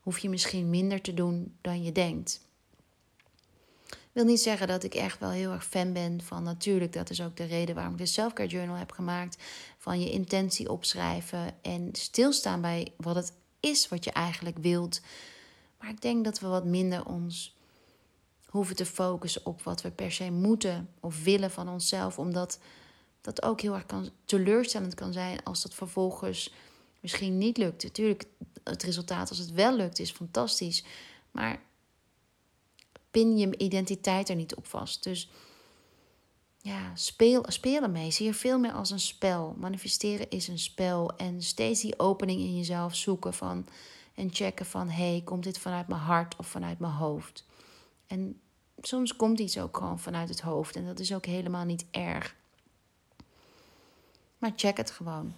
hoef 0.00 0.18
je 0.18 0.28
misschien 0.28 0.70
minder 0.70 1.00
te 1.00 1.14
doen 1.14 1.56
dan 1.60 1.82
je 1.82 1.92
denkt. 1.92 2.43
Wil 4.14 4.24
niet 4.24 4.40
zeggen 4.40 4.66
dat 4.66 4.84
ik 4.84 4.94
echt 4.94 5.18
wel 5.18 5.30
heel 5.30 5.50
erg 5.50 5.64
fan 5.64 5.92
ben 5.92 6.22
van 6.22 6.42
natuurlijk. 6.42 6.92
Dat 6.92 7.10
is 7.10 7.22
ook 7.22 7.36
de 7.36 7.44
reden 7.44 7.74
waarom 7.74 7.92
ik 7.92 7.98
de 7.98 8.06
Selfcare 8.06 8.48
Journal 8.48 8.76
heb 8.76 8.92
gemaakt. 8.92 9.42
Van 9.78 10.00
je 10.00 10.10
intentie 10.10 10.70
opschrijven 10.70 11.54
en 11.62 11.88
stilstaan 11.92 12.60
bij 12.60 12.92
wat 12.96 13.14
het 13.14 13.32
is 13.60 13.88
wat 13.88 14.04
je 14.04 14.10
eigenlijk 14.10 14.58
wilt. 14.58 15.00
Maar 15.78 15.88
ik 15.88 16.02
denk 16.02 16.24
dat 16.24 16.40
we 16.40 16.46
wat 16.46 16.64
minder 16.64 17.06
ons 17.06 17.56
hoeven 18.46 18.76
te 18.76 18.86
focussen 18.86 19.46
op 19.46 19.62
wat 19.62 19.82
we 19.82 19.90
per 19.90 20.12
se 20.12 20.30
moeten 20.30 20.88
of 21.00 21.22
willen 21.22 21.50
van 21.50 21.68
onszelf. 21.68 22.18
Omdat 22.18 22.58
dat 23.20 23.42
ook 23.42 23.60
heel 23.60 23.74
erg 23.74 23.86
kan, 23.86 24.10
teleurstellend 24.24 24.94
kan 24.94 25.12
zijn 25.12 25.42
als 25.42 25.62
dat 25.62 25.74
vervolgens 25.74 26.52
misschien 27.00 27.38
niet 27.38 27.56
lukt. 27.56 27.82
Natuurlijk, 27.82 28.24
het 28.64 28.82
resultaat 28.82 29.28
als 29.28 29.38
het 29.38 29.52
wel 29.52 29.76
lukt 29.76 29.98
is 29.98 30.10
fantastisch. 30.10 30.84
Maar 31.30 31.60
pin 33.14 33.36
je 33.36 33.58
identiteit 33.58 34.28
er 34.28 34.36
niet 34.36 34.54
op 34.54 34.66
vast. 34.66 35.02
Dus 35.02 35.30
ja, 36.58 36.90
speel, 36.94 37.44
spelen 37.48 37.92
mee. 37.92 38.10
Zie 38.10 38.26
je 38.26 38.34
veel 38.34 38.58
meer 38.58 38.72
als 38.72 38.90
een 38.90 39.00
spel. 39.00 39.54
Manifesteren 39.58 40.30
is 40.30 40.48
een 40.48 40.58
spel. 40.58 41.16
En 41.16 41.42
steeds 41.42 41.80
die 41.80 41.98
opening 41.98 42.40
in 42.40 42.56
jezelf 42.56 42.94
zoeken 42.94 43.34
van. 43.34 43.66
En 44.14 44.28
checken 44.32 44.66
van: 44.66 44.88
hey, 44.88 45.22
komt 45.24 45.44
dit 45.44 45.58
vanuit 45.58 45.88
mijn 45.88 46.00
hart 46.00 46.36
of 46.36 46.46
vanuit 46.46 46.78
mijn 46.78 46.92
hoofd? 46.92 47.44
En 48.06 48.40
soms 48.80 49.16
komt 49.16 49.38
iets 49.38 49.58
ook 49.58 49.76
gewoon 49.76 49.98
vanuit 49.98 50.28
het 50.28 50.40
hoofd. 50.40 50.76
En 50.76 50.86
dat 50.86 50.98
is 50.98 51.14
ook 51.14 51.26
helemaal 51.26 51.64
niet 51.64 51.84
erg. 51.90 52.34
Maar 54.38 54.52
check 54.56 54.76
het 54.76 54.90
gewoon. 54.90 55.34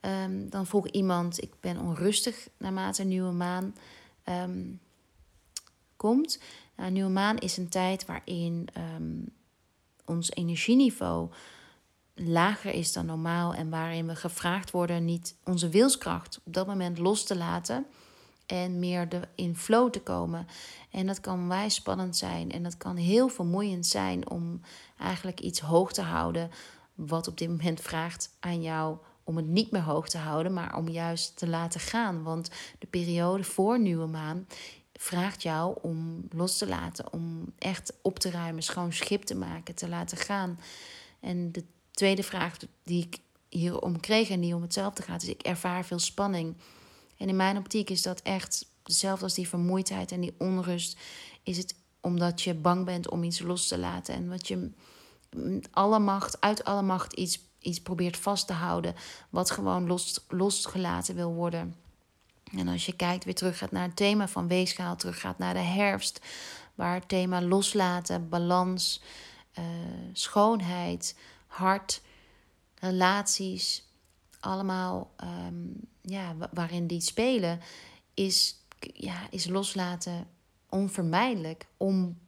Um, 0.00 0.50
dan 0.50 0.66
vroeg 0.66 0.88
iemand: 0.88 1.42
Ik 1.42 1.52
ben 1.60 1.78
onrustig 1.78 2.48
naarmate 2.56 3.02
een 3.02 3.08
nieuwe 3.08 3.32
maan 3.32 3.74
um, 4.24 4.80
komt. 5.96 6.38
Nou, 6.76 6.90
nieuwe 6.90 7.10
maan 7.10 7.38
is 7.38 7.56
een 7.56 7.68
tijd 7.68 8.06
waarin 8.06 8.68
um, 8.96 9.28
ons 10.04 10.30
energieniveau 10.30 11.30
lager 12.14 12.72
is 12.72 12.92
dan 12.92 13.06
normaal 13.06 13.54
en 13.54 13.70
waarin 13.70 14.06
we 14.06 14.16
gevraagd 14.16 14.70
worden 14.70 15.04
niet 15.04 15.36
onze 15.44 15.68
wilskracht 15.68 16.40
op 16.44 16.54
dat 16.54 16.66
moment 16.66 16.98
los 16.98 17.24
te 17.24 17.36
laten 17.36 17.86
en 18.46 18.78
meer 18.78 19.08
de, 19.08 19.20
in 19.34 19.56
flow 19.56 19.90
te 19.90 20.00
komen. 20.00 20.46
En 20.90 21.06
dat 21.06 21.20
kan 21.20 21.48
wijs 21.48 21.74
spannend 21.74 22.16
zijn 22.16 22.50
en 22.50 22.62
dat 22.62 22.76
kan 22.76 22.96
heel 22.96 23.28
vermoeiend 23.28 23.86
zijn 23.86 24.30
om 24.30 24.60
eigenlijk 24.98 25.40
iets 25.40 25.60
hoog 25.60 25.92
te 25.92 26.02
houden 26.02 26.50
wat 26.94 27.28
op 27.28 27.38
dit 27.38 27.48
moment 27.48 27.80
vraagt 27.80 28.30
aan 28.40 28.62
jou 28.62 28.96
om 29.24 29.36
het 29.36 29.46
niet 29.46 29.70
meer 29.70 29.82
hoog 29.82 30.08
te 30.08 30.18
houden, 30.18 30.52
maar 30.52 30.76
om 30.76 30.88
juist 30.88 31.36
te 31.36 31.48
laten 31.48 31.80
gaan. 31.80 32.22
Want 32.22 32.50
de 32.78 32.86
periode 32.86 33.44
voor 33.44 33.80
nieuwe 33.80 34.06
maan 34.06 34.46
vraagt 34.98 35.42
jou 35.42 35.78
om 35.82 36.28
los 36.30 36.58
te 36.58 36.66
laten, 36.66 37.12
om 37.12 37.52
echt 37.58 37.92
op 38.02 38.18
te 38.18 38.30
ruimen, 38.30 38.62
schoon 38.62 38.92
schip 38.92 39.22
te 39.22 39.34
maken, 39.34 39.74
te 39.74 39.88
laten 39.88 40.16
gaan. 40.16 40.60
En 41.20 41.52
de 41.52 41.64
tweede 41.90 42.22
vraag 42.22 42.56
die 42.82 43.02
ik 43.02 43.18
hierom 43.48 44.00
kreeg 44.00 44.30
en 44.30 44.40
die 44.40 44.54
om 44.54 44.62
hetzelfde 44.62 45.02
gaat, 45.02 45.22
is: 45.22 45.28
ik 45.28 45.42
ervaar 45.42 45.84
veel 45.84 45.98
spanning. 45.98 46.56
En 47.16 47.28
in 47.28 47.36
mijn 47.36 47.56
optiek 47.56 47.90
is 47.90 48.02
dat 48.02 48.20
echt 48.22 48.66
hetzelfde 48.82 49.24
als 49.24 49.34
die 49.34 49.48
vermoeidheid 49.48 50.12
en 50.12 50.20
die 50.20 50.34
onrust. 50.38 50.98
Is 51.42 51.56
het 51.56 51.74
omdat 52.00 52.42
je 52.42 52.54
bang 52.54 52.84
bent 52.84 53.10
om 53.10 53.22
iets 53.22 53.40
los 53.40 53.66
te 53.66 53.78
laten 53.78 54.14
en 54.14 54.28
wat 54.28 54.48
je 54.48 54.70
alle 55.70 55.98
macht, 55.98 56.40
uit 56.40 56.64
alle 56.64 56.82
macht 56.82 57.12
iets, 57.12 57.40
iets 57.58 57.80
probeert 57.80 58.16
vast 58.16 58.46
te 58.46 58.52
houden, 58.52 58.94
wat 59.30 59.50
gewoon 59.50 59.86
los, 59.86 60.24
losgelaten 60.28 61.14
wil 61.14 61.32
worden. 61.32 61.74
En 62.56 62.68
als 62.68 62.86
je 62.86 62.96
kijkt, 62.96 63.24
weer 63.24 63.34
terug 63.34 63.58
gaat 63.58 63.70
naar 63.70 63.86
het 63.86 63.96
thema 63.96 64.28
van 64.28 64.48
weegschaal, 64.48 64.96
terug 64.96 65.20
gaat 65.20 65.38
naar 65.38 65.54
de 65.54 65.60
herfst, 65.60 66.20
waar 66.74 66.94
het 66.94 67.08
thema 67.08 67.42
loslaten, 67.42 68.28
balans, 68.28 69.02
uh, 69.58 69.64
schoonheid, 70.12 71.16
hart, 71.46 72.02
relaties, 72.74 73.88
allemaal 74.40 75.10
um, 75.22 75.80
ja, 76.00 76.36
waarin 76.52 76.86
die 76.86 77.00
spelen, 77.00 77.60
is, 78.14 78.56
ja, 78.94 79.26
is 79.30 79.46
loslaten 79.46 80.26
onvermijdelijk. 80.68 81.66
Om, 81.76 82.18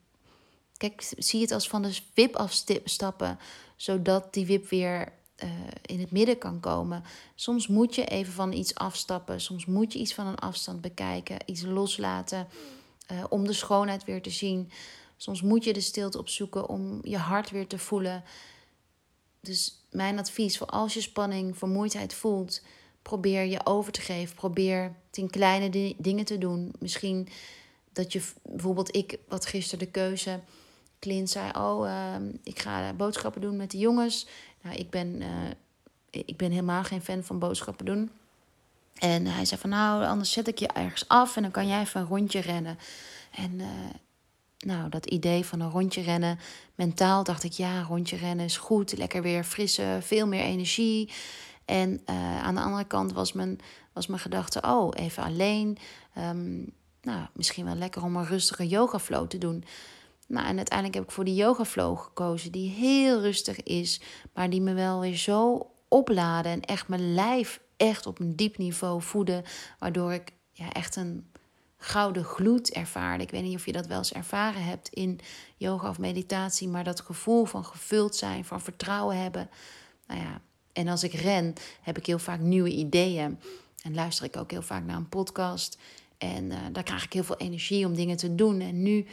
kijk, 0.77 1.12
zie 1.18 1.41
het 1.41 1.51
als 1.51 1.68
van 1.68 1.83
de 1.83 1.99
wip 2.14 2.37
afstappen, 2.37 3.39
zodat 3.77 4.35
die 4.35 4.47
wip 4.47 4.68
weer 4.68 5.12
uh, 5.45 5.51
in 5.82 6.01
het 6.01 6.11
midden 6.11 6.39
kan 6.39 6.61
komen. 6.61 7.03
Soms 7.34 7.66
moet 7.66 7.95
je 7.95 8.05
even 8.05 8.32
van 8.32 8.53
iets 8.53 8.74
afstappen. 8.74 9.41
Soms 9.41 9.66
moet 9.66 9.93
je 9.93 9.99
iets 9.99 10.14
van 10.14 10.26
een 10.26 10.39
afstand 10.39 10.80
bekijken, 10.80 11.37
iets 11.45 11.62
loslaten 11.62 12.49
uh, 13.12 13.24
om 13.28 13.47
de 13.47 13.53
schoonheid 13.53 14.05
weer 14.05 14.22
te 14.22 14.30
zien. 14.30 14.70
Soms 15.16 15.43
moet 15.43 15.64
je 15.64 15.72
de 15.72 15.80
stilte 15.80 16.18
opzoeken 16.18 16.68
om 16.68 17.01
je 17.03 17.16
hart 17.16 17.51
weer 17.51 17.66
te 17.66 17.78
voelen. 17.78 18.24
Dus 19.41 19.87
mijn 19.91 20.18
advies 20.18 20.59
voor 20.59 20.66
als 20.66 20.95
je 20.95 21.01
spanning, 21.01 21.59
vermoeidheid 21.59 22.14
voelt, 22.14 22.62
probeer 23.03 23.45
je 23.45 23.66
over 23.66 23.93
te 23.93 24.01
geven. 24.01 24.34
Probeer 24.34 24.95
tien 25.11 25.30
kleine 25.30 25.95
dingen 25.99 26.24
te 26.24 26.39
doen. 26.39 26.72
Misschien 26.78 27.28
dat 27.93 28.12
je 28.12 28.22
bijvoorbeeld 28.43 28.97
ik 28.97 29.18
wat 29.28 29.47
gisteren 29.47 29.84
de 29.84 29.91
keuze. 29.91 30.41
Clint 30.99 31.30
zei: 31.30 31.51
Oh, 31.57 31.87
uh, 31.87 32.14
ik 32.43 32.59
ga 32.59 32.93
boodschappen 32.93 33.41
doen 33.41 33.57
met 33.57 33.70
de 33.70 33.78
jongens. 33.78 34.26
Nou, 34.67 34.79
ik 34.79 34.91
ben, 34.91 35.21
uh, 35.21 35.29
ik 36.11 36.37
ben 36.37 36.51
helemaal 36.51 36.85
geen 36.85 37.03
fan 37.03 37.23
van 37.23 37.39
boodschappen 37.39 37.87
doen. 37.87 38.11
En 38.95 39.27
hij 39.27 39.45
zei 39.45 39.61
van 39.61 39.71
nou, 39.71 40.05
anders 40.05 40.33
zet 40.33 40.49
ik 40.49 40.59
je 40.59 40.67
ergens 40.67 41.09
af 41.09 41.37
en 41.37 41.43
dan 41.43 41.51
kan 41.51 41.67
jij 41.67 41.81
even 41.81 42.01
een 42.01 42.07
rondje 42.07 42.41
rennen. 42.41 42.79
En 43.31 43.53
uh, 43.59 43.67
nou, 44.59 44.89
dat 44.89 45.07
idee 45.07 45.45
van 45.45 45.61
een 45.61 45.71
rondje 45.71 46.03
rennen, 46.03 46.39
mentaal 46.75 47.25
dacht 47.25 47.45
ik 47.45 47.53
ja, 47.53 47.83
rondje 47.83 48.17
rennen 48.17 48.45
is 48.45 48.57
goed, 48.57 48.97
lekker 48.97 49.23
weer 49.23 49.45
frisse, 49.45 49.99
veel 50.01 50.27
meer 50.27 50.43
energie. 50.43 51.12
En 51.64 52.01
uh, 52.11 52.43
aan 52.43 52.55
de 52.55 52.61
andere 52.61 52.85
kant 52.85 53.12
was 53.12 53.33
mijn, 53.33 53.59
was 53.93 54.07
mijn 54.07 54.21
gedachte, 54.21 54.61
oh, 54.61 54.91
even 54.95 55.23
alleen. 55.23 55.79
Um, 56.19 56.73
nou, 57.03 57.27
misschien 57.33 57.64
wel 57.64 57.75
lekker 57.75 58.03
om 58.03 58.17
een 58.17 58.27
rustige 58.27 58.69
yoga 58.69 58.99
flow 58.99 59.27
te 59.27 59.39
doen. 59.39 59.64
Nou, 60.27 60.47
en 60.47 60.57
uiteindelijk 60.57 60.99
heb 60.99 61.05
ik 61.05 61.11
voor 61.11 61.24
die 61.24 61.35
yoga 61.35 61.64
flow 61.64 61.99
gekozen, 61.99 62.53
die 62.53 62.70
heel 62.70 63.20
rustig 63.20 63.62
is, 63.62 64.01
maar 64.35 64.51
die 64.51 64.61
me 64.61 64.74
wel 64.74 65.01
weer 65.01 65.16
zo 65.16 65.70
opladen 65.89 66.53
en 66.53 66.61
echt 66.61 66.89
mijn 66.89 67.14
lijf 67.14 67.61
echt 67.77 68.07
op 68.07 68.20
een 68.20 68.37
diep 68.37 68.59
niveau 68.59 69.03
voeden, 69.03 69.45
waardoor 69.79 70.12
ik 70.12 70.33
ja, 70.53 70.72
echt 70.72 70.97
een 70.97 71.31
gouden 71.77 72.24
gloed 72.24 72.70
ervaarde. 72.70 73.24
Ik 73.24 73.31
weet 73.31 73.43
niet 73.43 73.57
of 73.57 73.66
je 73.66 73.72
dat 73.72 73.87
wel 73.87 73.99
eens 73.99 74.12
ervaren 74.12 74.64
hebt 74.64 74.89
in 74.89 75.20
yoga 75.57 75.89
of 75.89 75.99
meditatie, 75.99 76.68
maar 76.68 76.85
dat 76.85 77.01
gevoel 77.01 77.45
van 77.45 77.64
gevuld 77.64 78.16
zijn, 78.16 78.45
van 78.45 78.61
vertrouwen 78.61 79.22
hebben. 79.22 79.51
Nou 80.07 80.20
ja, 80.20 80.41
en 80.72 80.89
als 80.89 81.03
ik 81.03 81.12
ren, 81.12 81.55
heb 81.81 81.99
ik 81.99 82.07
heel 82.07 82.18
vaak 82.18 82.41
nieuwe 82.41 82.70
ideeën 82.70 83.39
en 83.83 83.95
luister 83.95 84.24
ik 84.24 84.37
ook 84.37 84.51
heel 84.51 84.62
vaak 84.62 84.85
naar 84.85 84.97
een 84.97 85.09
podcast. 85.09 85.79
En 86.18 86.45
uh, 86.45 86.57
daar 86.72 86.83
krijg 86.83 87.05
ik 87.05 87.12
heel 87.12 87.24
veel 87.24 87.37
energie 87.37 87.87
om 87.87 87.95
dingen 87.95 88.16
te 88.16 88.35
doen. 88.35 88.61
En 88.61 88.83
nu 88.83 89.07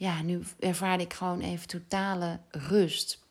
ja, 0.00 0.22
nu 0.22 0.42
ervaar 0.58 1.00
ik 1.00 1.12
gewoon 1.12 1.40
even 1.40 1.68
totale 1.68 2.40
rust. 2.50 3.24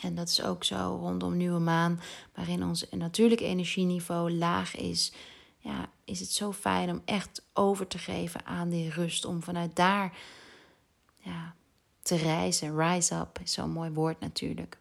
En 0.00 0.14
dat 0.14 0.28
is 0.28 0.42
ook 0.42 0.64
zo 0.64 0.98
rondom 1.00 1.36
nieuwe 1.36 1.58
maan, 1.58 2.00
waarin 2.34 2.64
ons 2.64 2.86
natuurlijk 2.90 3.40
energieniveau 3.40 4.32
laag 4.32 4.76
is. 4.76 5.12
Ja, 5.58 5.90
is 6.04 6.20
het 6.20 6.32
zo 6.32 6.52
fijn 6.52 6.90
om 6.90 7.02
echt 7.04 7.42
over 7.52 7.86
te 7.86 7.98
geven 7.98 8.46
aan 8.46 8.68
die 8.68 8.90
rust. 8.90 9.24
Om 9.24 9.42
vanuit 9.42 9.76
daar 9.76 10.18
ja, 11.18 11.54
te 12.02 12.16
reizen. 12.16 12.78
Rise 12.78 13.14
up 13.14 13.38
is 13.42 13.52
zo'n 13.52 13.70
mooi 13.70 13.90
woord 13.90 14.20
natuurlijk. 14.20 14.78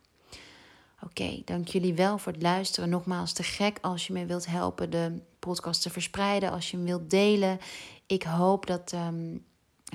Oké, 1.02 1.42
dank 1.46 1.68
jullie 1.68 1.94
wel 1.94 2.18
voor 2.18 2.32
het 2.32 2.42
luisteren. 2.42 2.90
Nogmaals, 2.90 3.34
te 3.34 3.44
gek 3.44 3.78
als 3.82 4.08
je 4.08 4.14
me 4.14 4.26
wilt 4.26 4.46
helpen 4.46 4.90
de 4.90 5.22
podcast 5.40 5.82
te 5.82 5.90
verspreiden, 5.90 6.52
als 6.52 6.72
je 6.72 6.78
hem 6.78 6.86
wilt 6.86 7.10
delen. 7.10 7.60
Ik 8.06 8.24
hoop 8.24 8.66
dat, 8.66 8.92
um, 8.92 9.46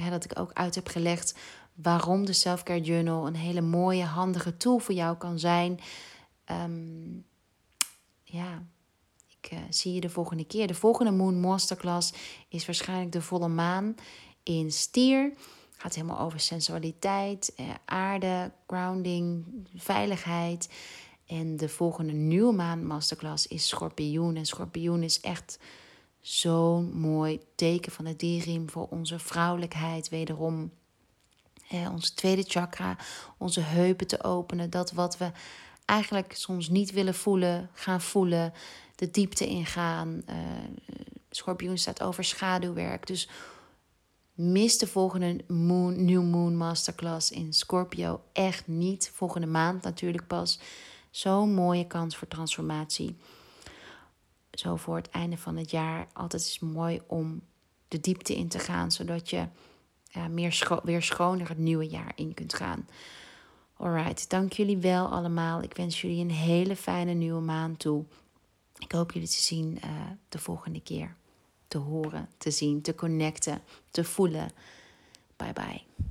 dat 0.08 0.24
ik 0.24 0.38
ook 0.38 0.52
uit 0.52 0.74
heb 0.74 0.88
gelegd 0.88 1.34
waarom 1.74 2.26
de 2.26 2.32
Selfcare 2.32 2.80
Journal 2.80 3.26
een 3.26 3.36
hele 3.36 3.60
mooie, 3.60 4.04
handige 4.04 4.56
tool 4.56 4.78
voor 4.78 4.94
jou 4.94 5.16
kan 5.16 5.38
zijn. 5.38 5.80
Ehm, 6.44 7.12
ja, 8.22 8.62
ik 9.26 9.52
uh, 9.52 9.58
zie 9.70 9.94
je 9.94 10.00
de 10.00 10.10
volgende 10.10 10.44
keer. 10.44 10.66
De 10.66 10.74
volgende 10.74 11.10
Moon 11.10 11.40
Masterclass 11.40 12.12
is 12.48 12.66
waarschijnlijk 12.66 13.12
de 13.12 13.22
volle 13.22 13.48
maan 13.48 13.94
in 14.42 14.72
Stier. 14.72 15.32
Gaat 15.76 15.94
helemaal 15.94 16.20
over 16.20 16.40
sensualiteit, 16.40 17.52
eh, 17.56 17.66
aarde, 17.84 18.52
grounding, 18.66 19.44
veiligheid. 19.74 20.68
En 21.26 21.56
de 21.56 21.68
volgende 21.68 22.12
nieuwe 22.12 22.52
maan 22.52 22.86
masterclass 22.86 23.46
is 23.46 23.68
schorpioen. 23.68 24.36
En 24.36 24.46
schorpioen 24.46 25.02
is 25.02 25.20
echt 25.20 25.58
zo'n 26.20 26.92
mooi 26.92 27.40
teken 27.54 27.92
van 27.92 28.04
de 28.04 28.16
dierriem 28.16 28.70
voor 28.70 28.86
onze 28.90 29.18
vrouwelijkheid. 29.18 30.08
Wederom 30.08 30.70
eh, 31.68 31.92
onze 31.92 32.14
tweede 32.14 32.42
chakra, 32.42 32.96
onze 33.38 33.60
heupen 33.60 34.06
te 34.06 34.24
openen. 34.24 34.70
Dat 34.70 34.92
wat 34.92 35.18
we 35.18 35.30
eigenlijk 35.84 36.32
soms 36.36 36.68
niet 36.68 36.92
willen 36.92 37.14
voelen, 37.14 37.70
gaan 37.72 38.00
voelen. 38.00 38.52
De 38.94 39.10
diepte 39.10 39.46
ingaan. 39.46 40.22
Uh, 40.28 40.36
schorpioen 41.30 41.78
staat 41.78 42.02
over 42.02 42.24
schaduwwerk. 42.24 43.06
Dus 43.06 43.28
mis 44.34 44.78
de 44.78 44.86
volgende 44.86 45.44
moon, 45.46 46.04
New 46.04 46.22
Moon 46.22 46.56
Masterclass 46.56 47.30
in 47.30 47.52
Scorpio 47.52 48.20
echt 48.32 48.66
niet. 48.66 49.10
Volgende 49.14 49.46
maand 49.46 49.82
natuurlijk 49.82 50.26
pas. 50.26 50.58
Zo'n 51.10 51.54
mooie 51.54 51.86
kans 51.86 52.16
voor 52.16 52.28
transformatie. 52.28 53.16
Zo 54.60 54.76
voor 54.76 54.96
het 54.96 55.10
einde 55.10 55.36
van 55.36 55.56
het 55.56 55.70
jaar. 55.70 56.06
Altijd 56.12 56.42
is 56.42 56.58
mooi 56.58 57.00
om 57.06 57.42
de 57.88 58.00
diepte 58.00 58.36
in 58.36 58.48
te 58.48 58.58
gaan, 58.58 58.92
zodat 58.92 59.30
je 59.30 59.46
meer 60.30 60.80
weer 60.82 61.02
schoner 61.02 61.48
het 61.48 61.58
nieuwe 61.58 61.88
jaar 61.88 62.12
in 62.14 62.34
kunt 62.34 62.54
gaan. 62.54 62.88
Alright, 63.76 64.28
dank 64.28 64.52
jullie 64.52 64.78
wel 64.78 65.06
allemaal. 65.06 65.62
Ik 65.62 65.76
wens 65.76 66.00
jullie 66.00 66.20
een 66.20 66.30
hele 66.30 66.76
fijne 66.76 67.12
nieuwe 67.12 67.40
maand 67.40 67.78
toe. 67.78 68.04
Ik 68.78 68.92
hoop 68.92 69.12
jullie 69.12 69.28
te 69.28 69.42
zien 69.42 69.78
uh, 69.84 69.90
de 70.28 70.38
volgende 70.38 70.80
keer. 70.80 71.16
Te 71.68 71.78
horen, 71.78 72.28
te 72.38 72.50
zien, 72.50 72.82
te 72.82 72.94
connecten, 72.94 73.62
te 73.90 74.04
voelen. 74.04 74.50
Bye 75.36 75.52
bye. 75.52 76.09